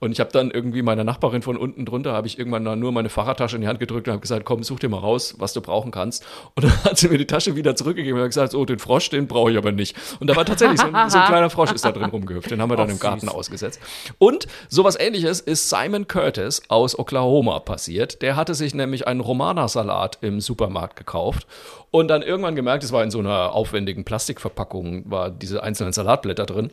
Und 0.00 0.10
ich 0.12 0.20
habe 0.20 0.30
dann 0.32 0.50
irgendwie 0.50 0.82
meiner 0.82 1.04
Nachbarin 1.04 1.42
von 1.42 1.56
unten 1.56 1.84
drunter, 1.84 2.12
habe 2.12 2.26
ich 2.26 2.38
irgendwann 2.38 2.64
dann 2.64 2.80
nur 2.80 2.90
meine 2.90 3.08
Fahrradtasche 3.08 3.56
in 3.56 3.62
die 3.62 3.68
Hand 3.68 3.78
gedrückt 3.78 4.08
und 4.08 4.12
habe 4.12 4.20
gesagt, 4.20 4.44
komm, 4.44 4.64
such 4.64 4.80
dir 4.80 4.88
mal 4.88 4.98
raus, 4.98 5.36
was 5.38 5.52
du 5.52 5.60
brauchen 5.60 5.92
kannst. 5.92 6.24
Und 6.54 6.64
dann 6.64 6.84
hat 6.84 6.98
sie 6.98 7.08
mir 7.08 7.18
die 7.18 7.26
Tasche 7.26 7.54
wieder 7.54 7.76
zurückgegeben 7.76 8.18
und 8.18 8.24
hat 8.24 8.30
gesagt, 8.30 8.54
oh, 8.54 8.64
den 8.64 8.78
Frosch, 8.78 9.10
den 9.10 9.28
brauche 9.28 9.52
ich 9.52 9.56
aber 9.56 9.70
nicht. 9.70 9.96
Und 10.20 10.28
da 10.28 10.36
war 10.36 10.44
tatsächlich 10.44 10.80
so 10.80 10.86
ein, 10.86 11.10
so 11.10 11.18
ein 11.18 11.26
kleiner 11.26 11.50
Frosch 11.50 11.72
ist 11.72 11.84
da 11.84 11.92
drin 11.92 12.10
rumgehüpft. 12.10 12.50
Den 12.50 12.60
haben 12.60 12.70
wir 12.70 12.76
dann 12.76 12.88
Ach, 12.88 12.94
im 12.94 12.98
Garten 12.98 13.26
süß. 13.26 13.30
ausgesetzt. 13.34 13.80
Und 14.18 14.46
sowas 14.68 14.98
ähnliches 14.98 15.40
ist 15.40 15.68
Simon 15.68 16.08
Curtis 16.08 16.62
aus 16.68 16.98
Oklahoma 16.98 17.60
passiert. 17.60 18.22
Der 18.22 18.36
hatte 18.36 18.54
sich 18.54 18.74
nämlich 18.74 19.06
einen 19.06 19.20
Romana-Salat 19.20 20.18
im 20.20 20.40
Supermarkt 20.40 20.96
gekauft 20.96 21.46
und 21.92 22.08
dann 22.08 22.22
irgendwann 22.22 22.56
gemerkt, 22.56 22.82
es 22.84 22.90
war 22.90 23.04
in 23.04 23.10
so 23.10 23.18
einer 23.18 23.52
aufwendigen 23.52 24.04
Plastikverpackung, 24.04 25.10
war 25.10 25.30
diese 25.30 25.62
einzelnen 25.62 25.92
Salatblätter 25.92 26.46
drin 26.46 26.70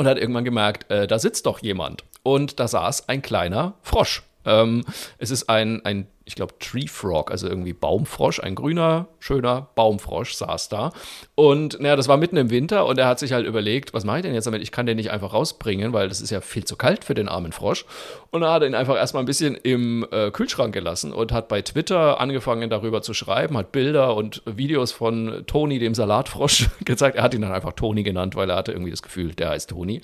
und 0.00 0.06
hat 0.06 0.16
irgendwann 0.16 0.44
gemerkt, 0.44 0.90
äh, 0.90 1.06
da 1.06 1.18
sitzt 1.18 1.44
doch 1.44 1.58
jemand. 1.58 2.04
Und 2.22 2.58
da 2.58 2.66
saß 2.66 3.10
ein 3.10 3.20
kleiner 3.20 3.74
Frosch. 3.82 4.22
Ähm, 4.46 4.82
es 5.18 5.30
ist 5.30 5.50
ein, 5.50 5.84
ein 5.84 6.06
ich 6.30 6.36
glaube, 6.36 6.54
Tree 6.60 6.86
Frog, 6.86 7.32
also 7.32 7.48
irgendwie 7.48 7.72
Baumfrosch, 7.72 8.38
ein 8.38 8.54
grüner, 8.54 9.08
schöner 9.18 9.66
Baumfrosch 9.74 10.34
saß 10.34 10.68
da. 10.68 10.92
Und 11.34 11.80
naja, 11.80 11.96
das 11.96 12.06
war 12.06 12.18
mitten 12.18 12.36
im 12.36 12.50
Winter 12.50 12.86
und 12.86 13.00
er 13.00 13.08
hat 13.08 13.18
sich 13.18 13.32
halt 13.32 13.48
überlegt, 13.48 13.92
was 13.94 14.04
mache 14.04 14.18
ich 14.18 14.22
denn 14.22 14.32
jetzt 14.32 14.46
damit? 14.46 14.62
Ich 14.62 14.70
kann 14.70 14.86
den 14.86 14.96
nicht 14.96 15.10
einfach 15.10 15.32
rausbringen, 15.32 15.92
weil 15.92 16.08
das 16.08 16.20
ist 16.20 16.30
ja 16.30 16.40
viel 16.40 16.62
zu 16.62 16.76
kalt 16.76 17.04
für 17.04 17.14
den 17.14 17.28
armen 17.28 17.50
Frosch. 17.50 17.84
Und 18.30 18.42
er 18.42 18.52
hat 18.52 18.62
ihn 18.62 18.76
einfach 18.76 18.94
erstmal 18.94 19.24
ein 19.24 19.26
bisschen 19.26 19.56
im 19.56 20.06
äh, 20.12 20.30
Kühlschrank 20.30 20.72
gelassen 20.72 21.12
und 21.12 21.32
hat 21.32 21.48
bei 21.48 21.62
Twitter 21.62 22.20
angefangen 22.20 22.70
darüber 22.70 23.02
zu 23.02 23.12
schreiben, 23.12 23.56
hat 23.56 23.72
Bilder 23.72 24.14
und 24.14 24.40
Videos 24.46 24.92
von 24.92 25.42
Toni, 25.48 25.80
dem 25.80 25.96
Salatfrosch, 25.96 26.68
gezeigt. 26.84 27.16
Er 27.16 27.24
hat 27.24 27.34
ihn 27.34 27.42
dann 27.42 27.50
einfach 27.50 27.72
Toni 27.72 28.04
genannt, 28.04 28.36
weil 28.36 28.48
er 28.48 28.54
hatte 28.54 28.70
irgendwie 28.70 28.92
das 28.92 29.02
Gefühl, 29.02 29.34
der 29.34 29.48
heißt 29.48 29.70
Toni. 29.70 30.00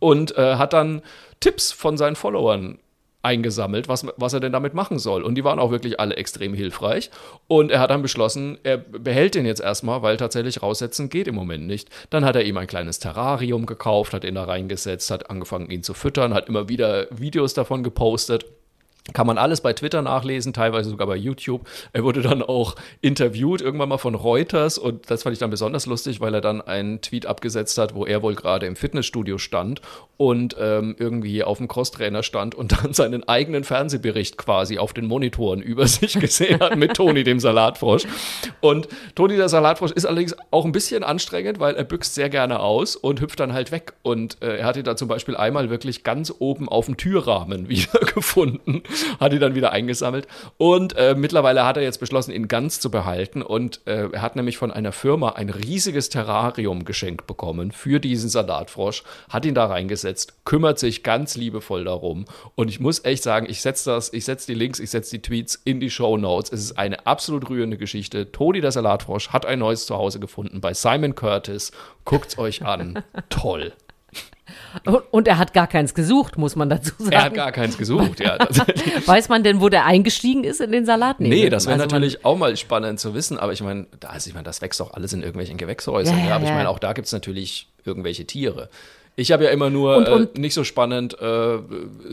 Und 0.00 0.36
äh, 0.36 0.56
hat 0.56 0.74
dann 0.74 1.00
Tipps 1.40 1.72
von 1.72 1.96
seinen 1.96 2.14
Followern 2.14 2.78
eingesammelt, 3.22 3.88
was, 3.88 4.06
was 4.16 4.32
er 4.32 4.40
denn 4.40 4.52
damit 4.52 4.74
machen 4.74 4.98
soll. 4.98 5.22
Und 5.22 5.36
die 5.36 5.44
waren 5.44 5.58
auch 5.58 5.70
wirklich 5.70 6.00
alle 6.00 6.16
extrem 6.16 6.54
hilfreich. 6.54 7.10
Und 7.48 7.70
er 7.70 7.80
hat 7.80 7.90
dann 7.90 8.02
beschlossen, 8.02 8.58
er 8.62 8.78
behält 8.78 9.34
den 9.34 9.46
jetzt 9.46 9.60
erstmal, 9.60 10.02
weil 10.02 10.16
tatsächlich 10.16 10.62
raussetzen 10.62 11.08
geht 11.08 11.28
im 11.28 11.34
Moment 11.34 11.66
nicht. 11.66 11.88
Dann 12.10 12.24
hat 12.24 12.36
er 12.36 12.44
ihm 12.44 12.56
ein 12.56 12.66
kleines 12.66 12.98
Terrarium 12.98 13.66
gekauft, 13.66 14.12
hat 14.12 14.24
ihn 14.24 14.34
da 14.34 14.44
reingesetzt, 14.44 15.10
hat 15.10 15.30
angefangen, 15.30 15.70
ihn 15.70 15.82
zu 15.82 15.94
füttern, 15.94 16.34
hat 16.34 16.48
immer 16.48 16.68
wieder 16.68 17.06
Videos 17.10 17.54
davon 17.54 17.82
gepostet. 17.82 18.46
Kann 19.12 19.26
man 19.26 19.36
alles 19.36 19.60
bei 19.60 19.72
Twitter 19.72 20.00
nachlesen, 20.00 20.52
teilweise 20.52 20.88
sogar 20.88 21.08
bei 21.08 21.16
YouTube. 21.16 21.68
Er 21.92 22.04
wurde 22.04 22.22
dann 22.22 22.40
auch 22.40 22.76
interviewt, 23.00 23.60
irgendwann 23.60 23.88
mal 23.88 23.98
von 23.98 24.14
Reuters. 24.14 24.78
Und 24.78 25.10
das 25.10 25.24
fand 25.24 25.32
ich 25.32 25.40
dann 25.40 25.50
besonders 25.50 25.86
lustig, 25.86 26.20
weil 26.20 26.32
er 26.34 26.40
dann 26.40 26.62
einen 26.62 27.00
Tweet 27.00 27.26
abgesetzt 27.26 27.78
hat, 27.78 27.96
wo 27.96 28.06
er 28.06 28.22
wohl 28.22 28.36
gerade 28.36 28.66
im 28.66 28.76
Fitnessstudio 28.76 29.38
stand 29.38 29.80
und 30.18 30.54
ähm, 30.60 30.94
irgendwie 31.00 31.42
auf 31.42 31.58
dem 31.58 31.66
Crosstrainer 31.66 32.22
stand 32.22 32.54
und 32.54 32.70
dann 32.80 32.94
seinen 32.94 33.28
eigenen 33.28 33.64
Fernsehbericht 33.64 34.36
quasi 34.38 34.78
auf 34.78 34.92
den 34.92 35.06
Monitoren 35.06 35.60
über 35.62 35.88
sich 35.88 36.20
gesehen 36.20 36.60
hat 36.60 36.76
mit 36.76 36.94
Toni, 36.94 37.24
dem 37.24 37.40
Salatfrosch. 37.40 38.04
Und 38.60 38.86
Toni, 39.16 39.36
der 39.36 39.48
Salatfrosch, 39.48 39.90
ist 39.90 40.06
allerdings 40.06 40.36
auch 40.52 40.64
ein 40.64 40.70
bisschen 40.70 41.02
anstrengend, 41.02 41.58
weil 41.58 41.74
er 41.74 41.82
büxt 41.82 42.14
sehr 42.14 42.28
gerne 42.28 42.60
aus 42.60 42.94
und 42.94 43.20
hüpft 43.20 43.40
dann 43.40 43.52
halt 43.52 43.72
weg. 43.72 43.94
Und 44.02 44.40
äh, 44.42 44.58
er 44.58 44.66
hat 44.66 44.76
ihn 44.76 44.84
dann 44.84 44.96
zum 44.96 45.08
Beispiel 45.08 45.36
einmal 45.36 45.70
wirklich 45.70 46.04
ganz 46.04 46.32
oben 46.38 46.68
auf 46.68 46.86
dem 46.86 46.96
Türrahmen 46.96 47.68
wiedergefunden 47.68 48.84
hat 49.20 49.32
ihn 49.32 49.40
dann 49.40 49.54
wieder 49.54 49.72
eingesammelt. 49.72 50.26
Und 50.58 50.96
äh, 50.96 51.14
mittlerweile 51.14 51.64
hat 51.64 51.76
er 51.76 51.82
jetzt 51.82 52.00
beschlossen, 52.00 52.32
ihn 52.32 52.48
ganz 52.48 52.80
zu 52.80 52.90
behalten. 52.90 53.42
Und 53.42 53.80
äh, 53.86 54.08
er 54.12 54.22
hat 54.22 54.36
nämlich 54.36 54.58
von 54.58 54.70
einer 54.70 54.92
Firma 54.92 55.30
ein 55.30 55.50
riesiges 55.50 56.08
Terrarium 56.08 56.84
geschenkt 56.84 57.26
bekommen 57.26 57.72
für 57.72 58.00
diesen 58.00 58.28
Salatfrosch, 58.28 59.02
hat 59.28 59.44
ihn 59.44 59.54
da 59.54 59.66
reingesetzt, 59.66 60.44
kümmert 60.44 60.78
sich 60.78 61.02
ganz 61.02 61.36
liebevoll 61.36 61.84
darum. 61.84 62.24
Und 62.54 62.68
ich 62.68 62.80
muss 62.80 63.04
echt 63.04 63.22
sagen, 63.22 63.46
ich 63.48 63.62
setze 63.62 63.90
das, 63.90 64.12
ich 64.12 64.24
setze 64.24 64.46
die 64.46 64.54
Links, 64.58 64.80
ich 64.80 64.90
setze 64.90 65.16
die 65.16 65.22
Tweets 65.22 65.60
in 65.64 65.80
die 65.80 65.90
Show 65.90 66.16
Notes. 66.16 66.52
Es 66.52 66.60
ist 66.60 66.78
eine 66.78 67.06
absolut 67.06 67.48
rührende 67.48 67.76
Geschichte. 67.76 68.32
Toni 68.32 68.60
der 68.60 68.72
Salatfrosch 68.72 69.30
hat 69.30 69.46
ein 69.46 69.58
neues 69.58 69.86
Zuhause 69.86 70.20
gefunden 70.20 70.60
bei 70.60 70.74
Simon 70.74 71.14
Curtis. 71.14 71.72
Guckt's 72.04 72.38
euch 72.38 72.64
an. 72.64 73.02
Toll. 73.28 73.72
Und, 74.86 75.02
und 75.10 75.28
er 75.28 75.38
hat 75.38 75.52
gar 75.52 75.66
keins 75.66 75.94
gesucht, 75.94 76.38
muss 76.38 76.56
man 76.56 76.70
dazu 76.70 76.92
sagen. 76.98 77.12
Er 77.12 77.24
hat 77.24 77.34
gar 77.34 77.52
keins 77.52 77.76
gesucht, 77.78 78.20
ja. 78.20 78.38
Weiß 79.06 79.28
man 79.28 79.42
denn, 79.44 79.60
wo 79.60 79.68
der 79.68 79.84
eingestiegen 79.86 80.44
ist 80.44 80.60
in 80.60 80.72
den 80.72 80.86
Salat? 80.86 81.20
Nee, 81.20 81.48
das 81.50 81.66
wäre 81.66 81.74
Also 81.74 81.84
natürlich 81.84 82.24
auch 82.24 82.36
mal 82.36 82.56
spannend 82.56 83.00
zu 83.00 83.14
wissen, 83.14 83.38
aber 83.38 83.52
ich 83.52 83.62
meine, 83.62 83.86
da- 84.00 84.08
also 84.08 84.28
ich 84.28 84.34
meine, 84.34 84.44
das 84.44 84.62
wächst 84.62 84.80
doch 84.80 84.94
alles 84.94 85.12
in 85.12 85.20
irgendwelchen 85.20 85.56
Gewächshäusern. 85.58 86.18
Ja, 86.18 86.26
Ja, 86.30 86.34
aber 86.36 86.44
ich 86.44 86.50
meine, 86.50 86.68
auch 86.68 86.78
da 86.78 86.92
gibt 86.92 87.06
es 87.06 87.12
natürlich 87.12 87.68
irgendwelche 87.84 88.24
Tiere. 88.26 88.68
Ich 89.14 89.30
habe 89.30 89.44
ja 89.44 89.50
immer 89.50 89.68
nur 89.68 89.96
Und- 89.96 90.08
und- 90.08 90.36
äh, 90.38 90.40
nicht 90.40 90.54
so 90.54 90.64
spannend 90.64 91.20
äh, 91.20 91.58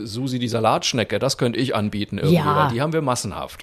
Susi 0.04 0.38
die 0.38 0.48
Salatschnecke, 0.48 1.18
das 1.18 1.38
könnte 1.38 1.58
ich 1.58 1.74
anbieten 1.74 2.18
irgendwie, 2.18 2.36
Ja. 2.36 2.56
weil 2.66 2.72
die 2.74 2.82
haben 2.82 2.92
wir 2.92 3.00
massenhaft. 3.02 3.62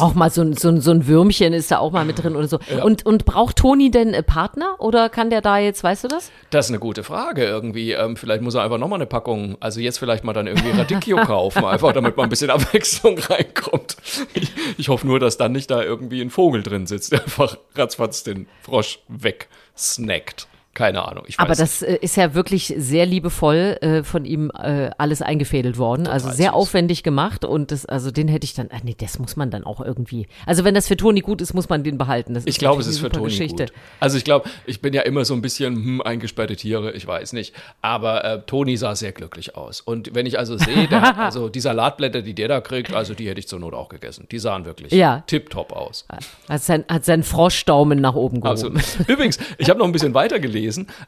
Auch 0.00 0.14
mal 0.14 0.30
so, 0.30 0.42
ein- 0.42 0.54
so, 0.56 0.80
so 0.80 0.90
ein 0.90 1.06
Würmchen 1.06 1.52
ist 1.52 1.70
da 1.70 1.78
auch 1.78 1.90
mal 1.92 2.04
mit 2.04 2.22
drin 2.22 2.36
oder 2.36 2.48
so. 2.48 2.58
Und, 2.82 3.04
und 3.04 3.24
braucht 3.24 3.56
Toni 3.56 3.90
denn 3.90 4.14
äh, 4.14 4.22
Partner 4.22 4.76
oder 4.78 5.08
kann 5.08 5.30
der 5.30 5.40
da 5.40 5.58
jetzt, 5.58 5.82
weißt 5.84 6.04
du 6.04 6.08
das? 6.08 6.30
Das 6.50 6.66
ist 6.66 6.70
eine 6.70 6.78
gute 6.78 7.02
Frage 7.04 7.44
irgendwie. 7.44 7.92
Ähm, 7.92 8.16
vielleicht 8.16 8.42
muss 8.42 8.54
er 8.54 8.62
einfach 8.62 8.78
nochmal 8.78 8.98
eine 8.98 9.06
Packung, 9.06 9.56
also 9.60 9.80
jetzt 9.80 9.98
vielleicht 9.98 10.24
mal 10.24 10.32
dann 10.32 10.46
irgendwie 10.46 10.70
Radicchio 10.70 11.16
kaufen, 11.24 11.64
einfach 11.64 11.92
damit 11.92 12.16
mal 12.16 12.22
ein 12.24 12.28
bisschen 12.30 12.50
Abwechslung 12.50 13.18
reinkommt. 13.18 13.96
Ich, 14.34 14.50
ich 14.78 14.88
hoffe 14.88 15.06
nur, 15.06 15.18
dass 15.20 15.36
dann 15.36 15.52
nicht 15.52 15.70
da 15.70 15.82
irgendwie 15.82 16.20
ein 16.22 16.30
Vogel 16.30 16.62
drin 16.62 16.86
sitzt, 16.86 17.12
der 17.12 17.22
einfach 17.22 17.58
ratzfatz 17.74 18.22
den 18.22 18.46
Frosch 18.62 19.00
wegsnackt. 19.08 20.46
Keine 20.74 21.06
Ahnung. 21.06 21.24
Ich 21.26 21.36
weiß 21.38 21.44
Aber 21.44 21.54
das 21.54 21.82
äh, 21.82 21.96
ist 22.00 22.16
ja 22.16 22.32
wirklich 22.34 22.72
sehr 22.78 23.04
liebevoll 23.04 23.76
äh, 23.82 24.02
von 24.02 24.24
ihm 24.24 24.50
äh, 24.58 24.88
alles 24.96 25.20
eingefädelt 25.20 25.76
worden. 25.76 26.06
also 26.06 26.30
sehr 26.30 26.48
süß. 26.50 26.54
aufwendig 26.54 27.02
gemacht 27.02 27.44
und 27.44 27.70
das, 27.70 27.84
also 27.84 28.10
den 28.10 28.26
hätte 28.28 28.44
ich 28.44 28.54
dann, 28.54 28.70
ach 28.74 28.82
nee, 28.82 28.96
das 28.98 29.18
muss 29.18 29.36
man 29.36 29.50
dann 29.50 29.64
auch 29.64 29.80
irgendwie. 29.82 30.28
Also 30.46 30.64
wenn 30.64 30.74
das 30.74 30.88
für 30.88 30.96
Toni 30.96 31.20
gut 31.20 31.42
ist, 31.42 31.52
muss 31.52 31.68
man 31.68 31.84
den 31.84 31.98
behalten. 31.98 32.32
Das 32.32 32.46
Ich 32.46 32.58
glaube, 32.58 32.80
es 32.80 32.86
ist 32.86 33.00
für 33.00 33.10
Toni 33.10 33.26
Geschichte. 33.26 33.64
gut. 33.66 33.72
Also 34.00 34.16
ich 34.16 34.24
glaube, 34.24 34.48
ich 34.64 34.80
bin 34.80 34.94
ja 34.94 35.02
immer 35.02 35.26
so 35.26 35.34
ein 35.34 35.42
bisschen 35.42 35.74
hm, 35.74 36.00
eingesperrte 36.00 36.56
Tiere, 36.56 36.92
ich 36.92 37.06
weiß 37.06 37.34
nicht. 37.34 37.54
Aber 37.82 38.24
äh, 38.24 38.40
Toni 38.46 38.78
sah 38.78 38.96
sehr 38.96 39.12
glücklich 39.12 39.54
aus. 39.56 39.82
Und 39.82 40.14
wenn 40.14 40.24
ich 40.24 40.38
also 40.38 40.56
sehe, 40.56 40.88
der, 40.88 41.18
also 41.18 41.50
die 41.50 41.60
Salatblätter, 41.60 42.22
die 42.22 42.34
der 42.34 42.48
da 42.48 42.60
kriegt, 42.62 42.94
also 42.94 43.12
die 43.12 43.28
hätte 43.28 43.40
ich 43.40 43.48
zur 43.48 43.58
Not 43.60 43.74
auch 43.74 43.90
gegessen. 43.90 44.26
Die 44.30 44.38
sahen 44.38 44.64
wirklich 44.64 44.90
Ja. 44.92 45.22
tipptopp 45.26 45.72
aus. 45.72 46.06
Hat, 46.48 46.62
sein, 46.62 46.84
hat 46.88 47.04
seinen 47.04 47.24
Froschdaumen 47.24 48.00
nach 48.00 48.14
oben 48.14 48.40
gehoben. 48.40 48.78
Absolut. 48.78 48.82
Übrigens, 49.08 49.38
ich 49.58 49.68
habe 49.68 49.78
noch 49.78 49.86
ein 49.86 49.92
bisschen 49.92 50.14
weiter 50.14 50.40
gelesen 50.40 50.61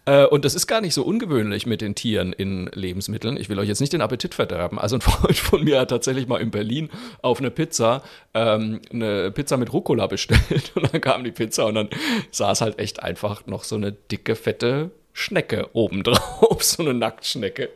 äh, 0.07 0.27
und 0.27 0.45
das 0.45 0.55
ist 0.55 0.67
gar 0.67 0.81
nicht 0.81 0.95
so 0.95 1.03
ungewöhnlich 1.05 1.67
mit 1.67 1.81
den 1.81 1.95
Tieren 1.95 2.33
in 2.33 2.71
Lebensmitteln. 2.73 3.37
Ich 3.37 3.49
will 3.49 3.59
euch 3.59 3.69
jetzt 3.69 3.81
nicht 3.81 3.93
den 3.93 4.01
Appetit 4.01 4.35
verderben. 4.35 4.79
Also 4.79 4.97
ein 4.97 5.01
Freund 5.03 5.37
von 5.37 5.65
mir 5.65 5.81
hat 5.81 5.91
tatsächlich 5.91 6.27
mal 6.27 6.41
in 6.41 6.51
Berlin 6.51 6.91
auf 7.23 7.39
eine 7.39 7.51
Pizza 7.51 8.03
ähm, 8.35 8.81
eine 8.93 9.31
Pizza 9.31 9.57
mit 9.57 9.73
Rucola 9.73 10.07
bestellt 10.07 10.73
und 10.75 10.93
dann 10.93 11.01
kam 11.01 11.25
die 11.25 11.33
Pizza 11.33 11.67
und 11.67 11.75
dann 11.77 11.89
saß 12.31 12.61
halt 12.61 12.79
echt 12.79 13.03
einfach 13.03 13.47
noch 13.47 13.65
so 13.65 13.77
eine 13.77 13.93
dicke, 13.93 14.35
fette 14.35 14.91
Schnecke 15.13 15.71
obendrauf, 15.73 16.63
so 16.63 16.83
eine 16.83 16.95
Nacktschnecke. 16.95 17.71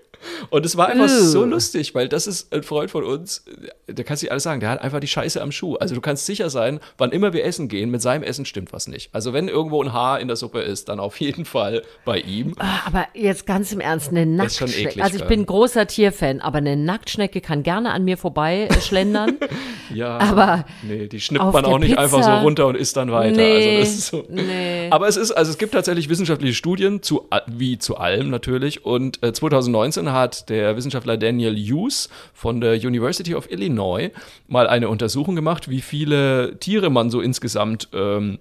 Und 0.50 0.64
es 0.66 0.76
war 0.76 0.88
einfach 0.88 1.08
so 1.08 1.44
lustig, 1.44 1.94
weil 1.94 2.08
das 2.08 2.26
ist 2.26 2.52
ein 2.52 2.62
Freund 2.62 2.90
von 2.90 3.04
uns, 3.04 3.44
der 3.86 4.04
kannst 4.04 4.22
du 4.22 4.30
alles 4.30 4.42
sagen, 4.42 4.60
der 4.60 4.70
hat 4.70 4.80
einfach 4.82 5.00
die 5.00 5.06
Scheiße 5.08 5.40
am 5.40 5.52
Schuh. 5.52 5.76
Also 5.76 5.94
du 5.94 6.00
kannst 6.00 6.26
sicher 6.26 6.50
sein, 6.50 6.80
wann 6.96 7.10
immer 7.12 7.32
wir 7.32 7.44
essen 7.44 7.68
gehen, 7.68 7.90
mit 7.90 8.02
seinem 8.02 8.22
Essen 8.22 8.44
stimmt 8.44 8.72
was 8.72 8.88
nicht. 8.88 9.10
Also 9.12 9.32
wenn 9.32 9.48
irgendwo 9.48 9.82
ein 9.82 9.92
Haar 9.92 10.20
in 10.20 10.28
der 10.28 10.36
Suppe 10.36 10.60
ist, 10.60 10.88
dann 10.88 11.00
auf 11.00 11.20
jeden 11.20 11.44
Fall 11.44 11.82
bei 12.04 12.18
ihm. 12.18 12.54
Ah, 12.58 12.80
Aber 12.86 13.06
jetzt 13.14 13.46
ganz 13.46 13.72
im 13.72 13.80
Ernst, 13.80 14.08
eine 14.10 14.26
Das 14.36 14.46
ist 14.52 14.58
schon 14.58 14.66
Nacktschnecke. 14.68 14.90
eklig, 14.90 15.04
Also 15.04 15.18
ich 15.18 15.24
bin 15.24 15.46
großer 15.46 15.86
Tierfan, 15.86 16.40
aber 16.40 16.58
eine 16.58 16.76
Nacktschnecke 16.76 17.40
kann 17.40 17.62
gerne 17.62 17.90
an 17.92 18.04
mir 18.04 18.16
vorbei 18.18 18.68
äh, 18.70 18.80
schlendern. 18.80 19.36
Ja, 19.94 20.18
Aber 20.18 20.66
nee, 20.82 21.06
die 21.06 21.18
schnippt 21.18 21.46
man 21.50 21.64
auch 21.64 21.78
nicht 21.78 21.96
einfach 21.96 22.18
so 22.22 22.28
Pizza- 22.28 22.42
runter 22.42 22.66
und 22.66 22.74
isst 22.76 22.94
dann 22.98 23.10
weiter. 23.10 23.34
Nee, 23.38 23.54
also 23.56 23.80
das 23.80 23.88
ist 23.88 24.06
so. 24.08 24.24
nee. 24.28 24.88
Aber 24.90 25.08
es 25.08 25.16
ist, 25.16 25.30
also 25.32 25.50
es 25.50 25.56
gibt 25.56 25.72
tatsächlich 25.72 26.10
wissenschaftliche 26.10 26.52
Studien 26.52 27.02
zu, 27.02 27.24
a- 27.30 27.40
wie 27.46 27.78
zu 27.78 27.96
allem 27.96 28.28
natürlich. 28.28 28.84
Und 28.84 29.22
äh, 29.22 29.32
2019 29.32 30.07
hat 30.12 30.48
der 30.48 30.76
Wissenschaftler 30.76 31.16
Daniel 31.16 31.56
Hughes 31.56 32.08
von 32.32 32.60
der 32.60 32.74
University 32.74 33.34
of 33.34 33.50
Illinois 33.50 34.10
mal 34.46 34.66
eine 34.66 34.88
Untersuchung 34.88 35.36
gemacht, 35.36 35.68
wie 35.68 35.80
viele 35.80 36.58
Tiere 36.58 36.90
man 36.90 37.10
so 37.10 37.20
insgesamt 37.20 37.88
ähm, 37.92 38.38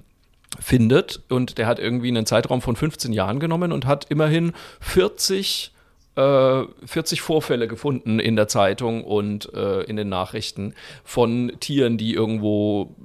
findet. 0.60 1.22
Und 1.30 1.58
der 1.58 1.68
hat 1.68 1.80
irgendwie 1.80 2.10
einen 2.10 2.26
Zeitraum 2.26 2.62
von 2.62 2.76
15 2.76 3.14
Jahren 3.14 3.40
genommen 3.40 3.72
und 3.72 3.86
hat 3.86 4.06
immerhin 4.10 4.54
40 4.80 5.72
äh, 6.18 6.64
40 6.86 7.22
Vorfälle 7.22 7.68
gefunden 7.68 8.20
in 8.20 8.36
der 8.36 8.48
Zeitung 8.48 9.04
und 9.04 9.54
äh, 9.54 9.82
in 9.84 9.96
den 9.96 10.10
Nachrichten 10.10 10.74
von 11.04 11.52
Tieren, 11.60 11.98
die 11.98 12.14
irgendwo 12.14 12.96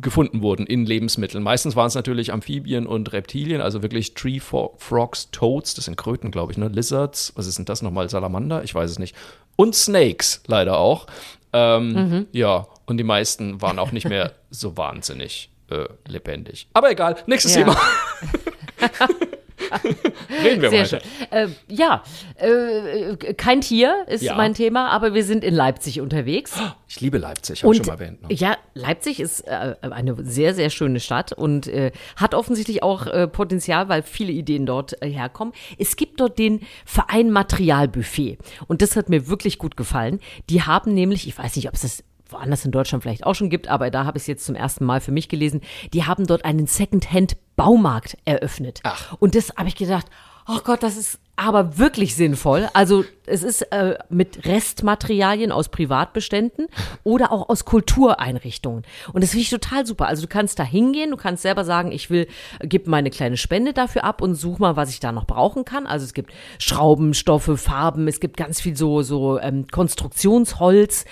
gefunden 0.00 0.42
wurden 0.42 0.66
in 0.66 0.86
Lebensmitteln. 0.86 1.42
Meistens 1.44 1.76
waren 1.76 1.88
es 1.88 1.94
natürlich 1.94 2.32
Amphibien 2.32 2.86
und 2.86 3.12
Reptilien, 3.12 3.60
also 3.60 3.82
wirklich 3.82 4.14
Tree 4.14 4.38
Fro- 4.40 4.72
Frogs, 4.78 5.30
Toads, 5.32 5.74
das 5.74 5.84
sind 5.84 5.96
Kröten, 5.96 6.30
glaube 6.30 6.52
ich, 6.52 6.58
ne? 6.58 6.68
Lizards, 6.68 7.32
was 7.36 7.46
ist 7.46 7.58
denn 7.58 7.64
das 7.66 7.82
nochmal? 7.82 8.08
Salamander? 8.08 8.64
Ich 8.64 8.74
weiß 8.74 8.90
es 8.90 8.98
nicht. 8.98 9.14
Und 9.56 9.74
Snakes 9.74 10.42
leider 10.46 10.78
auch. 10.78 11.06
Ähm, 11.52 12.26
Ja, 12.32 12.66
und 12.86 12.96
die 12.96 13.04
meisten 13.04 13.60
waren 13.60 13.78
auch 13.78 13.92
nicht 13.92 14.08
mehr 14.08 14.32
so 14.50 14.76
wahnsinnig 14.78 15.50
äh, 15.70 15.84
lebendig. 16.08 16.68
Aber 16.72 16.90
egal, 16.90 17.16
nächstes 17.26 17.54
Ja. 17.54 17.64
Thema. 17.64 17.76
Reden 20.44 20.62
wir 20.62 20.70
Sehr 20.70 20.84
weiter. 20.84 21.00
schön. 21.00 21.30
Äh, 21.30 21.48
ja, 21.68 22.02
äh, 22.36 23.34
kein 23.34 23.60
Tier 23.60 24.04
ist 24.08 24.22
Ja. 24.22 24.34
mein 24.36 24.54
Thema, 24.54 24.88
aber 24.90 25.14
wir 25.14 25.24
sind 25.24 25.44
in 25.44 25.54
Leipzig 25.54 26.00
unterwegs. 26.00 26.52
Ich 26.94 27.00
liebe 27.00 27.16
Leipzig, 27.16 27.62
habe 27.64 27.72
ich 27.72 27.78
schon 27.78 27.86
mal 27.86 27.94
erwähnt. 27.94 28.20
Ne? 28.20 28.28
ja, 28.34 28.54
Leipzig 28.74 29.18
ist 29.18 29.40
äh, 29.48 29.76
eine 29.80 30.14
sehr, 30.24 30.52
sehr 30.54 30.68
schöne 30.68 31.00
Stadt 31.00 31.32
und 31.32 31.66
äh, 31.66 31.90
hat 32.16 32.34
offensichtlich 32.34 32.82
auch 32.82 33.06
äh, 33.06 33.26
Potenzial, 33.26 33.88
weil 33.88 34.02
viele 34.02 34.30
Ideen 34.30 34.66
dort 34.66 35.00
äh, 35.02 35.08
herkommen. 35.08 35.54
Es 35.78 35.96
gibt 35.96 36.20
dort 36.20 36.38
den 36.38 36.60
Verein 36.84 37.30
Materialbuffet 37.30 38.36
und 38.68 38.82
das 38.82 38.94
hat 38.94 39.08
mir 39.08 39.26
wirklich 39.28 39.56
gut 39.56 39.78
gefallen. 39.78 40.20
Die 40.50 40.60
haben 40.64 40.92
nämlich, 40.92 41.26
ich 41.26 41.38
weiß 41.38 41.56
nicht, 41.56 41.66
ob 41.68 41.74
es 41.76 41.80
das 41.80 42.04
woanders 42.32 42.64
in 42.64 42.70
Deutschland 42.70 43.02
vielleicht 43.02 43.24
auch 43.24 43.34
schon 43.34 43.50
gibt, 43.50 43.68
aber 43.68 43.90
da 43.90 44.04
habe 44.04 44.18
ich 44.18 44.22
es 44.22 44.26
jetzt 44.26 44.46
zum 44.46 44.54
ersten 44.54 44.84
Mal 44.84 45.00
für 45.00 45.12
mich 45.12 45.28
gelesen, 45.28 45.60
die 45.92 46.04
haben 46.04 46.26
dort 46.26 46.44
einen 46.44 46.66
Secondhand-Baumarkt 46.66 48.16
eröffnet. 48.24 48.80
Ach. 48.84 49.14
Und 49.18 49.34
das 49.34 49.54
habe 49.56 49.68
ich 49.68 49.76
gedacht, 49.76 50.06
oh 50.46 50.60
Gott, 50.64 50.82
das 50.82 50.96
ist 50.96 51.18
aber 51.34 51.78
wirklich 51.78 52.14
sinnvoll. 52.14 52.68
Also 52.74 53.04
es 53.26 53.42
ist 53.42 53.62
äh, 53.72 53.98
mit 54.10 54.44
Restmaterialien 54.44 55.50
aus 55.50 55.70
Privatbeständen 55.70 56.66
oder 57.04 57.32
auch 57.32 57.48
aus 57.48 57.64
Kultureinrichtungen. 57.64 58.84
Und 59.12 59.24
das 59.24 59.30
finde 59.30 59.42
ich 59.42 59.50
total 59.50 59.86
super. 59.86 60.06
Also 60.06 60.22
du 60.22 60.28
kannst 60.28 60.58
da 60.58 60.62
hingehen, 60.62 61.10
du 61.10 61.16
kannst 61.16 61.42
selber 61.42 61.64
sagen, 61.64 61.90
ich 61.90 62.10
will, 62.10 62.28
gib 62.60 62.86
meine 62.86 63.10
kleine 63.10 63.38
Spende 63.38 63.72
dafür 63.72 64.04
ab 64.04 64.20
und 64.20 64.34
such 64.34 64.58
mal, 64.58 64.76
was 64.76 64.90
ich 64.90 65.00
da 65.00 65.10
noch 65.10 65.24
brauchen 65.24 65.64
kann. 65.64 65.86
Also 65.86 66.04
es 66.04 66.12
gibt 66.12 66.32
Schrauben, 66.58 67.14
Stoffe, 67.14 67.56
Farben, 67.56 68.08
es 68.08 68.20
gibt 68.20 68.36
ganz 68.36 68.60
viel 68.60 68.76
so, 68.76 69.02
so 69.02 69.40
ähm, 69.40 69.66
Konstruktionsholz. 69.68 71.06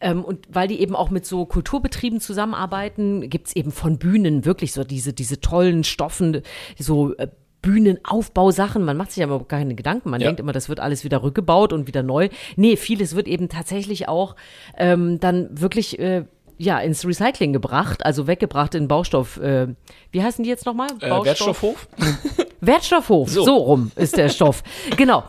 Ähm, 0.00 0.24
und 0.24 0.46
weil 0.48 0.68
die 0.68 0.80
eben 0.80 0.96
auch 0.96 1.10
mit 1.10 1.26
so 1.26 1.44
Kulturbetrieben 1.44 2.20
zusammenarbeiten, 2.20 3.28
gibt's 3.28 3.54
eben 3.54 3.72
von 3.72 3.98
Bühnen 3.98 4.46
wirklich 4.46 4.72
so 4.72 4.84
diese, 4.84 5.12
diese 5.12 5.40
tollen 5.40 5.84
Stoffen, 5.84 6.42
so 6.78 7.14
äh, 7.16 7.28
Bühnenaufbausachen. 7.66 8.84
Man 8.84 8.96
macht 8.96 9.12
sich 9.12 9.22
aber 9.24 9.44
keine 9.44 9.74
Gedanken. 9.74 10.10
Man 10.10 10.20
Ja. 10.20 10.28
denkt 10.28 10.40
immer, 10.40 10.52
das 10.52 10.68
wird 10.68 10.80
alles 10.80 11.04
wieder 11.04 11.22
rückgebaut 11.22 11.72
und 11.72 11.86
wieder 11.86 12.02
neu. 12.02 12.28
Nee, 12.56 12.76
vieles 12.76 13.14
wird 13.16 13.26
eben 13.28 13.48
tatsächlich 13.48 14.08
auch 14.08 14.36
ähm, 14.76 15.18
dann 15.20 15.48
wirklich 15.60 15.98
äh, 15.98 16.24
ja, 16.58 16.78
ins 16.78 17.04
Recycling 17.04 17.52
gebracht, 17.52 18.06
also 18.06 18.26
weggebracht 18.26 18.74
in 18.74 18.88
Baustoff. 18.88 19.36
Äh, 19.38 19.68
wie 20.10 20.22
heißen 20.22 20.42
die 20.44 20.48
jetzt 20.48 20.64
nochmal? 20.64 20.88
Äh, 21.00 21.10
Wertstoffhof? 21.10 21.88
Wertstoffhof, 22.60 23.28
so. 23.28 23.44
So. 23.44 23.56
rum 23.56 23.90
ist 23.96 24.16
der 24.16 24.28
Stoff. 24.28 24.62
genau. 24.96 25.24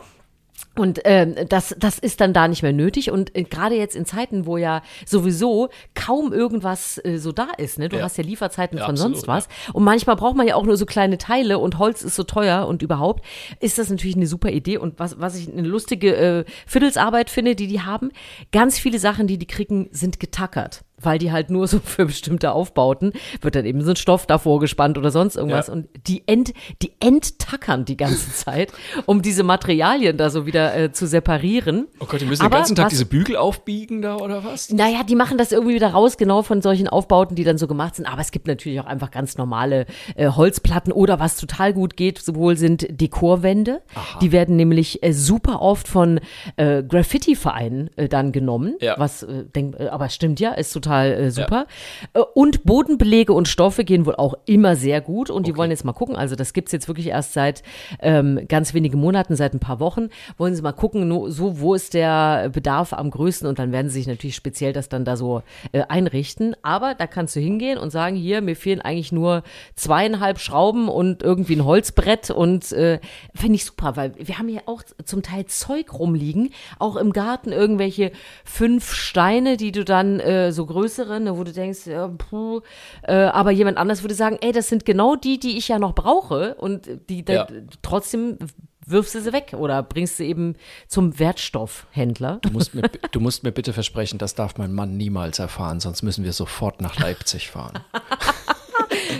Und 0.78 1.00
ähm, 1.04 1.34
das, 1.48 1.74
das 1.78 1.98
ist 1.98 2.20
dann 2.20 2.32
da 2.32 2.48
nicht 2.48 2.62
mehr 2.62 2.72
nötig. 2.72 3.10
Und 3.10 3.34
äh, 3.36 3.42
gerade 3.44 3.74
jetzt 3.76 3.96
in 3.96 4.04
Zeiten, 4.06 4.46
wo 4.46 4.56
ja 4.56 4.82
sowieso 5.06 5.68
kaum 5.94 6.32
irgendwas 6.32 7.00
äh, 7.04 7.18
so 7.18 7.32
da 7.32 7.48
ist, 7.58 7.78
ne? 7.78 7.88
Du 7.88 7.96
Ja. 7.96 8.04
hast 8.04 8.16
ja 8.18 8.24
Lieferzeiten 8.24 8.78
Ja, 8.78 8.84
von 8.84 8.94
absolut, 8.94 9.16
sonst 9.16 9.28
was. 9.28 9.48
Und 9.72 9.84
manchmal 9.84 10.16
braucht 10.16 10.36
man 10.36 10.46
ja 10.46 10.54
auch 10.54 10.64
nur 10.64 10.76
so 10.76 10.86
kleine 10.86 11.18
Teile 11.18 11.58
und 11.58 11.78
Holz 11.78 12.02
ist 12.02 12.16
so 12.16 12.22
teuer 12.24 12.66
und 12.66 12.82
überhaupt 12.82 13.24
ist 13.60 13.78
das 13.78 13.90
natürlich 13.90 14.16
eine 14.16 14.26
super 14.26 14.50
Idee. 14.50 14.78
Und 14.78 14.98
was, 14.98 15.18
was 15.20 15.36
ich 15.36 15.50
eine 15.52 15.62
lustige 15.66 16.16
äh, 16.16 16.44
Viertelsarbeit 16.66 17.30
finde, 17.30 17.54
die 17.56 17.66
die 17.66 17.80
haben, 17.82 18.10
ganz 18.52 18.78
viele 18.78 18.98
Sachen, 18.98 19.26
die 19.26 19.38
die 19.38 19.46
kriegen, 19.46 19.88
sind 19.90 20.20
getackert. 20.20 20.82
Weil 21.00 21.18
die 21.18 21.32
halt 21.32 21.50
nur 21.50 21.66
so 21.68 21.78
für 21.84 22.06
bestimmte 22.06 22.52
Aufbauten 22.52 23.12
wird 23.40 23.54
dann 23.54 23.64
eben 23.64 23.82
so 23.82 23.90
ein 23.90 23.96
Stoff 23.96 24.26
davor 24.26 24.60
gespannt 24.60 24.98
oder 24.98 25.10
sonst 25.10 25.36
irgendwas. 25.36 25.68
Ja. 25.68 25.72
Und 25.74 25.88
die, 26.06 26.22
ent, 26.26 26.52
die 26.82 26.92
enttackern 27.00 27.84
die 27.84 27.96
ganze 27.96 28.32
Zeit, 28.32 28.72
um 29.06 29.22
diese 29.22 29.42
Materialien 29.42 30.16
da 30.16 30.30
so 30.30 30.46
wieder 30.46 30.76
äh, 30.76 30.92
zu 30.92 31.06
separieren. 31.06 31.86
Oh 32.00 32.06
Gott, 32.06 32.20
die 32.20 32.24
müssen 32.26 32.42
Aber 32.42 32.56
den 32.56 32.60
ganzen 32.60 32.76
Tag 32.76 32.86
was- 32.86 32.90
diese 32.92 33.06
Bügel 33.06 33.36
aufbiegen 33.36 34.02
da 34.02 34.16
oder 34.16 34.44
was? 34.44 34.70
Naja, 34.70 35.02
die 35.04 35.14
machen 35.14 35.38
das 35.38 35.52
irgendwie 35.52 35.74
wieder 35.74 35.90
raus, 35.90 36.16
genau 36.16 36.42
von 36.42 36.62
solchen 36.62 36.88
Aufbauten, 36.88 37.34
die 37.36 37.44
dann 37.44 37.58
so 37.58 37.66
gemacht 37.66 37.96
sind. 37.96 38.06
Aber 38.06 38.20
es 38.20 38.30
gibt 38.32 38.46
natürlich 38.46 38.80
auch 38.80 38.86
einfach 38.86 39.10
ganz 39.10 39.36
normale 39.38 39.86
äh, 40.16 40.28
Holzplatten 40.30 40.92
oder 40.92 41.20
was 41.20 41.36
total 41.36 41.72
gut 41.72 41.96
geht, 41.96 42.18
sowohl 42.18 42.56
sind 42.56 42.86
Dekorwände. 42.90 43.82
Die 44.20 44.32
werden 44.32 44.56
nämlich 44.56 45.02
äh, 45.02 45.12
super 45.12 45.62
oft 45.62 45.86
von 45.88 46.20
äh, 46.56 46.82
Graffiti-Vereinen 46.82 47.90
äh, 47.96 48.08
dann 48.08 48.32
genommen. 48.32 48.76
Ja. 48.80 48.94
Was, 48.98 49.22
äh, 49.22 49.44
denk, 49.44 49.78
aber 49.80 50.08
stimmt 50.08 50.40
ja, 50.40 50.52
ist 50.52 50.72
total 50.72 50.87
äh, 50.96 51.30
super. 51.30 51.66
Äh, 52.14 52.20
und 52.34 52.64
Bodenbelege 52.64 53.32
und 53.32 53.48
Stoffe 53.48 53.84
gehen 53.84 54.06
wohl 54.06 54.16
auch 54.16 54.34
immer 54.46 54.76
sehr 54.76 55.00
gut. 55.00 55.30
Und 55.30 55.46
die 55.46 55.56
wollen 55.56 55.70
jetzt 55.70 55.84
mal 55.84 55.92
gucken. 55.92 56.16
Also 56.16 56.36
das 56.36 56.52
gibt's 56.52 56.72
jetzt 56.72 56.88
wirklich 56.88 57.08
erst 57.08 57.32
seit 57.32 57.62
ähm, 58.00 58.40
ganz 58.48 58.74
wenigen 58.74 58.98
Monaten, 58.98 59.36
seit 59.36 59.54
ein 59.54 59.60
paar 59.60 59.80
Wochen. 59.80 60.08
Wollen 60.36 60.54
sie 60.54 60.62
mal 60.62 60.72
gucken, 60.72 61.08
no, 61.08 61.28
so 61.28 61.60
wo 61.60 61.74
ist 61.74 61.94
der 61.94 62.50
Bedarf 62.50 62.92
am 62.92 63.10
größten 63.10 63.48
und 63.48 63.58
dann 63.58 63.72
werden 63.72 63.88
sie 63.88 63.98
sich 63.98 64.06
natürlich 64.06 64.36
speziell 64.36 64.72
das 64.72 64.88
dann 64.88 65.04
da 65.04 65.16
so 65.16 65.42
äh, 65.72 65.82
einrichten. 65.88 66.56
Aber 66.62 66.94
da 66.94 67.06
kannst 67.06 67.36
du 67.36 67.40
hingehen 67.40 67.78
und 67.78 67.90
sagen, 67.90 68.16
hier, 68.16 68.40
mir 68.40 68.56
fehlen 68.56 68.80
eigentlich 68.80 69.12
nur 69.12 69.42
zweieinhalb 69.74 70.38
Schrauben 70.38 70.88
und 70.88 71.22
irgendwie 71.22 71.56
ein 71.56 71.64
Holzbrett 71.64 72.30
und 72.30 72.72
äh, 72.72 73.00
finde 73.34 73.56
ich 73.56 73.64
super, 73.64 73.96
weil 73.96 74.12
wir 74.16 74.38
haben 74.38 74.48
hier 74.48 74.62
auch 74.66 74.82
zum 75.04 75.22
Teil 75.22 75.46
Zeug 75.46 75.92
rumliegen, 75.92 76.50
auch 76.78 76.96
im 76.96 77.12
Garten 77.12 77.52
irgendwelche 77.52 78.12
fünf 78.44 78.92
Steine, 78.92 79.56
die 79.56 79.72
du 79.72 79.84
dann 79.84 80.20
äh, 80.20 80.52
so 80.52 80.66
größere, 80.78 81.20
ne, 81.20 81.36
wo 81.36 81.44
du 81.44 81.52
denkst, 81.52 81.86
ja, 81.86 82.08
puh, 82.08 82.60
äh, 83.02 83.14
aber 83.14 83.50
jemand 83.50 83.78
anders 83.78 84.02
würde 84.02 84.14
sagen, 84.14 84.38
ey, 84.40 84.52
das 84.52 84.68
sind 84.68 84.84
genau 84.84 85.16
die, 85.16 85.38
die 85.38 85.56
ich 85.58 85.68
ja 85.68 85.78
noch 85.78 85.94
brauche 85.94 86.54
und 86.56 86.88
die 87.08 87.24
da, 87.24 87.32
Ja. 87.32 87.46
trotzdem 87.82 88.38
wirfst 88.86 89.14
du 89.14 89.20
sie 89.20 89.32
weg 89.34 89.54
oder 89.56 89.82
bringst 89.82 90.16
sie 90.16 90.24
eben 90.26 90.54
zum 90.86 91.18
Wertstoffhändler. 91.18 92.38
Du 92.40 92.50
musst, 92.50 92.74
mir, 92.74 92.82
du 93.10 93.20
musst 93.20 93.42
mir 93.42 93.52
bitte 93.52 93.72
versprechen, 93.74 94.18
das 94.18 94.34
darf 94.34 94.56
mein 94.56 94.72
Mann 94.72 94.96
niemals 94.96 95.38
erfahren, 95.38 95.78
sonst 95.80 96.02
müssen 96.02 96.24
wir 96.24 96.32
sofort 96.32 96.80
nach 96.80 96.98
Leipzig 96.98 97.50
fahren. 97.50 97.78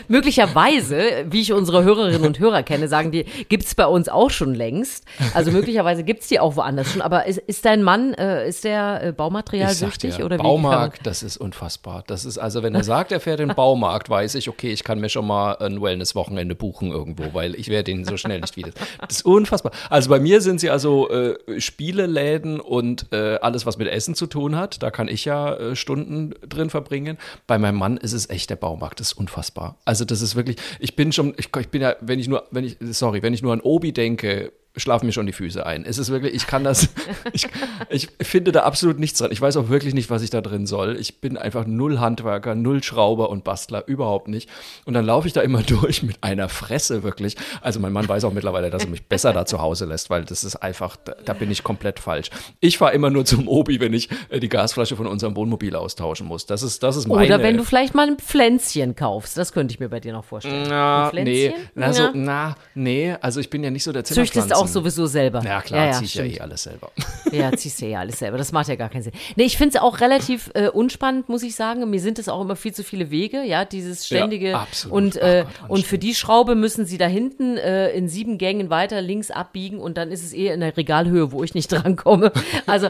Möglicherweise, 0.08 1.26
wie 1.28 1.40
ich 1.40 1.52
unsere 1.52 1.84
Hörerinnen 1.84 2.24
und 2.24 2.38
Hörer 2.38 2.62
kenne, 2.62 2.88
sagen 2.88 3.10
die, 3.10 3.24
gibt's 3.48 3.74
bei 3.74 3.86
uns 3.86 4.08
auch 4.08 4.30
schon 4.30 4.54
längst. 4.54 5.04
Also 5.34 5.50
möglicherweise 5.50 6.04
gibt's 6.04 6.28
die 6.28 6.40
auch 6.40 6.56
woanders 6.56 6.92
schon. 6.92 7.02
Aber 7.02 7.26
ist, 7.26 7.38
ist 7.38 7.64
dein 7.64 7.82
Mann, 7.82 8.14
äh, 8.14 8.48
ist 8.48 8.64
der 8.64 9.02
äh, 9.02 9.12
Baumaterial 9.12 9.72
süchtig? 9.72 10.22
oder 10.22 10.38
wie 10.38 10.42
Baumarkt, 10.42 11.06
das 11.06 11.22
ist 11.22 11.36
unfassbar. 11.36 12.04
Das 12.06 12.24
ist 12.24 12.38
also, 12.38 12.62
wenn 12.62 12.74
er 12.74 12.84
sagt, 12.84 13.12
er 13.12 13.20
fährt 13.20 13.40
in 13.40 13.48
den 13.48 13.56
Baumarkt, 13.56 14.10
weiß 14.10 14.34
ich, 14.34 14.48
okay, 14.48 14.72
ich 14.72 14.84
kann 14.84 15.00
mir 15.00 15.08
schon 15.08 15.26
mal 15.26 15.56
ein 15.58 15.80
Wellness-Wochenende 15.80 16.54
buchen 16.54 16.90
irgendwo, 16.90 17.34
weil 17.34 17.54
ich 17.54 17.68
werde 17.68 17.90
ihn 17.90 18.04
so 18.04 18.16
schnell 18.16 18.40
nicht 18.40 18.56
wieder. 18.56 18.70
Das 19.00 19.18
ist 19.18 19.26
unfassbar. 19.26 19.72
Also 19.90 20.10
bei 20.10 20.20
mir 20.20 20.40
sind 20.40 20.60
sie 20.60 20.70
also 20.70 21.08
äh, 21.10 21.60
Spieleläden 21.60 22.60
und 22.60 23.06
äh, 23.12 23.36
alles, 23.36 23.66
was 23.66 23.78
mit 23.78 23.88
Essen 23.88 24.14
zu 24.14 24.26
tun 24.26 24.56
hat. 24.56 24.82
Da 24.82 24.90
kann 24.90 25.08
ich 25.08 25.24
ja 25.24 25.54
äh, 25.54 25.76
Stunden 25.76 26.34
drin 26.46 26.70
verbringen. 26.70 27.18
Bei 27.46 27.58
meinem 27.58 27.76
Mann 27.76 27.96
ist 27.96 28.12
es 28.12 28.28
echt 28.30 28.50
der 28.50 28.56
Baumarkt. 28.56 29.00
Das 29.00 29.08
ist 29.08 29.18
unfassbar. 29.18 29.76
Also 29.84 30.04
das 30.04 30.22
ist 30.22 30.36
wirklich, 30.36 30.56
ich 30.80 30.96
bin 30.96 31.12
schon, 31.12 31.34
ich, 31.38 31.48
ich 31.56 31.68
bin 31.68 31.82
ja, 31.82 31.96
wenn 32.00 32.18
ich 32.18 32.28
nur, 32.28 32.46
wenn 32.50 32.64
ich, 32.64 32.76
sorry, 32.90 33.22
wenn 33.22 33.34
ich 33.34 33.42
nur 33.42 33.52
an 33.52 33.60
Obi 33.60 33.92
denke, 33.92 34.52
schlafen 34.76 35.06
mir 35.06 35.12
schon 35.12 35.26
die 35.26 35.32
Füße 35.32 35.64
ein. 35.64 35.84
Es 35.84 35.98
ist 35.98 36.10
wirklich, 36.10 36.34
ich 36.34 36.46
kann 36.46 36.64
das, 36.64 36.88
ich, 37.32 37.48
ich 37.90 38.08
finde 38.20 38.52
da 38.52 38.62
absolut 38.62 38.98
nichts 38.98 39.18
dran. 39.18 39.32
Ich 39.32 39.40
weiß 39.40 39.56
auch 39.56 39.68
wirklich 39.68 39.94
nicht, 39.94 40.10
was 40.10 40.22
ich 40.22 40.30
da 40.30 40.40
drin 40.40 40.66
soll. 40.66 40.96
Ich 40.98 41.20
bin 41.20 41.36
einfach 41.36 41.66
null 41.66 41.98
Handwerker, 41.98 42.54
null 42.54 42.82
Schrauber 42.82 43.30
und 43.30 43.44
Bastler, 43.44 43.86
überhaupt 43.86 44.28
nicht. 44.28 44.48
Und 44.84 44.94
dann 44.94 45.04
laufe 45.04 45.26
ich 45.26 45.32
da 45.32 45.40
immer 45.40 45.62
durch 45.66 46.02
mit 46.02 46.22
einer 46.22 46.48
Fresse, 46.48 47.02
wirklich. 47.02 47.36
Also 47.60 47.80
mein 47.80 47.92
Mann 47.92 48.08
weiß 48.08 48.24
auch 48.24 48.32
mittlerweile, 48.32 48.70
dass 48.70 48.84
er 48.84 48.90
mich 48.90 49.06
besser 49.06 49.32
da 49.32 49.46
zu 49.46 49.60
Hause 49.60 49.84
lässt, 49.86 50.10
weil 50.10 50.24
das 50.24 50.44
ist 50.44 50.56
einfach, 50.56 50.96
da, 50.96 51.14
da 51.24 51.32
bin 51.32 51.50
ich 51.50 51.62
komplett 51.62 51.98
falsch. 51.98 52.30
Ich 52.60 52.78
fahre 52.78 52.92
immer 52.92 53.10
nur 53.10 53.24
zum 53.24 53.48
Obi, 53.48 53.80
wenn 53.80 53.92
ich 53.92 54.08
äh, 54.28 54.40
die 54.40 54.48
Gasflasche 54.48 54.96
von 54.96 55.06
unserem 55.06 55.34
Wohnmobil 55.36 55.74
austauschen 55.74 56.26
muss. 56.26 56.46
Das 56.46 56.62
ist, 56.62 56.82
das 56.82 56.96
ist 56.96 57.08
meine. 57.08 57.26
Oder 57.26 57.42
wenn 57.42 57.56
du 57.56 57.64
vielleicht 57.64 57.94
mal 57.94 58.06
ein 58.06 58.18
Pflänzchen 58.18 58.94
kaufst. 58.94 59.36
Das 59.36 59.52
könnte 59.52 59.72
ich 59.72 59.80
mir 59.80 59.88
bei 59.88 60.00
dir 60.00 60.12
noch 60.12 60.24
vorstellen. 60.24 60.66
na, 60.68 61.10
ein 61.10 61.24
nee, 61.24 61.54
na, 61.74 61.92
so, 61.92 62.10
na, 62.14 62.56
nee, 62.74 63.14
also 63.20 63.40
ich 63.40 63.50
bin 63.50 63.64
ja 63.64 63.70
nicht 63.70 63.84
so 63.84 63.92
der 63.92 64.04
Züchtest 64.04 64.32
Zimmerpflanzen. 64.32 64.57
Auch 64.58 64.66
sowieso 64.68 65.06
selber. 65.06 65.42
Ja, 65.44 65.60
klar, 65.62 65.86
ja, 65.86 65.92
zieh 65.92 66.04
ich 66.04 66.14
ja 66.14 66.24
eh 66.24 66.40
alles 66.40 66.62
selber. 66.64 66.90
Ja, 67.30 67.52
ziehst 67.52 67.82
du 67.82 67.86
ja 67.86 68.00
alles 68.00 68.20
selber. 68.20 68.38
Das 68.38 68.52
macht 68.52 68.68
ja 68.68 68.76
gar 68.76 68.88
keinen 68.88 69.02
Sinn. 69.02 69.12
Nee, 69.36 69.44
ich 69.44 69.58
finde 69.58 69.76
es 69.76 69.82
auch 69.82 70.00
relativ 70.00 70.50
äh, 70.54 70.68
unspannend, 70.68 71.28
muss 71.28 71.42
ich 71.42 71.54
sagen. 71.54 71.88
Mir 71.90 72.00
sind 72.00 72.18
es 72.18 72.26
auch 72.26 72.40
immer 72.40 72.56
viel 72.56 72.72
zu 72.72 72.82
viele 72.82 73.10
Wege, 73.10 73.42
ja, 73.44 73.66
dieses 73.66 74.06
ständige. 74.06 74.48
Ja, 74.52 74.60
absolut. 74.62 74.96
Und, 74.96 75.16
äh, 75.16 75.44
Gott, 75.60 75.70
und 75.70 75.84
für 75.86 75.98
die 75.98 76.14
Schraube 76.14 76.54
müssen 76.54 76.86
sie 76.86 76.96
da 76.96 77.06
hinten 77.06 77.58
äh, 77.58 77.90
in 77.90 78.08
sieben 78.08 78.38
Gängen 78.38 78.70
weiter 78.70 79.02
links 79.02 79.30
abbiegen 79.30 79.78
und 79.78 79.98
dann 79.98 80.10
ist 80.10 80.24
es 80.24 80.32
eher 80.32 80.54
in 80.54 80.60
der 80.60 80.74
Regalhöhe, 80.74 81.30
wo 81.30 81.44
ich 81.44 81.52
nicht 81.54 81.68
drankomme. 81.72 82.32
Also, 82.66 82.88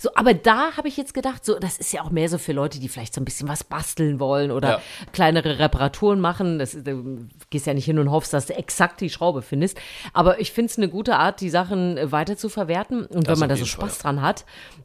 so, 0.00 0.10
aber 0.16 0.34
da 0.34 0.72
habe 0.76 0.88
ich 0.88 0.96
jetzt 0.96 1.14
gedacht, 1.14 1.44
so, 1.44 1.56
das 1.60 1.78
ist 1.78 1.92
ja 1.92 2.02
auch 2.02 2.10
mehr 2.10 2.28
so 2.28 2.38
für 2.38 2.52
Leute, 2.52 2.80
die 2.80 2.88
vielleicht 2.88 3.14
so 3.14 3.20
ein 3.20 3.24
bisschen 3.24 3.46
was 3.48 3.62
basteln 3.62 4.18
wollen 4.18 4.50
oder 4.50 4.68
Ja. 4.68 4.80
kleinere 5.12 5.60
Reparaturen 5.60 6.18
machen. 6.20 6.58
Das, 6.58 6.72
du 6.72 7.28
gehst 7.50 7.66
ja 7.66 7.74
nicht 7.74 7.84
hin 7.84 8.00
und 8.00 8.10
hoffst, 8.10 8.32
dass 8.32 8.46
du 8.46 8.56
exakt 8.56 9.00
die 9.00 9.08
Schraube 9.10 9.42
findest. 9.42 9.78
Aber 10.12 10.40
ich 10.40 10.50
finde 10.50 10.72
es 10.72 10.78
eine 10.78 10.88
gute 10.88 10.97
Art, 11.06 11.40
die 11.40 11.50
Sachen 11.50 11.96
äh, 11.96 12.12
weiter 12.12 12.36
zu 12.36 12.48
verwerten. 12.48 13.06
Und 13.06 13.28
Das 13.28 13.34
wenn 13.34 13.40
man 13.40 13.48
da 13.48 13.56
so 13.56 13.64
jeden 13.64 13.70
Fall, 13.70 13.88
Spaß 13.88 13.98
dran 13.98 14.22
hat 14.22 14.44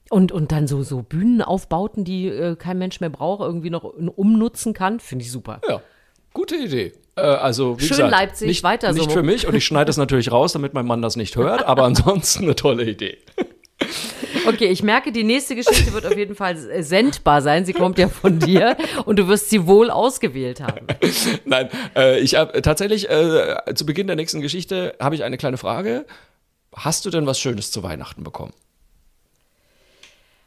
und, 0.10 0.32
und 0.32 0.52
dann 0.52 0.68
so, 0.68 0.84
so 0.84 1.02
Bühnenaufbauten, 1.02 2.04
die 2.04 2.28
äh, 2.28 2.56
kein 2.56 2.78
Mensch 2.78 3.00
mehr 3.00 3.10
braucht, 3.10 3.42
irgendwie 3.42 3.70
noch 3.70 3.84
umnutzen 3.84 4.74
kann, 4.74 5.00
finde 5.00 5.26
ich 5.26 5.32
super. 5.32 5.62
Ja, 5.68 5.82
gute 6.34 6.56
Idee. 6.56 6.94
Äh, 7.16 7.22
also, 7.22 7.80
wie 7.80 7.84
Schön 7.84 7.98
gesagt, 7.98 8.12
Leipzig, 8.12 8.48
nicht, 8.48 8.64
weiter 8.64 8.94
so. 8.94 9.00
Nicht 9.00 9.12
für 9.12 9.24
mich 9.24 9.48
und 9.48 9.56
ich 9.56 9.66
schneide 9.66 9.86
das 9.86 9.98
natürlich 9.98 10.32
raus, 10.32 10.54
damit 10.54 10.74
mein 10.74 10.86
Mann 10.86 11.02
das 11.02 11.16
nicht 11.16 11.36
hört, 11.36 11.64
aber 11.66 11.84
ansonsten 11.86 12.44
eine 12.44 12.56
tolle 12.56 12.84
Idee. 12.86 13.18
Okay, 14.46 14.66
ich 14.68 14.84
merke, 14.84 15.12
die 15.12 15.24
nächste 15.24 15.56
Geschichte 15.56 15.94
wird 15.94 16.06
auf 16.06 16.18
jeden 16.18 16.36
Fall 16.36 16.56
äh, 16.70 16.84
sendbar 16.84 17.42
sein. 17.42 17.66
Sie 17.66 17.74
kommt 17.74 17.98
ja 17.98 18.08
von 18.10 18.40
dir 18.40 18.76
und 19.06 19.18
du 19.20 19.28
wirst 19.28 19.50
sie 19.50 19.66
wohl 19.68 19.90
ausgewählt 19.90 20.62
haben. 20.62 20.88
Nein, 21.46 21.70
äh, 21.96 22.20
ich 22.20 22.36
habe 22.36 22.62
tatsächlich 22.62 23.10
äh, 23.10 23.56
zu 23.76 23.86
Beginn 23.86 24.08
der 24.08 24.16
nächsten 24.16 24.42
Geschichte 24.42 24.96
habe 25.00 25.16
ich 25.16 25.24
eine 25.24 25.38
kleine 25.38 25.58
Frage. 25.58 26.06
Hast 26.76 27.06
du 27.06 27.10
denn 27.10 27.26
was 27.26 27.40
Schönes 27.40 27.72
zu 27.72 27.84
Weihnachten 27.84 28.24
bekommen? 28.24 28.54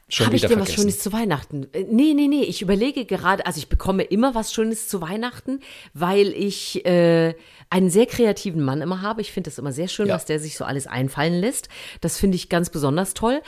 Schon 0.08 0.26
Habe 0.26 0.36
ich 0.36 0.42
dir 0.42 0.50
was 0.50 0.54
vergessen. 0.54 0.76
Schönes 0.82 0.98
zu 1.00 1.12
Weihnachten? 1.12 1.66
Äh, 1.72 1.84
Nee, 1.90 2.14
nee, 2.14 2.28
nee. 2.28 2.42
Ich 2.44 2.62
überlege 2.62 3.04
gerade, 3.06 3.44
also 3.44 3.58
ich 3.58 3.68
bekomme 3.68 4.04
immer 4.04 4.36
was 4.36 4.52
Schönes 4.52 4.86
zu 4.86 5.00
Weihnachten, 5.00 5.60
weil 5.94 6.28
ich 6.28 6.86
äh, 6.86 7.34
einen 7.70 7.90
sehr 7.90 8.06
kreativen 8.06 8.62
Mann 8.62 8.82
immer 8.82 9.02
habe. 9.02 9.20
Ich 9.20 9.32
finde 9.32 9.50
das 9.50 9.58
immer 9.58 9.72
sehr 9.72 9.88
schön, 9.88 10.06
Ja. 10.06 10.14
was 10.14 10.24
der 10.24 10.38
sich 10.38 10.56
so 10.56 10.64
alles 10.64 10.86
einfallen 10.86 11.34
lässt. 11.40 11.68
Das 12.02 12.18
finde 12.20 12.36
ich 12.36 12.48
ganz 12.48 12.70
besonders 12.70 13.14
toll. 13.14 13.42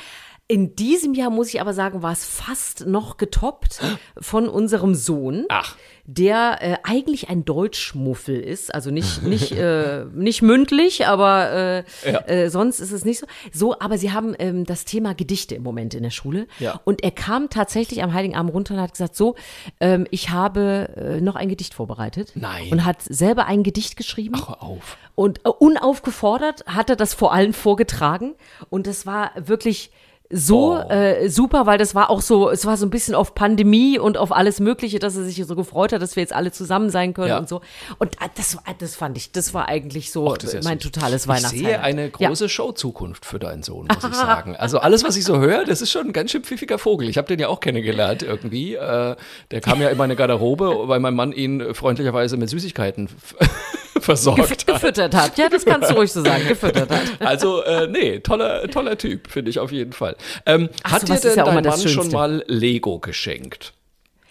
In 0.50 0.74
diesem 0.74 1.12
Jahr 1.12 1.28
muss 1.28 1.48
ich 1.52 1.60
aber 1.60 1.74
sagen, 1.74 2.00
war 2.02 2.12
es 2.12 2.24
fast 2.24 2.86
noch 2.86 3.18
getoppt 3.18 3.80
von 4.18 4.48
unserem 4.48 4.94
Sohn, 4.94 5.44
Ach. 5.50 5.76
der 6.06 6.56
äh, 6.62 6.76
eigentlich 6.84 7.28
ein 7.28 7.44
Deutschmuffel 7.44 8.40
ist. 8.40 8.74
Also 8.74 8.90
nicht, 8.90 9.22
nicht, 9.22 9.52
äh, 9.52 10.06
nicht 10.14 10.40
mündlich, 10.40 11.06
aber 11.06 11.50
äh, 11.52 12.10
Ja. 12.10 12.20
äh, 12.28 12.48
sonst 12.48 12.80
ist 12.80 12.92
es 12.92 13.04
nicht 13.04 13.18
so. 13.20 13.26
So, 13.52 13.78
aber 13.78 13.98
sie 13.98 14.10
haben 14.10 14.34
ähm, 14.38 14.64
das 14.64 14.86
Thema 14.86 15.14
Gedichte 15.14 15.54
im 15.54 15.62
Moment 15.62 15.92
in 15.92 16.02
der 16.02 16.08
Schule. 16.10 16.46
Ja. 16.60 16.80
Und 16.84 17.04
er 17.04 17.10
kam 17.10 17.50
tatsächlich 17.50 18.02
am 18.02 18.14
Heiligen 18.14 18.34
Abend 18.34 18.54
runter 18.54 18.72
und 18.72 18.80
hat 18.80 18.92
gesagt, 18.92 19.16
so, 19.16 19.34
ähm, 19.80 20.06
ich 20.10 20.30
habe 20.30 20.88
äh, 20.96 21.20
noch 21.20 21.36
ein 21.36 21.50
Gedicht 21.50 21.74
vorbereitet. 21.74 22.32
Nein. 22.36 22.68
Und 22.72 22.86
hat 22.86 23.02
selber 23.02 23.44
ein 23.44 23.64
Gedicht 23.64 23.98
geschrieben. 23.98 24.34
Ach, 24.38 24.62
auf. 24.62 24.96
Und 25.14 25.40
äh, 25.44 25.50
unaufgefordert 25.50 26.64
hat 26.66 26.88
er 26.88 26.96
das 26.96 27.12
vor 27.12 27.34
allen 27.34 27.52
vorgetragen. 27.52 28.34
Und 28.70 28.86
das 28.86 29.04
war 29.04 29.32
wirklich 29.36 29.90
so 30.30 30.74
Oh. 30.78 30.90
äh, 30.90 31.30
super, 31.30 31.64
weil 31.64 31.78
das 31.78 31.94
war 31.94 32.10
auch 32.10 32.20
so, 32.20 32.50
es 32.50 32.66
war 32.66 32.76
so 32.76 32.84
ein 32.84 32.90
bisschen 32.90 33.14
auf 33.14 33.34
Pandemie 33.34 33.98
und 33.98 34.18
auf 34.18 34.30
alles 34.30 34.60
Mögliche, 34.60 34.98
dass 34.98 35.16
er 35.16 35.24
sich 35.24 35.42
so 35.46 35.56
gefreut 35.56 35.92
hat, 35.92 36.02
dass 36.02 36.16
wir 36.16 36.22
jetzt 36.22 36.34
alle 36.34 36.52
zusammen 36.52 36.90
sein 36.90 37.14
können 37.14 37.28
Ja. 37.28 37.38
und 37.38 37.48
so. 37.48 37.62
Und 37.98 38.14
äh, 38.16 38.28
das, 38.36 38.56
war- 38.56 38.64
das 38.78 38.94
fand 38.94 39.16
ich, 39.16 39.32
das 39.32 39.54
war 39.54 39.68
eigentlich 39.68 40.12
so 40.12 40.28
ja 40.28 40.60
mein 40.64 40.78
süß. 40.80 40.90
totales 40.92 41.22
Ich 41.22 41.28
Weihnachtshighlight. 41.28 41.66
sehe 41.66 41.80
eine 41.80 42.02
Ja. 42.18 42.28
große 42.28 42.48
Show-Zukunft 42.50 43.24
für 43.24 43.38
deinen 43.38 43.62
Sohn, 43.62 43.86
muss 43.86 44.04
ich 44.04 44.14
sagen. 44.16 44.54
Also 44.56 44.78
alles, 44.80 45.02
was 45.02 45.16
ich 45.16 45.24
so 45.24 45.38
höre, 45.38 45.64
das 45.64 45.80
ist 45.80 45.90
schon 45.90 46.08
ein 46.08 46.12
ganz 46.12 46.30
schön 46.30 46.42
pfiffiger 46.44 46.78
Vogel. 46.78 47.08
Ich 47.08 47.16
habe 47.16 47.26
den 47.28 47.38
ja 47.38 47.48
auch 47.48 47.60
kennengelernt 47.60 48.22
irgendwie. 48.22 48.74
Äh, 48.74 49.16
der 49.50 49.60
kam 49.62 49.80
ja 49.80 49.88
in 49.88 49.96
meine 49.96 50.14
Garderobe, 50.14 50.88
weil 50.88 51.00
mein 51.00 51.14
Mann 51.14 51.32
ihn 51.32 51.74
freundlicherweise 51.74 52.36
mit 52.36 52.50
Süßigkeiten 52.50 53.08
versorgt 54.00 54.40
Gef 54.40 54.50
hat. 54.50 54.66
gefüttert 54.66 55.14
hat. 55.14 55.38
Ja, 55.38 55.48
das 55.48 55.64
kannst 55.64 55.90
du 55.90 55.94
ruhig 55.94 56.12
so 56.12 56.22
sagen, 56.22 56.46
gefüttert 56.48 56.90
hat. 56.90 57.02
Also, 57.20 57.62
äh, 57.62 57.86
nee, 57.88 58.20
toller, 58.20 58.68
toller 58.68 58.96
Typ, 58.96 59.30
finde 59.30 59.50
ich 59.50 59.58
auf 59.58 59.72
jeden 59.72 59.92
Fall. 59.92 60.16
Ähm, 60.46 60.68
Ach, 60.82 60.92
hat 60.92 61.08
dir 61.08 61.16
denn 61.16 61.36
ja 61.36 61.44
dein 61.44 61.64
Mann 61.64 61.88
schon 61.88 62.10
mal 62.10 62.44
Lego 62.46 62.98
geschenkt? 62.98 63.74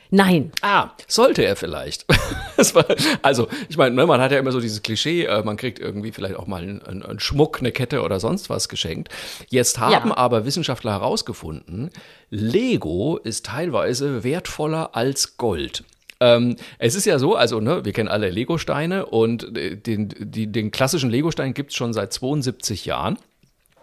Nein. 0.09 0.51
Ah, 0.61 0.91
sollte 1.07 1.43
er 1.43 1.55
vielleicht. 1.57 2.05
War, 2.73 2.85
also, 3.21 3.47
ich 3.69 3.77
meine, 3.77 3.93
ne, 3.95 4.05
man 4.05 4.21
hat 4.21 4.31
ja 4.31 4.39
immer 4.39 4.51
so 4.53 4.61
dieses 4.61 4.81
Klischee, 4.81 5.25
äh, 5.25 5.43
man 5.43 5.57
kriegt 5.57 5.79
irgendwie 5.79 6.11
vielleicht 6.11 6.35
auch 6.37 6.47
mal 6.47 6.61
einen, 6.61 6.81
einen, 6.81 7.03
einen 7.03 7.19
Schmuck, 7.19 7.59
eine 7.59 7.71
Kette 7.71 8.01
oder 8.01 8.19
sonst 8.19 8.49
was 8.49 8.69
geschenkt. 8.69 9.09
Jetzt 9.49 9.79
haben 9.79 9.91
Ja. 9.91 10.17
aber 10.17 10.45
Wissenschaftler 10.45 10.91
herausgefunden, 10.93 11.91
Lego 12.29 13.17
ist 13.17 13.45
teilweise 13.47 14.23
wertvoller 14.23 14.95
als 14.95 15.35
Gold. 15.37 15.83
Ähm, 16.19 16.55
es 16.79 16.95
ist 16.95 17.05
ja 17.05 17.19
so, 17.19 17.35
also 17.35 17.59
ne, 17.59 17.85
wir 17.85 17.93
kennen 17.93 18.09
alle 18.09 18.29
Lego-Steine 18.29 19.05
und 19.05 19.57
äh, 19.57 19.75
den, 19.75 20.09
die, 20.19 20.47
den 20.47 20.71
klassischen 20.71 21.09
Lego-Stein 21.09 21.53
gibt 21.53 21.71
es 21.71 21.77
schon 21.77 21.93
seit 21.93 22.13
72 22.13 22.85
Jahren. 22.85 23.17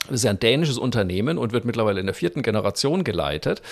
Das 0.07 0.16
ist 0.16 0.25
ja 0.25 0.31
ein 0.31 0.38
dänisches 0.38 0.77
Unternehmen 0.77 1.38
und 1.38 1.53
wird 1.53 1.64
mittlerweile 1.64 1.99
in 1.99 2.07
der 2.07 2.14
vierten 2.14 2.42
Generation 2.42 3.05
geleitet. 3.05 3.62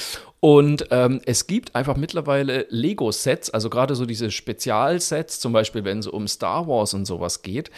Und 0.41 0.87
ähm, 0.91 1.21
es 1.27 1.47
gibt 1.47 1.75
einfach 1.75 1.97
mittlerweile 1.97 2.67
Lego-Sets, 2.71 3.51
also 3.51 3.69
gerade 3.69 3.95
so 3.95 4.07
diese 4.07 4.31
Spezialsets, 4.31 5.41
zum 5.41 5.53
Beispiel 5.53 5.85
wenn 5.85 5.99
es 5.99 6.07
um 6.07 6.27
Star 6.27 6.67
Wars 6.67 6.95
und 6.95 7.05
sowas 7.05 7.43
geht, 7.43 7.71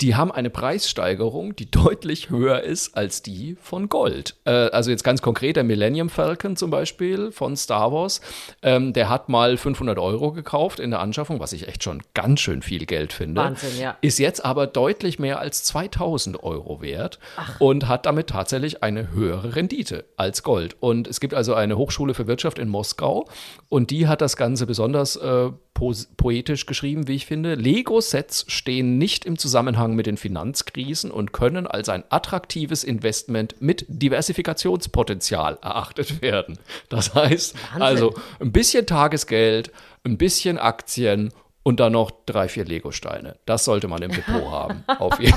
die 0.00 0.16
haben 0.16 0.32
eine 0.32 0.50
Preissteigerung, 0.50 1.54
die 1.54 1.70
deutlich 1.70 2.30
höher 2.30 2.60
ist 2.62 2.96
als 2.96 3.22
die 3.22 3.56
von 3.60 3.88
Gold. 3.88 4.36
Äh, 4.44 4.50
also 4.50 4.90
jetzt 4.90 5.04
ganz 5.04 5.22
konkret 5.22 5.56
der 5.56 5.64
Millennium 5.64 6.10
Falcon 6.10 6.56
zum 6.56 6.70
Beispiel 6.70 7.30
von 7.30 7.56
Star 7.56 7.92
Wars, 7.92 8.20
ähm, 8.62 8.92
der 8.92 9.08
hat 9.08 9.28
mal 9.28 9.56
500 9.56 9.98
Euro 9.98 10.32
gekauft 10.32 10.80
in 10.80 10.90
der 10.90 11.00
Anschaffung, 11.00 11.38
was 11.38 11.52
ich 11.52 11.68
echt 11.68 11.84
schon 11.84 12.02
ganz 12.12 12.40
schön 12.40 12.62
viel 12.62 12.86
Geld 12.86 13.12
finde. 13.12 13.40
Wahnsinn, 13.40 13.78
ja. 13.78 13.96
Ist 14.00 14.18
jetzt 14.18 14.44
aber 14.44 14.66
deutlich 14.66 15.18
mehr 15.18 15.38
als 15.38 15.62
2000 15.64 16.42
Euro 16.42 16.82
wert 16.82 17.20
und 17.58 17.86
hat 17.86 18.06
damit 18.06 18.28
tatsächlich 18.28 18.82
eine 18.82 19.12
höhere 19.12 19.54
Rendite 19.54 20.04
als 20.16 20.42
Gold. 20.42 20.76
Und 20.80 21.06
es 21.06 21.20
gibt 21.20 21.34
also 21.34 21.54
eine 21.54 21.76
Hochschule 21.76 22.14
für 22.14 22.26
Wirtschaft 22.26 22.58
in 22.58 22.68
Moskau 22.68 23.28
und 23.68 23.90
die 23.90 24.08
hat 24.08 24.20
das 24.20 24.36
Ganze 24.36 24.66
besonders 24.66 25.16
äh, 25.16 25.50
pos- 25.74 26.08
poetisch 26.16 26.66
geschrieben, 26.66 27.08
wie 27.08 27.14
ich 27.16 27.26
finde. 27.26 27.54
Lego-Sets 27.54 28.44
stehen 28.48 28.96
nicht 28.98 29.24
im 29.24 29.38
Zusammenhang 29.38 29.94
mit 29.94 30.06
den 30.06 30.16
Finanzkrisen 30.16 31.10
und 31.10 31.32
können 31.32 31.66
als 31.66 31.88
ein 31.88 32.04
attraktives 32.10 32.84
Investment 32.84 33.56
mit 33.60 33.84
Diversifikationspotenzial 33.88 35.58
erachtet 35.62 36.22
werden. 36.22 36.58
Das 36.88 37.14
heißt, 37.14 37.54
also 37.78 38.14
ein 38.40 38.52
bisschen 38.52 38.86
Tagesgeld, 38.86 39.72
ein 40.04 40.16
bisschen 40.18 40.58
Aktien 40.58 41.32
und 41.62 41.80
dann 41.80 41.92
noch 41.92 42.10
drei, 42.26 42.48
vier 42.48 42.64
Lego-Steine. 42.64 43.36
Das 43.46 43.64
sollte 43.64 43.88
man 43.88 44.02
im 44.02 44.12
Depot 44.12 44.44
haben. 44.50 44.84
Auf 44.86 45.18
jeden 45.18 45.34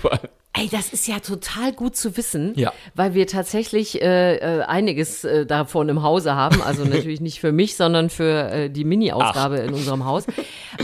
Fall. 0.00 0.20
Ey, 0.58 0.68
das 0.70 0.92
ist 0.92 1.06
ja 1.06 1.18
total 1.20 1.72
gut 1.72 1.96
zu 1.96 2.16
wissen, 2.16 2.52
Ja. 2.56 2.72
weil 2.94 3.14
wir 3.14 3.26
tatsächlich 3.26 4.00
äh, 4.00 4.36
äh, 4.36 4.62
einiges 4.62 5.24
äh, 5.24 5.44
davon 5.46 5.88
im 5.88 6.02
Hause 6.02 6.34
haben. 6.34 6.62
Also 6.62 6.84
natürlich 6.86 7.20
nicht 7.20 7.40
für 7.40 7.52
mich, 7.52 7.76
sondern 7.76 8.08
für 8.10 8.50
äh, 8.50 8.70
die 8.70 8.84
Mini-Ausgabe 8.84 9.58
in 9.58 9.74
unserem 9.74 10.04
Haus. 10.04 10.24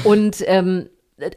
Und 0.05 0.37
ähm, 0.47 0.89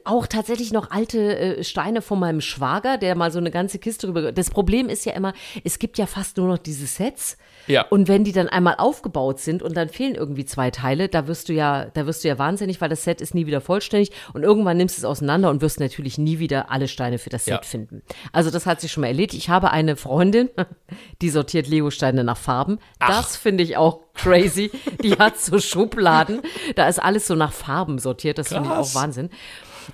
auch 0.06 0.28
tatsächlich 0.28 0.72
noch 0.72 0.92
alte 0.92 1.38
äh, 1.38 1.64
Steine 1.64 2.02
von 2.02 2.20
meinem 2.20 2.42
Schwager, 2.42 2.98
der 2.98 3.16
mal 3.16 3.32
so 3.32 3.40
eine 3.40 3.52
ganze 3.52 3.80
Kiste 3.80 4.08
rüber. 4.08 4.32
Das 4.32 4.50
Problem 4.50 4.90
ist 4.90 5.06
ja 5.06 5.14
immer, 5.14 5.34
es 5.64 5.80
gibt 5.80 5.98
ja 5.98 6.06
fast 6.06 6.38
nur 6.38 6.48
noch 6.48 6.58
diese 6.58 6.86
Sets. 6.88 7.38
Ja. 7.68 7.82
Und 7.90 8.08
wenn 8.08 8.24
die 8.24 8.32
dann 8.32 8.48
einmal 8.48 8.76
aufgebaut 8.78 9.40
sind 9.40 9.64
und 9.64 9.76
dann 9.76 9.90
fehlen 9.90 10.14
irgendwie 10.16 10.46
zwei 10.46 10.70
Teile, 10.70 11.10
da 11.10 11.28
wirst 11.28 11.50
du 11.50 11.54
ja, 11.54 11.86
da 11.94 12.06
wirst 12.06 12.24
du 12.24 12.28
ja 12.28 12.38
wahnsinnig, 12.38 12.80
weil 12.80 12.90
das 12.90 13.04
Set 13.04 13.22
ist 13.22 13.34
nie 13.34 13.48
wieder 13.48 13.60
vollständig 13.62 14.12
und 14.34 14.44
irgendwann 14.44 14.78
nimmst 14.78 14.98
du 14.98 15.02
es 15.02 15.06
auseinander 15.06 15.50
und 15.50 15.62
wirst 15.62 15.80
natürlich 15.80 16.18
nie 16.20 16.38
wieder 16.38 16.70
alle 16.70 16.88
Steine 16.88 17.18
für 17.18 17.30
das 17.32 17.46
Set 17.46 17.54
Ja. 17.54 17.62
finden. 17.64 18.04
Also 18.32 18.52
das 18.52 18.66
hat 18.68 18.82
sich 18.82 18.92
schon 18.92 19.02
mal 19.02 19.08
erledigt. 19.08 19.34
Ich 19.34 19.50
habe 19.50 19.72
eine 19.72 19.96
Freundin, 19.96 20.50
die 21.22 21.30
sortiert 21.30 21.68
Lego-Steine 21.68 22.24
nach 22.24 22.38
Farben. 22.38 22.78
Das 23.00 23.36
finde 23.36 23.64
ich 23.64 23.78
auch 23.78 24.02
crazy. 24.14 24.70
Die 25.04 25.14
hat 25.14 25.40
so 25.40 25.60
Schubladen. 25.60 26.42
Da 26.76 26.88
ist 26.88 27.00
alles 27.02 27.26
so 27.28 27.36
nach 27.36 27.52
Farben 27.52 27.98
sortiert. 28.00 28.38
Das 28.38 28.50
finde 28.50 28.70
ich 28.70 28.76
auch. 28.76 28.94
Wahnsinn. 28.96 29.30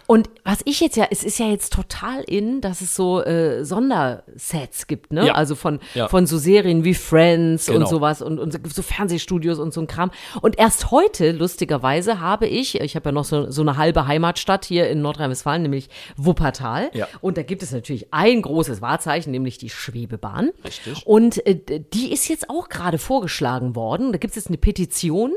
Und 0.07 0.29
was 0.43 0.59
ich 0.65 0.79
jetzt 0.79 0.97
ja, 0.97 1.07
es 1.11 1.23
ist 1.23 1.39
ja 1.39 1.47
jetzt 1.47 1.73
total 1.73 2.21
in, 2.23 2.61
dass 2.61 2.81
es 2.81 2.95
so 2.95 3.21
äh, 3.23 3.63
Sondersets 3.63 4.87
gibt, 4.87 5.11
ne? 5.13 5.27
Ja. 5.27 5.33
Also 5.35 5.55
von, 5.55 5.79
Ja. 5.93 6.07
von 6.07 6.25
so 6.27 6.37
Serien 6.37 6.83
wie 6.83 6.93
Friends 6.93 7.65
Genau. 7.67 7.79
und 7.79 7.87
sowas 7.87 8.21
und, 8.21 8.39
und 8.39 8.57
so 8.73 8.81
Fernsehstudios 8.81 9.59
und 9.59 9.73
so 9.73 9.81
ein 9.81 9.87
Kram. 9.87 10.11
Und 10.41 10.57
erst 10.57 10.91
heute, 10.91 11.31
lustigerweise, 11.31 12.19
habe 12.19 12.47
ich, 12.47 12.79
ich 12.79 12.95
habe 12.95 13.09
ja 13.09 13.11
noch 13.11 13.25
so, 13.25 13.49
so 13.51 13.61
eine 13.61 13.77
halbe 13.77 14.07
Heimatstadt 14.07 14.65
hier 14.65 14.89
in 14.89 15.01
Nordrhein-Westfalen, 15.01 15.61
nämlich 15.61 15.89
Wuppertal. 16.17 16.89
Ja. 16.93 17.07
Und 17.21 17.37
da 17.37 17.43
gibt 17.43 17.63
es 17.63 17.71
natürlich 17.71 18.07
ein 18.13 18.41
großes 18.41 18.81
Wahrzeichen, 18.81 19.31
nämlich 19.31 19.57
die 19.57 19.69
Schwebebahn. 19.69 20.51
Richtig. 20.65 21.05
Und 21.05 21.45
äh, 21.45 21.59
die 21.93 22.11
ist 22.11 22.27
jetzt 22.27 22.49
auch 22.49 22.69
gerade 22.69 22.97
vorgeschlagen 22.97 23.75
worden. 23.75 24.11
Da 24.11 24.17
gibt 24.17 24.31
es 24.31 24.35
jetzt 24.35 24.47
eine 24.47 24.57
Petition. 24.57 25.31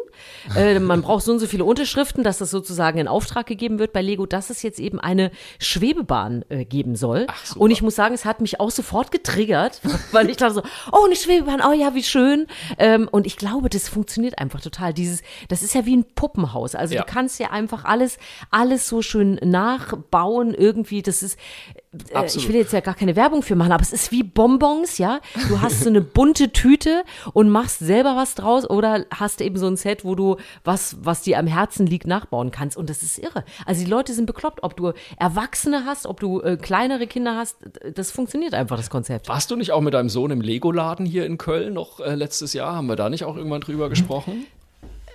Äh, 0.57 0.79
man 0.79 1.03
braucht 1.03 1.25
so 1.25 1.33
und 1.33 1.39
so 1.39 1.47
viele 1.47 1.65
Unterschriften, 1.65 2.23
dass 2.25 2.39
das 2.39 2.51
sozusagen 2.51 2.99
in 2.99 3.09
Auftrag 3.09 3.47
gegeben 3.47 3.79
wird 3.79 3.93
bei 3.93 4.03
Lego, 4.03 4.27
dass 4.27 4.44
es 4.51 4.63
jetzt 4.63 4.79
eben 4.79 5.01
eine 5.01 5.31
Schwebebahn 5.59 6.45
äh, 6.49 6.65
geben 6.65 6.97
soll. 6.97 7.27
super. 7.45 7.61
und 7.61 7.71
ich 7.71 7.83
muss 7.83 7.95
sagen, 7.95 8.15
es 8.15 8.25
hat 8.25 8.41
mich 8.41 8.61
auch 8.61 8.71
sofort 8.71 9.11
getriggert, 9.11 9.81
weil 10.13 10.31
ich 10.31 10.37
dachte 10.37 10.55
so, 10.55 10.63
oh, 10.93 11.05
eine 11.07 11.17
Schwebebahn, 11.17 11.61
oh 11.67 11.73
ja, 11.73 11.95
wie 11.95 12.03
schön. 12.03 12.47
Ähm, 12.79 13.09
und 13.11 13.27
ich 13.27 13.37
glaube, 13.37 13.69
das 13.69 13.89
funktioniert 13.89 14.39
einfach 14.39 14.61
total. 14.61 14.93
Dieses, 14.93 15.23
das 15.49 15.63
ist 15.63 15.75
ja 15.75 15.87
wie 15.87 15.97
ein 15.97 16.05
Puppenhaus. 16.15 16.75
Also 16.75 16.95
Ja. 16.95 17.03
du 17.03 17.13
kannst 17.13 17.39
ja 17.41 17.51
einfach 17.51 17.85
alles, 17.85 18.19
alles 18.51 18.89
so 18.89 19.03
schön 19.03 19.35
nachbauen 19.43 20.55
irgendwie. 20.55 21.03
Das 21.03 21.23
ist, 21.23 21.39
Absolut. 22.13 22.37
ich 22.37 22.49
will 22.49 22.57
jetzt 22.57 22.73
ja 22.73 22.81
gar 22.81 22.95
keine 22.95 23.17
Werbung 23.17 23.43
für 23.43 23.57
machen, 23.57 23.73
aber 23.73 23.83
es 23.83 23.93
ist 23.93 24.11
wie 24.11 24.23
Bonbons, 24.23 24.99
ja. 24.99 25.21
Du 25.49 25.61
hast 25.61 25.81
so 25.81 25.89
eine 25.89 26.01
bunte 26.01 26.51
Tüte 26.51 27.05
und 27.33 27.49
machst 27.51 27.79
selber 27.79 28.17
was 28.17 28.35
draus 28.35 28.69
oder 28.69 29.07
hast 29.13 29.41
eben 29.41 29.57
so 29.57 29.67
ein 29.67 29.77
Set, 29.77 30.05
wo 30.05 30.15
du 30.15 30.37
was, 30.65 30.97
was 31.01 31.23
dir 31.23 31.39
am 31.39 31.47
Herzen 31.47 31.87
liegt, 31.87 32.07
nachbauen 32.07 32.51
kannst. 32.51 32.77
Und 32.77 32.91
das 32.91 33.03
ist 33.03 33.19
irre. 33.19 33.45
Also 33.67 33.85
die 33.85 33.91
Leute 33.91 34.13
sind 34.13 34.27
bekloppt, 34.27 34.63
ob 34.63 34.77
du 34.77 34.93
Erwachsene 35.19 35.85
hast, 35.85 36.07
ob 36.07 36.21
du 36.21 36.41
äh, 36.41 36.57
kleinere 36.57 37.07
Kinder 37.07 37.37
hast. 37.37 37.59
Das 37.95 38.11
funktioniert 38.11 38.55
einfach, 38.55 38.77
das 38.77 38.91
Konzept. 38.91 39.29
Warst 39.29 39.51
du 39.51 39.57
nicht 39.57 39.73
auch 39.73 39.81
mit 39.81 39.95
deinem 39.95 40.09
Sohn 40.09 40.31
im 40.31 40.41
Lego-Laden 40.41 41.07
hier 41.07 41.27
in 41.27 41.39
Köln 41.39 41.75
noch 41.75 42.01
äh, 42.01 42.15
letztes 42.15 42.53
Jahr? 42.53 42.75
Haben 42.75 42.87
wir 42.87 42.97
da 42.97 43.09
nicht 43.09 43.25
auch 43.25 43.37
irgendwann 43.37 43.61
drüber 43.61 43.89
gesprochen? 43.89 44.47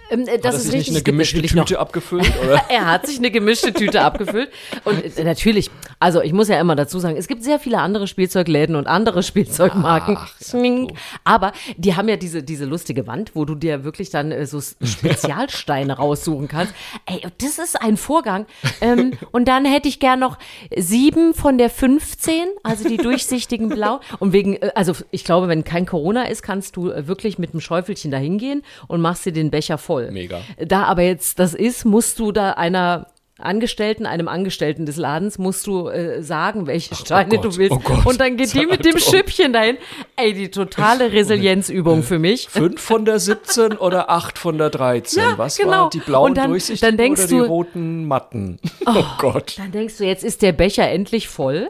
Ähm, 0.09 0.27
äh, 0.27 0.33
Hat 0.33 0.45
das 0.45 0.55
er 0.55 0.59
ist 0.61 0.65
richtig. 0.67 0.79
nicht 0.79 0.89
eine 0.91 1.03
gemischte 1.03 1.37
natürlich 1.37 1.55
noch- 1.55 1.65
Tüte 1.65 1.79
abgefüllt? 1.79 2.31
Oder? 2.43 2.63
er 2.69 2.85
hat 2.87 3.07
sich 3.07 3.17
eine 3.19 3.31
gemischte 3.31 3.73
Tüte 3.73 4.01
abgefüllt. 4.01 4.49
Und 4.85 5.17
äh, 5.17 5.23
natürlich, 5.23 5.69
also 5.99 6.21
ich 6.21 6.33
muss 6.33 6.47
ja 6.47 6.59
immer 6.59 6.75
dazu 6.75 6.99
sagen, 6.99 7.17
es 7.17 7.27
gibt 7.27 7.43
sehr 7.43 7.59
viele 7.59 7.79
andere 7.79 8.07
Spielzeugläden 8.07 8.75
und 8.75 8.87
andere 8.87 9.23
Spielzeugmarken. 9.23 10.17
Ach, 10.19 10.33
ja. 10.53 10.87
Aber 11.23 11.51
die 11.77 11.95
haben 11.95 12.09
ja 12.09 12.17
diese, 12.17 12.43
diese 12.43 12.65
lustige 12.65 13.07
Wand, 13.07 13.31
wo 13.35 13.45
du 13.45 13.55
dir 13.55 13.83
wirklich 13.83 14.09
dann 14.09 14.31
äh, 14.31 14.45
so 14.45 14.59
Spezialsteine 14.81 15.93
raussuchen 15.97 16.47
kannst. 16.47 16.73
Ey, 17.05 17.21
das 17.39 17.59
ist 17.59 17.81
ein 17.81 17.97
Vorgang. 17.97 18.45
Ähm, 18.81 19.13
und 19.31 19.47
dann 19.47 19.65
hätte 19.65 19.87
ich 19.87 19.99
gern 19.99 20.19
noch 20.19 20.37
sieben 20.75 21.33
von 21.33 21.57
der 21.57 21.69
15, 21.69 22.33
also 22.63 22.87
die 22.87 22.97
durchsichtigen 22.97 23.69
Blau. 23.69 23.99
Und 24.19 24.33
wegen, 24.33 24.55
äh, 24.55 24.71
also 24.75 24.93
ich 25.11 25.23
glaube, 25.23 25.47
wenn 25.47 25.63
kein 25.63 25.85
Corona 25.85 26.23
ist, 26.23 26.41
kannst 26.41 26.75
du 26.75 26.89
äh, 26.91 27.07
wirklich 27.07 27.37
mit 27.37 27.51
einem 27.51 27.61
Schäufelchen 27.61 28.11
da 28.11 28.17
hingehen 28.17 28.63
und 28.87 29.01
machst 29.01 29.25
dir 29.25 29.31
den 29.33 29.51
Becher 29.51 29.77
voll. 29.77 29.98
Mega. 30.11 30.41
Da 30.57 30.83
aber 30.83 31.01
jetzt 31.03 31.39
das 31.39 31.53
ist, 31.53 31.85
musst 31.85 32.19
du 32.19 32.31
da 32.31 32.51
einer 32.51 33.07
Angestellten, 33.41 34.05
einem 34.05 34.27
Angestellten 34.27 34.85
des 34.85 34.97
Ladens, 34.97 35.37
musst 35.37 35.65
du 35.65 35.87
äh, 35.87 36.21
sagen, 36.21 36.67
welche 36.67 36.93
Steine 36.93 37.37
Gott, 37.37 37.45
du 37.45 37.55
willst. 37.57 37.71
oh 37.71 37.79
Gott, 37.81 38.05
und 38.05 38.19
dann 38.19 38.35
geht 38.35 38.53
die 38.53 38.65
mit 38.65 38.83
dem. 38.83 38.97
Schüppchen 38.99 39.53
dahin. 39.53 39.77
Ey, 40.17 40.33
die 40.33 40.51
totale 40.51 41.13
Resilienzübung 41.13 42.03
für 42.03 42.19
mich. 42.19 42.49
Fünf 42.49 42.81
von 42.81 43.05
der 43.05 43.17
17 43.17 43.77
oder 43.77 44.09
acht 44.09 44.37
von 44.37 44.57
der 44.57 44.69
13? 44.69 45.23
Ja, 45.23 45.37
Was 45.37 45.55
genau. 45.57 45.71
war 45.83 45.89
die 45.89 45.99
blauen 45.99 46.33
dann- 46.35 46.49
durchsichtigen 46.49 46.97
dann 46.97 46.97
denkst 46.97 47.21
oder 47.21 47.27
die 47.29 47.37
du- 47.37 47.45
roten 47.45 48.05
matten? 48.07 48.59
Oh, 48.85 49.05
Gott. 49.19 49.57
Dann 49.57 49.71
denkst 49.71 49.97
du, 49.99 50.03
jetzt 50.05 50.25
ist 50.25 50.41
der 50.41 50.51
Becher 50.51 50.89
endlich 50.89 51.29
voll. 51.29 51.69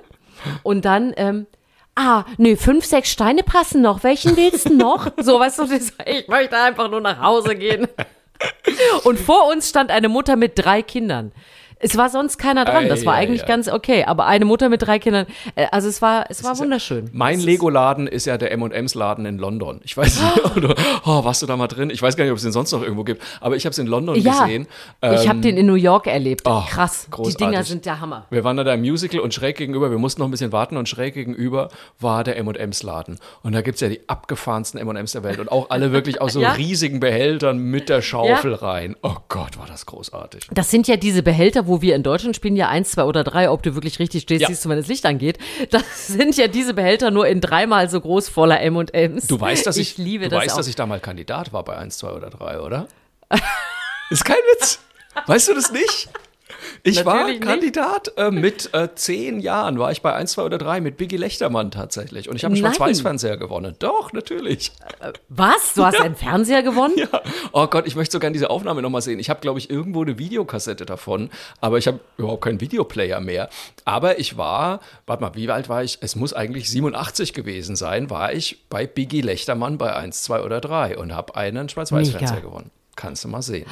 Und 0.63 0.85
dann, 0.85 1.13
ähm, 1.17 1.45
ah, 1.93 2.23
nö, 2.37 2.55
fünf, 2.55 2.83
sechs 2.85 3.11
Steine 3.11 3.43
passen 3.43 3.83
noch. 3.83 4.03
Welchen 4.03 4.35
willst 4.37 4.69
du 4.69 4.73
noch? 4.75 5.11
so, 5.17 5.39
weißt 5.39 5.59
du, 5.59 5.65
ich 6.05 6.27
möchte 6.27 6.57
einfach 6.57 6.89
nur 6.89 7.01
nach 7.01 7.21
Hause 7.21 7.55
gehen. 7.55 7.87
Und 9.03 9.19
vor 9.19 9.47
uns 9.47 9.69
stand 9.69 9.91
eine 9.91 10.09
Mutter 10.09 10.35
mit 10.35 10.53
drei 10.55 10.81
Kindern. 10.81 11.31
Es 11.79 11.95
war 11.97 12.09
sonst 12.09 12.37
keiner 12.37 12.65
dran. 12.65 12.89
Das 12.89 13.05
war 13.05 13.13
Ei, 13.13 13.17
ei, 13.17 13.21
eigentlich 13.23 13.43
ei. 13.43 13.47
ganz 13.47 13.67
okay. 13.69 14.03
Aber 14.05 14.25
eine 14.27 14.45
Mutter 14.45 14.69
mit 14.69 14.81
drei 14.81 14.99
Kindern, 14.99 15.25
äh, 15.55 15.67
also 15.71 15.87
es 15.87 16.01
war, 16.01 16.25
es 16.29 16.43
war 16.43 16.57
wunderschön. 16.59 17.09
Mein 17.13 17.39
Lego-Laden 17.39 18.07
ist 18.07 18.25
ja 18.25 18.37
der 18.37 18.51
M&M's 18.51 18.95
Laden 18.95 19.25
in 19.25 19.37
London. 19.37 19.79
Ich 19.83 19.95
weiß 19.95 20.21
nicht, 20.21 20.45
ob 20.45 20.55
du, 20.55 20.73
oh, 21.05 21.23
warst 21.23 21.41
du 21.41 21.45
da 21.45 21.55
mal 21.57 21.67
drin? 21.67 21.89
Ich 21.89 22.01
weiß 22.01 22.15
gar 22.17 22.23
nicht, 22.25 22.31
ob 22.31 22.37
es 22.37 22.43
den 22.43 22.51
sonst 22.51 22.71
noch 22.73 22.81
irgendwo 22.81 23.03
gibt, 23.03 23.23
aber 23.41 23.55
ich 23.55 23.65
habe 23.65 23.71
es 23.71 23.77
in 23.77 23.87
London 23.87 24.15
Ja, 24.15 24.43
gesehen. 24.43 24.67
ich 25.01 25.27
habe 25.27 25.37
Ähm, 25.37 25.41
den 25.41 25.57
in 25.57 25.65
New 25.65 25.75
York 25.75 26.07
erlebt. 26.07 26.41
oh, 26.45 26.63
Krass. 26.69 27.05
Die 27.05 27.11
großartig. 27.11 27.37
Dinger 27.47 27.63
sind 27.63 27.85
der 27.85 28.01
Hammer. 28.01 28.25
Wir 28.29 28.43
waren 28.43 28.57
da 28.57 28.73
im 28.73 28.81
Musical 28.81 29.21
und 29.21 29.33
schräg 29.33 29.55
gegenüber, 29.57 29.89
wir 29.89 29.97
mussten 29.97 30.21
noch 30.21 30.27
ein 30.27 30.31
bisschen 30.31 30.51
warten 30.51 30.75
und 30.77 30.89
schräg 30.89 31.13
gegenüber 31.13 31.69
war 31.99 32.23
der 32.23 32.37
M&M's 32.37 32.83
Laden. 32.83 33.19
Und 33.43 33.53
da 33.53 33.61
gibt's 33.61 33.79
ja 33.81 33.87
die 33.89 34.01
abgefahrensten 34.09 34.79
M&M's 34.81 35.13
der 35.13 35.23
Welt 35.23 35.39
und 35.39 35.49
auch 35.51 35.69
alle 35.69 35.91
wirklich 35.93 36.19
aus 36.21 36.33
so 36.33 36.39
Ja. 36.49 36.51
riesigen 36.53 36.99
Behältern 36.99 37.57
mit 37.57 37.87
der 37.89 38.01
Schaufel 38.01 38.53
rein. 38.53 38.95
Oh 39.01 39.15
Gott, 39.29 39.57
war 39.57 39.65
das 39.67 39.85
großartig. 39.85 40.47
Das 40.51 40.69
sind 40.71 40.87
ja 40.87 40.97
diese 40.97 41.23
Behälter, 41.23 41.67
wo 41.69 41.81
wir 41.81 41.95
in 41.95 42.03
Deutschland 42.03 42.35
spielen 42.35 42.57
ja 42.57 42.67
eins, 42.67 42.91
zwei 42.91 43.03
oder 43.05 43.23
drei, 43.23 43.49
ob 43.49 43.63
du 43.63 43.75
wirklich 43.75 43.99
richtig 43.99 44.23
stehst, 44.23 44.41
Ja. 44.41 44.47
siehst 44.49 44.65
du, 44.65 44.69
wenn 44.69 44.77
das 44.77 44.87
Licht 44.87 45.05
angeht. 45.05 45.37
Das 45.69 46.07
sind 46.07 46.35
ja 46.35 46.47
diese 46.47 46.73
Behälter 46.73 47.11
nur 47.11 47.27
in 47.27 47.39
dreimal 47.39 47.89
so 47.89 48.01
groß 48.01 48.27
voller 48.29 48.59
M&M's. 48.61 49.27
Du 49.27 49.39
weißt, 49.39 49.65
dass 49.65 49.77
ich, 49.77 49.97
liebe 49.97 50.25
du 50.25 50.31
das 50.31 50.41
weißt, 50.43 50.53
auch. 50.53 50.57
dass 50.57 50.67
ich 50.67 50.75
da 50.75 50.85
mal 50.85 50.99
Kandidat 50.99 51.53
war 51.53 51.63
bei 51.63 51.77
1, 51.77 51.97
2 51.99 52.11
oder 52.11 52.29
3, 52.29 52.59
oder? 52.59 52.87
Ist 54.09 54.25
kein 54.25 54.35
Witz. 54.53 54.79
Weißt 55.27 55.47
du 55.49 55.53
das 55.53 55.71
nicht? 55.71 56.09
Ich 56.83 57.05
war 57.05 57.15
Natürlich 57.15 57.39
nicht. 57.39 57.49
Kandidat 57.49 58.13
äh, 58.17 58.31
mit 58.31 58.73
äh, 58.73 58.89
zehn 58.95 59.39
Jahren, 59.39 59.79
war 59.79 59.91
ich 59.91 60.01
bei 60.01 60.13
1, 60.13 60.31
2 60.31 60.43
oder 60.43 60.57
3 60.57 60.81
mit 60.81 60.97
Biggie 60.97 61.17
Lechtermann 61.17 61.71
tatsächlich. 61.71 62.29
Und 62.29 62.35
ich 62.35 62.43
habe 62.45 62.53
einen. 62.53 62.63
Schwarz-Weiß-Fernseher 62.63 63.37
gewonnen. 63.37 63.75
Doch, 63.79 64.13
natürlich. 64.13 64.71
Was? 65.29 65.73
Du 65.75 65.85
hast 65.85 65.99
einen 65.99 66.15
Fernseher 66.15 66.63
gewonnen? 66.63 66.93
Ja. 66.97 67.07
Oh 67.51 67.67
Gott, 67.67 67.87
ich 67.87 67.95
möchte 67.95 68.13
so 68.13 68.19
gerne 68.19 68.33
diese 68.33 68.49
Aufnahme 68.49 68.81
nochmal 68.81 69.01
sehen. 69.01 69.19
Ich 69.19 69.29
habe, 69.29 69.39
glaube 69.39 69.59
ich, 69.59 69.69
irgendwo 69.69 70.01
eine 70.03 70.17
Videokassette 70.17 70.85
davon, 70.85 71.29
aber 71.61 71.77
ich 71.77 71.87
habe 71.87 71.99
überhaupt 72.17 72.43
keinen 72.43 72.61
Videoplayer 72.61 73.19
mehr. 73.19 73.49
Aber 73.85 74.19
ich 74.19 74.37
war, 74.37 74.79
warte 75.05 75.21
mal, 75.21 75.35
wie 75.35 75.49
alt 75.49 75.69
war 75.69 75.83
ich? 75.83 75.97
Es 76.01 76.15
muss 76.15 76.33
eigentlich 76.33 76.69
87 76.69 77.33
gewesen 77.33 77.75
sein, 77.75 78.09
war 78.09 78.33
ich 78.33 78.65
bei 78.69 78.85
Biggie 78.87 79.21
Lechtermann 79.21 79.77
bei 79.77 79.95
1, 79.95 80.23
2 80.23 80.41
oder 80.41 80.61
3 80.61 80.97
und 80.97 81.15
habe 81.15 81.35
einen 81.35 81.69
Schwarz-Weiß-Fernseher 81.69 82.41
gewonnen. 82.41 82.71
Kannst 82.95 83.23
du 83.23 83.29
mal 83.29 83.41
sehen. 83.41 83.65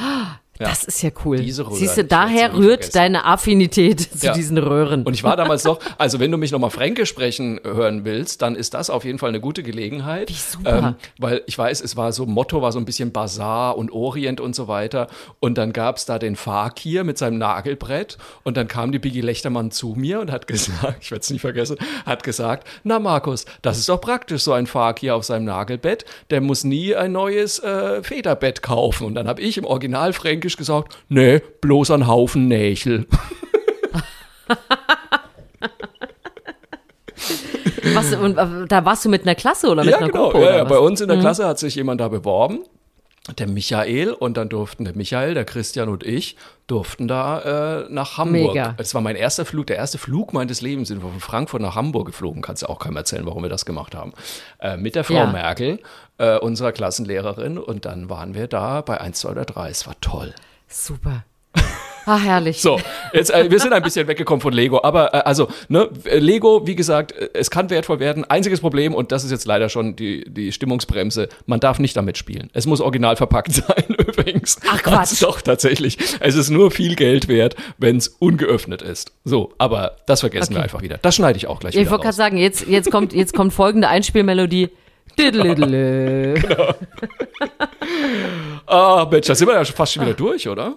Das 0.59 0.83
ist 0.83 1.01
ja 1.01 1.09
cool. 1.25 1.37
Diese 1.37 1.65
Röhren, 1.65 1.75
Siehst 1.77 1.97
du, 1.97 2.03
daher 2.03 2.53
rührt 2.53 2.85
vergessen. 2.85 2.91
deine 2.93 3.25
Affinität 3.25 3.99
zu 4.01 4.25
Ja. 4.25 4.33
diesen 4.33 4.57
Röhren. 4.57 5.03
Und 5.03 5.13
ich 5.13 5.23
war 5.23 5.35
damals 5.37 5.63
noch, 5.63 5.79
also 5.97 6.19
wenn 6.19 6.31
du 6.31 6.37
mich 6.37 6.51
nochmal 6.51 6.69
Fränkisch 6.69 7.09
sprechen 7.09 7.59
hören 7.63 8.05
willst, 8.05 8.41
dann 8.41 8.55
ist 8.55 8.73
das 8.73 8.89
auf 8.89 9.03
jeden 9.05 9.19
Fall 9.19 9.29
eine 9.29 9.39
gute 9.39 9.63
Gelegenheit. 9.63 10.29
Wie 10.29 10.33
super. 10.33 10.95
weil 11.19 11.41
ich 11.45 11.57
weiß, 11.57 11.81
es 11.81 11.95
war 11.95 12.11
so, 12.11 12.25
Motto 12.25 12.61
war 12.61 12.71
so 12.71 12.79
ein 12.79 12.85
bisschen 12.85 13.11
Bazar 13.11 13.77
und 13.77 13.91
Orient 13.91 14.41
und 14.41 14.55
so 14.55 14.67
weiter. 14.67 15.07
Und 15.39 15.57
dann 15.57 15.73
gab 15.73 15.97
es 15.97 16.05
da 16.05 16.19
den 16.19 16.35
Fakir 16.35 17.03
mit 17.03 17.17
seinem 17.17 17.37
Nagelbrett. 17.37 18.17
Und 18.43 18.57
dann 18.57 18.67
kam 18.67 18.91
die 18.91 18.99
Biggie 18.99 19.21
Lechtermann 19.21 19.71
zu 19.71 19.93
mir 19.97 20.19
und 20.19 20.31
hat 20.31 20.47
gesagt, 20.47 20.97
ich 21.01 21.11
werde 21.11 21.21
es 21.21 21.29
nicht 21.29 21.41
vergessen, 21.41 21.77
hat 22.05 22.23
gesagt, 22.23 22.67
na 22.83 22.99
Markus, 22.99 23.45
das 23.61 23.77
ist 23.77 23.89
doch 23.89 23.99
praktisch, 24.01 24.41
so 24.43 24.53
ein 24.53 24.67
Fakir 24.67 25.15
auf 25.15 25.23
seinem 25.25 25.45
Nagelbett. 25.45 26.05
Der 26.29 26.41
muss 26.41 26.63
nie 26.63 26.95
ein 26.95 27.11
neues 27.11 27.59
äh, 27.59 28.01
Federbett 28.03 28.61
kaufen. 28.61 29.05
Und 29.07 29.15
dann 29.15 29.27
habe 29.27 29.41
ich 29.41 29.57
im 29.57 29.65
Original 29.65 30.13
Fränkisch 30.13 30.46
gesagt, 30.55 30.97
nee, 31.09 31.41
bloß 31.61 31.91
ein 31.91 32.07
Haufen 32.07 32.47
Nächel. 32.47 33.07
Was, 37.93 38.13
und, 38.13 38.37
äh, 38.37 38.67
da 38.67 38.85
warst 38.85 39.03
du 39.05 39.09
mit 39.09 39.23
einer 39.23 39.35
Klasse 39.35 39.69
oder 39.69 39.83
mit 39.83 39.91
ja, 39.91 39.97
einer 39.97 40.09
genau. 40.09 40.29
Gruppe? 40.29 40.45
Ja, 40.45 40.57
ja, 40.57 40.63
bei 40.63 40.77
uns 40.77 41.01
in 41.01 41.07
der 41.07 41.19
Klasse 41.19 41.47
hat 41.47 41.59
sich 41.59 41.75
jemand 41.75 41.99
da 41.99 42.07
beworben, 42.07 42.59
der 43.37 43.47
Michael, 43.47 44.11
und 44.13 44.37
dann 44.37 44.49
durften 44.49 44.85
der 44.85 44.95
Michael, 44.95 45.33
der 45.33 45.45
Christian 45.45 45.89
und 45.89 46.03
ich, 46.05 46.37
durften 46.67 47.07
da 47.07 47.83
äh, 47.83 47.87
nach 47.89 48.17
Hamburg. 48.17 48.53
Mega. 48.53 48.75
Es 48.77 48.93
war 48.93 49.01
mein 49.01 49.15
erster 49.15 49.45
Flug, 49.45 49.67
der 49.67 49.77
erste 49.77 49.97
Flug 49.97 50.33
meines 50.33 50.61
Lebens. 50.61 50.87
Sind 50.87 51.03
wir 51.03 51.09
von 51.09 51.19
Frankfurt 51.19 51.61
nach 51.61 51.75
Hamburg 51.75 52.07
geflogen. 52.07 52.41
Kannst 52.41 52.63
du 52.63 52.67
auch 52.67 52.79
keinem 52.79 52.97
erzählen, 52.97 53.25
warum 53.25 53.43
wir 53.43 53.49
das 53.49 53.65
gemacht 53.65 53.95
haben. 53.95 54.13
Äh, 54.59 54.77
mit 54.77 54.95
der 54.95 55.03
Frau 55.03 55.13
Ja. 55.15 55.27
Merkel, 55.27 55.79
äh, 56.17 56.37
unserer 56.37 56.71
Klassenlehrerin. 56.71 57.57
Und 57.57 57.85
dann 57.85 58.09
waren 58.09 58.33
wir 58.33 58.47
da 58.47 58.81
bei 58.81 58.99
1, 58.99 59.19
2 59.19 59.29
oder 59.29 59.45
3. 59.45 59.69
Es 59.69 59.87
war 59.87 59.95
toll. 60.01 60.33
Super. 60.67 61.23
Ah, 62.07 62.17
herrlich. 62.17 62.61
So, 62.61 62.79
jetzt, 63.11 63.31
äh, 63.31 63.51
wir 63.51 63.59
sind 63.59 63.73
ein 63.73 63.83
bisschen 63.83 64.07
weggekommen 64.07 64.39
von 64.39 64.53
Lego, 64.53 64.81
aber 64.81 65.13
äh, 65.13 65.17
also, 65.25 65.49
ne, 65.67 65.89
Lego, 66.05 66.65
wie 66.65 66.75
gesagt, 66.75 67.11
äh, 67.11 67.29
es 67.33 67.51
kann 67.51 67.69
wertvoll 67.69 67.99
werden. 67.99 68.23
Einziges 68.23 68.61
Problem, 68.61 68.95
und 68.95 69.11
das 69.11 69.25
ist 69.25 69.31
jetzt 69.31 69.45
leider 69.45 69.67
schon 69.67 69.97
die, 69.97 70.23
die 70.25 70.53
Stimmungsbremse, 70.53 71.27
man 71.47 71.59
darf 71.59 71.79
nicht 71.79 71.97
damit 71.97 72.17
spielen. 72.17 72.49
Es 72.53 72.65
muss 72.65 72.79
original 72.79 73.17
verpackt 73.17 73.51
sein, 73.55 73.83
übrigens. 73.89 74.57
Ach, 74.69 74.81
Quatsch. 74.81 74.97
Also, 74.97 75.25
doch, 75.27 75.41
tatsächlich. 75.41 75.97
Es 76.21 76.35
ist 76.35 76.49
nur 76.49 76.71
viel 76.71 76.95
Geld 76.95 77.27
wert, 77.27 77.57
wenn 77.77 77.97
es 77.97 78.07
ungeöffnet 78.07 78.81
ist. 78.81 79.11
So, 79.25 79.51
aber 79.57 79.97
das 80.05 80.21
vergessen 80.21 80.51
wir 80.51 80.57
Okay. 80.59 80.63
einfach 80.63 80.81
wieder. 80.81 80.97
Das 80.99 81.13
schneide 81.13 81.35
ich 81.35 81.47
auch 81.47 81.59
gleich 81.59 81.73
Ja, 81.73 81.81
ich 81.81 81.87
wieder 81.87 81.91
wollte 81.91 82.03
gerade 82.03 82.15
sagen, 82.15 82.37
jetzt, 82.37 82.67
jetzt, 82.67 82.89
kommt, 82.89 83.11
jetzt 83.11 83.33
kommt 83.35 83.51
folgende 83.51 83.89
Einspielmelodie. 83.89 84.69
Diddle-diddle. 85.19 86.35
Ah, 88.65 89.07
Mensch, 89.09 89.27
da 89.27 89.35
sind 89.35 89.47
wir 89.47 89.55
ja 89.55 89.63
fast 89.65 89.93
schon 89.93 90.03
wieder 90.03 90.13
durch, 90.13 90.47
oder? 90.49 90.75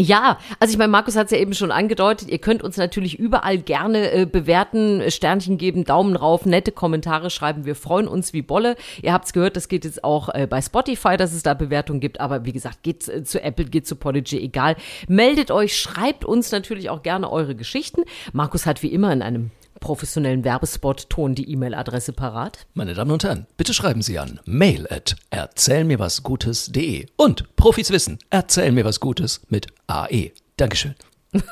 Ja, 0.00 0.38
also 0.60 0.70
ich 0.70 0.78
meine, 0.78 0.92
Markus 0.92 1.16
hat 1.16 1.26
es 1.26 1.32
ja 1.32 1.38
eben 1.38 1.54
schon 1.54 1.72
angedeutet, 1.72 2.28
ihr 2.28 2.38
könnt 2.38 2.62
uns 2.62 2.76
natürlich 2.76 3.18
überall 3.18 3.58
gerne 3.58 4.12
äh, 4.12 4.26
bewerten, 4.26 5.02
Sternchen 5.10 5.58
geben, 5.58 5.84
Daumen 5.84 6.14
rauf, 6.14 6.46
nette 6.46 6.70
Kommentare 6.70 7.30
schreiben, 7.30 7.64
wir 7.64 7.74
freuen 7.74 8.06
uns 8.06 8.32
wie 8.32 8.42
Bolle. 8.42 8.76
Ihr 9.02 9.12
habt 9.12 9.24
es 9.24 9.32
gehört, 9.32 9.56
das 9.56 9.66
geht 9.66 9.84
jetzt 9.84 10.04
auch 10.04 10.28
äh, 10.32 10.46
bei 10.46 10.62
Spotify, 10.62 11.16
dass 11.16 11.32
es 11.32 11.42
da 11.42 11.54
Bewertungen 11.54 11.98
gibt, 11.98 12.20
aber 12.20 12.44
wie 12.44 12.52
gesagt, 12.52 12.84
geht 12.84 13.08
äh, 13.08 13.24
zu 13.24 13.42
Apple, 13.42 13.64
geht 13.64 13.88
zu 13.88 13.96
Podigy, 13.96 14.38
egal. 14.38 14.76
Meldet 15.08 15.50
euch, 15.50 15.76
schreibt 15.76 16.24
uns 16.24 16.52
natürlich 16.52 16.90
auch 16.90 17.02
gerne 17.02 17.28
eure 17.28 17.56
Geschichten. 17.56 18.02
Markus 18.32 18.66
hat 18.66 18.84
wie 18.84 18.92
immer 18.92 19.12
in 19.12 19.20
einem 19.20 19.50
professionellen 19.80 20.44
Werbespot-Ton 20.44 21.34
die 21.34 21.50
E-Mail-Adresse 21.50 22.12
parat. 22.12 22.66
Meine 22.74 22.94
Damen 22.94 23.10
und 23.10 23.24
Herren, 23.24 23.46
bitte 23.56 23.74
schreiben 23.74 24.02
Sie 24.02 24.18
an 24.18 24.40
mail 24.44 24.86
at 24.90 25.16
erzählmirwasgutes.de 25.30 27.06
und 27.16 27.56
Profis 27.56 27.90
wissen, 27.90 28.18
erzähl 28.30 28.72
mir 28.72 28.84
was 28.84 29.00
Gutes 29.00 29.40
mit 29.48 29.66
AE. 29.86 30.32
Dankeschön. 30.56 30.94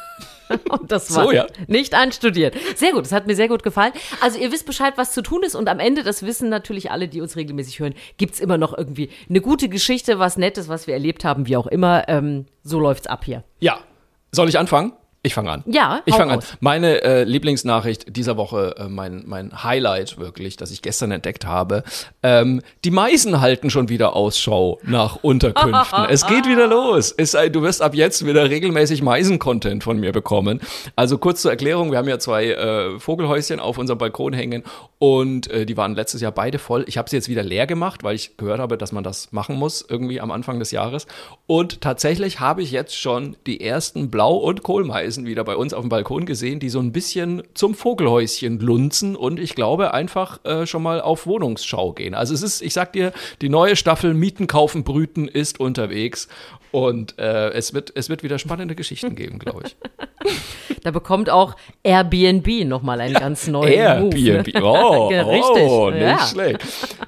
Und 0.71 0.93
das 0.93 1.13
war 1.15 1.25
So, 1.25 1.33
ja. 1.33 1.47
nicht 1.67 1.95
einstudiert. 1.95 2.55
Sehr 2.77 2.93
gut, 2.93 3.05
das 3.05 3.13
hat 3.13 3.27
mir 3.27 3.35
sehr 3.35 3.49
gut 3.49 3.63
gefallen. 3.63 3.93
Also 4.21 4.39
ihr 4.39 4.53
wisst 4.53 4.65
Bescheid, 4.67 4.95
was 4.97 5.13
zu 5.13 5.23
tun 5.23 5.43
ist 5.43 5.57
und 5.57 5.69
am 5.69 5.81
Ende, 5.81 6.05
das 6.05 6.23
wissen 6.23 6.49
natürlich 6.49 6.91
alle, 6.91 7.09
die 7.09 7.21
uns 7.21 7.35
regelmäßig 7.37 7.81
hören, 7.81 7.95
gibt's 8.17 8.39
immer 8.39 8.57
noch 8.57 8.77
irgendwie 8.77 9.11
eine 9.29 9.41
gute 9.41 9.69
Geschichte, 9.69 10.19
was 10.19 10.37
Nettes, 10.37 10.69
was 10.69 10.87
wir 10.87 10.95
erlebt 10.95 11.25
haben, 11.25 11.47
wie 11.47 11.57
auch 11.57 11.67
immer. 11.67 12.09
Ähm, 12.09 12.47
so 12.63 12.79
läuft's 12.79 13.07
ab 13.07 13.25
hier. 13.25 13.43
Ja, 13.59 13.81
soll 14.31 14.49
ich 14.49 14.59
anfangen? 14.59 14.93
Ich 15.27 15.35
fange 15.35 15.51
an. 15.51 15.65
Ja, 15.67 16.03
ich 16.05 16.15
fange 16.15 16.35
an. 16.35 16.41
Meine 16.61 17.03
äh, 17.03 17.25
Lieblingsnachricht 17.25 18.17
dieser 18.17 18.37
Woche, 18.37 18.77
äh, 18.79 18.85
mein, 18.85 19.25
mein 19.27 19.65
Highlight 19.65 20.19
wirklich, 20.19 20.57
das 20.57 20.71
ich 20.71 20.83
gestern 20.83 21.11
entdeckt 21.11 21.45
habe. 21.45 21.83
Ähm, 22.23 22.63
die 22.85 22.93
Meisen 22.93 23.41
halten 23.41 23.69
schon 23.69 23.89
wieder 23.89 24.15
Ausschau 24.15 24.79
nach 24.85 25.17
Unterkünften. 25.23 26.05
es 26.11 26.29
geht 26.29 26.47
wieder 26.47 26.69
los. 26.69 27.13
Es, 27.17 27.35
äh, 27.35 27.51
du 27.51 27.63
wirst 27.63 27.83
ab 27.83 27.97
jetzt 27.97 28.25
wieder 28.25 28.49
regelmäßig 28.49 29.03
Meisen-Content 29.03 29.83
von 29.83 29.99
mir 29.99 30.13
bekommen. 30.13 30.61
Also 30.95 31.19
kurz 31.19 31.43
zur 31.43 31.51
Erklärung, 31.51 31.91
wir 31.91 31.99
haben 31.99 32.09
ja 32.09 32.21
zwei 32.21 32.51
äh, 32.51 33.01
Vogelhäuschen 33.01 33.59
auf 33.59 33.79
unserem 33.79 33.99
Balkon 33.99 34.33
hängen 34.33 34.63
und 34.99 35.51
äh, 35.51 35.67
die 35.67 35.77
waren 35.77 35.95
letztes 35.95 36.23
Jahr 36.23 36.33
beide 36.33 36.59
voll. 36.59 36.85
Ich 36.89 36.97
habe 36.97 37.11
sie 37.11 37.17
jetzt 37.17 37.29
wieder 37.29 37.43
leer 37.43 37.67
gemacht, 37.67 38.03
weil 38.03 38.15
ich 38.15 38.39
gehört 38.39 38.61
habe, 38.61 38.79
dass 38.79 38.93
man 38.93 39.05
das 39.05 39.31
machen 39.31 39.57
muss 39.57 39.85
irgendwie 39.87 40.23
am 40.23 40.31
Anfang 40.31 40.59
des 40.59 40.71
Jahres. 40.71 41.07
Und 41.47 41.83
tatsächlich 41.83 42.41
habe 42.41 42.63
ich 42.63 42.71
jetzt 42.71 42.99
schon 42.99 43.37
die 43.47 43.61
ersten 43.61 44.11
Blau- 44.11 44.39
und 44.39 44.63
Kohlmeisen 44.63 45.27
wieder 45.27 45.45
bei 45.45 45.55
uns 45.55 45.75
auf 45.75 45.83
dem 45.83 45.91
Balkon 45.91 46.25
gesehen, 46.25 46.61
die 46.61 46.71
so 46.71 46.81
ein 46.81 46.93
bisschen 46.93 47.43
zum 47.53 47.75
Vogelhäuschen 47.75 48.59
lunzen 48.59 49.17
und 49.17 49.39
ich 49.39 49.55
glaube 49.55 49.93
einfach 49.93 50.43
äh, 50.47 50.67
schon 50.67 50.83
mal 50.83 51.03
auf 51.03 51.27
Wohnungsschau 51.27 51.93
gehen. 51.93 52.15
Also 52.15 52.33
es 52.33 52.43
ist, 52.43 52.63
ich 52.63 52.73
sag 52.73 52.95
dir, 52.95 53.13
die 53.43 53.51
neue 53.51 53.77
Staffel 53.77 54.15
Mieten, 54.15 54.47
Kaufen, 54.47 54.83
Brüten 54.83 55.29
ist 55.29 55.61
unterwegs 55.61 56.29
und 56.73 57.19
äh, 57.19 57.51
es, 57.51 57.73
wird, 57.75 57.93
es 57.95 58.09
wird 58.09 58.23
wieder 58.23 58.39
spannende 58.39 58.75
Geschichten 58.75 59.15
geben, 59.17 59.39
glaube 59.39 59.63
ich. 59.67 59.77
Da 60.83 60.93
bekommt 60.93 61.31
auch 61.31 61.57
Airbnb 61.83 62.65
nochmal 62.65 63.01
einen 63.01 63.15
ganz 63.15 63.49
neuen 63.49 64.03
Move. 64.03 64.17
Airbnb. 64.17 64.55
Ne? 64.55 64.61
Oh, 64.63 65.11
Ja, 65.13 65.25
oh, 65.25 65.87
richtig. 65.87 65.95
nicht 65.95 66.03
Ja. 66.03 66.27
schlecht. 66.27 66.59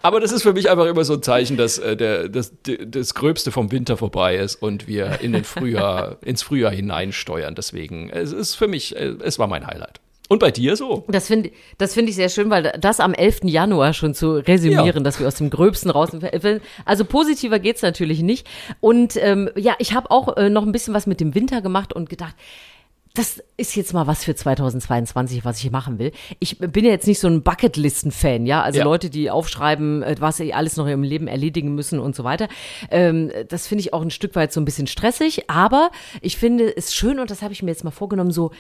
Aber 0.03 0.19
das 0.19 0.33
ist 0.33 0.43
für 0.43 0.53
mich 0.53 0.69
einfach 0.69 0.87
immer 0.87 1.05
so 1.05 1.15
ein 1.15 1.23
Zeichen, 1.23 1.57
dass 1.57 1.79
äh, 1.79 1.97
der, 1.97 2.29
das, 2.29 2.53
das 2.65 3.15
Gröbste 3.15 3.53
vom 3.53 3.71
Winter 3.71 3.97
vorbei 3.97 4.37
ist 4.37 4.57
und 4.57 4.89
wir 4.89 5.21
in 5.21 5.33
den 5.33 5.45
Frühjahr, 5.45 6.17
ins 6.25 6.43
Frühjahr 6.43 6.73
hineinsteuern. 6.73 7.55
Deswegen, 7.55 8.11
es 8.11 8.33
ist 8.33 8.57
für 8.57 8.67
mich, 8.67 8.97
äh, 8.97 9.15
es 9.23 9.39
war 9.39 9.47
mein 9.47 9.65
Highlight. 9.67 10.01
Und 10.29 10.41
bei 10.41 10.51
dir 10.51 10.76
so? 10.76 11.05
Das 11.09 11.26
finde 11.26 11.51
das 11.79 11.95
finde 11.95 12.11
ich 12.11 12.16
sehr 12.16 12.29
schön, 12.29 12.51
weil 12.51 12.72
das 12.79 13.01
am 13.01 13.14
11. 13.14 13.41
Januar 13.45 13.95
schon 13.95 14.14
zu 14.14 14.33
resümieren, 14.35 14.87
Ja. 14.87 15.01
dass 15.01 15.18
wir 15.18 15.26
aus 15.26 15.37
dem 15.37 15.49
Gröbsten 15.51 15.91
raus 15.91 16.11
sind. 16.11 16.22
Also 16.85 17.05
positiver 17.07 17.59
geht's 17.59 17.83
natürlich 17.83 18.20
nicht. 18.22 18.47
Und 18.81 19.16
ähm, 19.16 19.49
ja, 19.57 19.74
ich 19.79 19.95
habe 19.95 20.11
auch 20.11 20.37
äh, 20.37 20.51
noch 20.51 20.64
ein 20.64 20.72
bisschen 20.72 20.93
was 20.95 21.07
mit 21.07 21.20
dem 21.20 21.35
Winter 21.35 21.62
gemacht 21.62 21.93
und 21.95 22.11
gedacht, 22.11 22.35
das 23.14 23.43
ist 23.57 23.74
jetzt 23.74 23.95
mal 23.95 24.07
was 24.07 24.22
für 24.22 24.37
2022, 24.37 25.45
was 25.45 25.59
ich 25.64 25.72
machen 25.72 25.99
will. 25.99 26.12
Ich 26.39 26.59
bin 26.59 26.85
ja 26.85 26.91
jetzt 26.93 27.09
nicht 27.09 27.18
so 27.18 27.26
ein 27.26 27.43
Bucketlisten-Fan, 27.43 28.47
ja. 28.47 28.62
Also 28.62 28.79
Ja. 28.81 28.85
Leute, 28.85 29.11
die 29.11 29.31
aufschreiben, 29.31 30.03
äh, 30.05 30.14
was 30.20 30.37
sie 30.37 30.55
alles 30.55 30.76
noch 30.76 30.87
im 30.87 31.03
Leben 31.03 31.26
erledigen 31.26 31.74
müssen 31.74 31.99
und 31.99 32.14
so 32.14 32.22
weiter. 32.22 32.49
Ähm, 32.91 33.33
das 33.49 33.66
finde 33.66 33.81
ich 33.81 33.93
auch 33.93 34.03
ein 34.03 34.11
Stück 34.11 34.37
weit 34.37 34.53
so 34.53 34.61
ein 34.61 34.64
bisschen 34.64 34.87
stressig. 34.87 35.51
Aber 35.51 35.91
ich 36.20 36.37
finde 36.37 36.76
es 36.76 36.95
schön 36.95 37.18
und 37.18 37.31
das 37.31 37.43
habe 37.43 37.53
ich 37.53 37.62
mir 37.62 37.70
jetzt 37.70 37.83
mal 37.83 37.91
vorgenommen, 37.91 38.31
so 38.31 38.53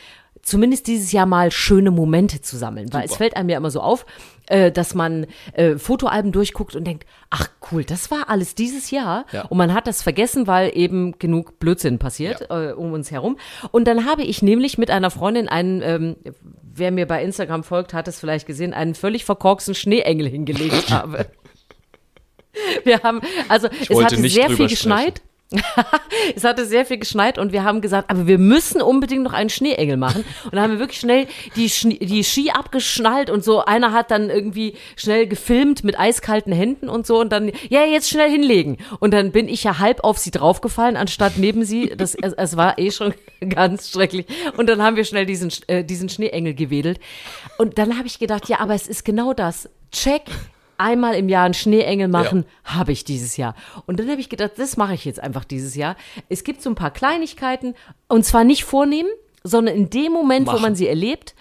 zumindest 0.42 0.86
dieses 0.86 1.12
Jahr 1.12 1.26
mal 1.26 1.50
schöne 1.50 1.90
Momente 1.90 2.40
zu 2.40 2.56
sammeln. 2.56 2.92
Weil 2.92 3.04
es 3.04 3.16
fällt 3.16 3.36
einem 3.36 3.48
ja 3.48 3.58
immer 3.58 3.70
so 3.70 3.80
auf, 3.80 4.06
äh, 4.46 4.72
dass 4.72 4.94
man 4.94 5.26
äh, 5.52 5.76
Fotoalben 5.76 6.32
durchguckt 6.32 6.74
und 6.74 6.84
denkt, 6.84 7.06
ach 7.30 7.48
cool, 7.70 7.84
das 7.84 8.10
war 8.10 8.30
alles 8.30 8.54
dieses 8.54 8.90
Jahr. 8.90 9.26
Ja. 9.32 9.42
Und 9.42 9.58
man 9.58 9.74
hat 9.74 9.86
das 9.86 10.02
vergessen, 10.02 10.46
weil 10.46 10.72
eben 10.74 11.18
genug 11.18 11.58
Blödsinn 11.58 11.98
passiert 11.98 12.46
äh, 12.50 12.72
um 12.72 12.92
uns 12.92 13.10
herum. 13.10 13.36
Und 13.72 13.86
dann 13.86 14.06
habe 14.06 14.22
ich 14.22 14.42
nämlich 14.42 14.78
mit 14.78 14.90
einer 14.90 15.10
Freundin 15.10 15.48
einen, 15.48 15.82
ähm, 15.82 16.16
wer 16.62 16.90
mir 16.90 17.06
bei 17.06 17.22
Instagram 17.22 17.62
folgt, 17.62 17.92
hat 17.92 18.08
es 18.08 18.18
vielleicht 18.18 18.46
gesehen, 18.46 18.72
einen 18.72 18.94
völlig 18.94 19.24
verkorksten 19.24 19.74
Schneeengel 19.74 20.28
hingelegt 20.28 20.90
habe. 20.90 21.26
Wir 22.84 23.02
haben, 23.02 23.20
also 23.48 23.68
es 23.68 23.90
wollte 23.90 24.14
hatte 24.14 24.20
nicht 24.20 24.34
sehr 24.34 24.50
viel 24.50 24.68
geschneit. 24.68 25.22
es 26.36 26.44
hatte 26.44 26.66
sehr 26.66 26.84
viel 26.84 26.98
geschneit 26.98 27.38
und 27.38 27.52
wir 27.52 27.64
haben 27.64 27.80
gesagt, 27.80 28.10
aber 28.10 28.26
wir 28.26 28.36
müssen 28.36 28.82
unbedingt 28.82 29.22
noch 29.22 29.32
einen 29.32 29.48
Schneeengel 29.48 29.96
machen. 29.96 30.24
Und 30.44 30.54
dann 30.54 30.62
haben 30.62 30.72
wir 30.72 30.78
wirklich 30.78 31.00
schnell 31.00 31.26
die, 31.56 31.70
Schnie 31.70 31.98
die 31.98 32.22
Ski 32.22 32.50
abgeschnallt 32.50 33.30
und 33.30 33.42
so. 33.42 33.64
Einer 33.64 33.92
hat 33.92 34.10
dann 34.10 34.28
irgendwie 34.28 34.74
schnell 34.96 35.26
gefilmt 35.26 35.84
mit 35.84 35.98
eiskalten 35.98 36.52
Händen 36.52 36.90
und 36.90 37.06
so 37.06 37.18
und 37.18 37.32
dann, 37.32 37.50
ja, 37.70 37.84
jetzt 37.84 38.10
schnell 38.10 38.30
hinlegen. 38.30 38.76
Und 39.00 39.14
dann 39.14 39.32
bin 39.32 39.48
ich 39.48 39.64
ja 39.64 39.78
halb 39.78 40.04
auf 40.04 40.18
sie 40.18 40.30
draufgefallen, 40.30 40.96
anstatt 40.96 41.38
neben 41.38 41.64
sie. 41.64 41.94
Das, 41.96 42.14
es, 42.14 42.34
es 42.34 42.56
war 42.58 42.78
eh 42.78 42.90
schon 42.90 43.14
ganz 43.48 43.90
schrecklich. 43.90 44.26
Und 44.58 44.68
dann 44.68 44.82
haben 44.82 44.96
wir 44.96 45.04
schnell 45.04 45.24
diesen, 45.24 45.50
äh, 45.66 45.82
diesen 45.82 46.10
Schneeengel 46.10 46.54
gewedelt. 46.54 47.00
Und 47.56 47.78
dann 47.78 47.96
habe 47.96 48.06
ich 48.06 48.18
gedacht, 48.18 48.48
ja, 48.50 48.60
aber 48.60 48.74
es 48.74 48.86
ist 48.86 49.04
genau 49.04 49.32
das. 49.32 49.70
Check 49.92 50.24
einmal 50.78 51.14
im 51.14 51.28
Jahr 51.28 51.44
einen 51.44 51.54
Schneeengel 51.54 52.08
machen, 52.08 52.44
habe 52.64 52.92
ich 52.92 53.04
dieses 53.04 53.36
Jahr. 53.36 53.54
Und 53.86 54.00
dann 54.00 54.08
habe 54.08 54.20
ich 54.20 54.28
gedacht, 54.28 54.52
das 54.56 54.76
mache 54.76 54.94
ich 54.94 55.04
jetzt 55.04 55.20
einfach 55.20 55.44
dieses 55.44 55.74
Jahr. 55.74 55.96
Es 56.28 56.44
gibt 56.44 56.62
so 56.62 56.70
ein 56.70 56.74
paar 56.74 56.90
Kleinigkeiten 56.90 57.74
und 58.06 58.24
zwar 58.24 58.44
nicht 58.44 58.64
vornehmen, 58.64 59.10
sondern 59.42 59.74
in 59.74 59.90
dem 59.90 60.12
Moment, 60.12 60.46
wo 60.46 60.52
Machen. 60.52 60.62
man 60.62 60.74
sie 60.74 60.88
erlebt, 60.88 61.34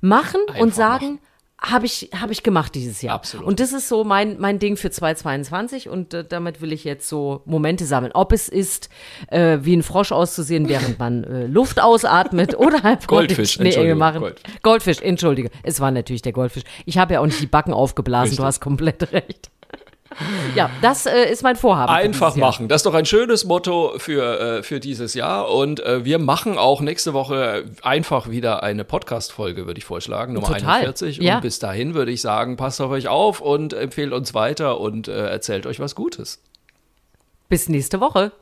machen 0.00 0.40
und 0.48 0.56
Einfach 0.56 0.76
sagen, 0.76 1.20
habe 1.60 1.86
ich, 1.86 2.10
habe 2.14 2.32
ich 2.32 2.42
gemacht 2.42 2.74
dieses 2.74 3.02
Jahr. 3.02 3.16
Absolut. 3.16 3.46
Und 3.46 3.60
das 3.60 3.72
ist 3.72 3.88
so 3.88 4.04
mein, 4.04 4.38
mein 4.38 4.58
Ding 4.58 4.76
für 4.76 4.90
2022 4.90 5.88
und 5.88 6.14
äh, 6.14 6.24
damit 6.24 6.60
will 6.60 6.72
ich 6.72 6.84
jetzt 6.84 7.08
so 7.08 7.42
Momente 7.46 7.84
sammeln. 7.84 8.12
Ob 8.14 8.32
es 8.32 8.48
ist, 8.48 8.88
äh, 9.28 9.58
wie 9.62 9.76
ein 9.76 9.82
Frosch 9.82 10.12
auszusehen, 10.12 10.68
während 10.68 10.98
man 10.98 11.24
äh, 11.24 11.46
Luft 11.46 11.80
ausatmet 11.80 12.54
oder 12.58 12.84
einfach 12.84 13.08
Goldfisch, 13.08 13.52
Schneeengel 13.54 13.96
machen. 13.96 14.20
Gold. 14.20 14.40
Goldfisch, 14.62 15.00
entschuldige. 15.00 15.50
Es 15.64 15.80
war 15.80 15.90
natürlich 15.90 16.22
der 16.22 16.32
Goldfisch. 16.32 16.62
Ich 16.86 16.96
habe 16.96 17.14
ja 17.14 17.20
auch 17.20 17.26
nicht 17.26 17.40
die 17.40 17.46
Backen 17.46 17.72
aufgeblasen, 17.72 18.24
Richtig. 18.24 18.38
du 18.38 18.44
hast 18.44 18.60
komplett 18.60 19.12
recht. 19.12 19.50
Ja, 20.54 20.70
das 20.82 21.06
äh, 21.06 21.30
ist 21.30 21.42
mein 21.42 21.56
Vorhaben. 21.56 21.92
Einfach 21.92 22.34
machen. 22.36 22.68
Das 22.68 22.80
ist 22.80 22.86
doch 22.86 22.94
ein 22.94 23.04
schönes 23.04 23.44
Motto 23.44 23.94
für, 23.98 24.58
äh, 24.58 24.62
für 24.62 24.80
dieses 24.80 25.14
Jahr. 25.14 25.50
Und 25.50 25.80
äh, 25.80 26.04
wir 26.04 26.18
machen 26.18 26.58
auch 26.58 26.80
nächste 26.80 27.12
Woche 27.12 27.64
einfach 27.82 28.28
wieder 28.30 28.62
eine 28.62 28.84
Podcast-Folge, 28.84 29.66
würde 29.66 29.78
ich 29.78 29.84
vorschlagen, 29.84 30.32
Nummer 30.32 30.48
Total. 30.48 30.80
41. 30.80 31.18
Ja. 31.18 31.36
Und 31.36 31.42
bis 31.42 31.58
dahin 31.58 31.94
würde 31.94 32.10
ich 32.10 32.20
sagen, 32.20 32.56
passt 32.56 32.80
auf 32.80 32.90
euch 32.90 33.08
auf 33.08 33.40
und 33.40 33.72
empfehlt 33.72 34.12
uns 34.12 34.34
weiter 34.34 34.80
und 34.80 35.08
äh, 35.08 35.28
erzählt 35.28 35.66
euch 35.66 35.80
was 35.80 35.94
Gutes. 35.94 36.42
Bis 37.48 37.68
nächste 37.68 38.00
Woche. 38.00 38.32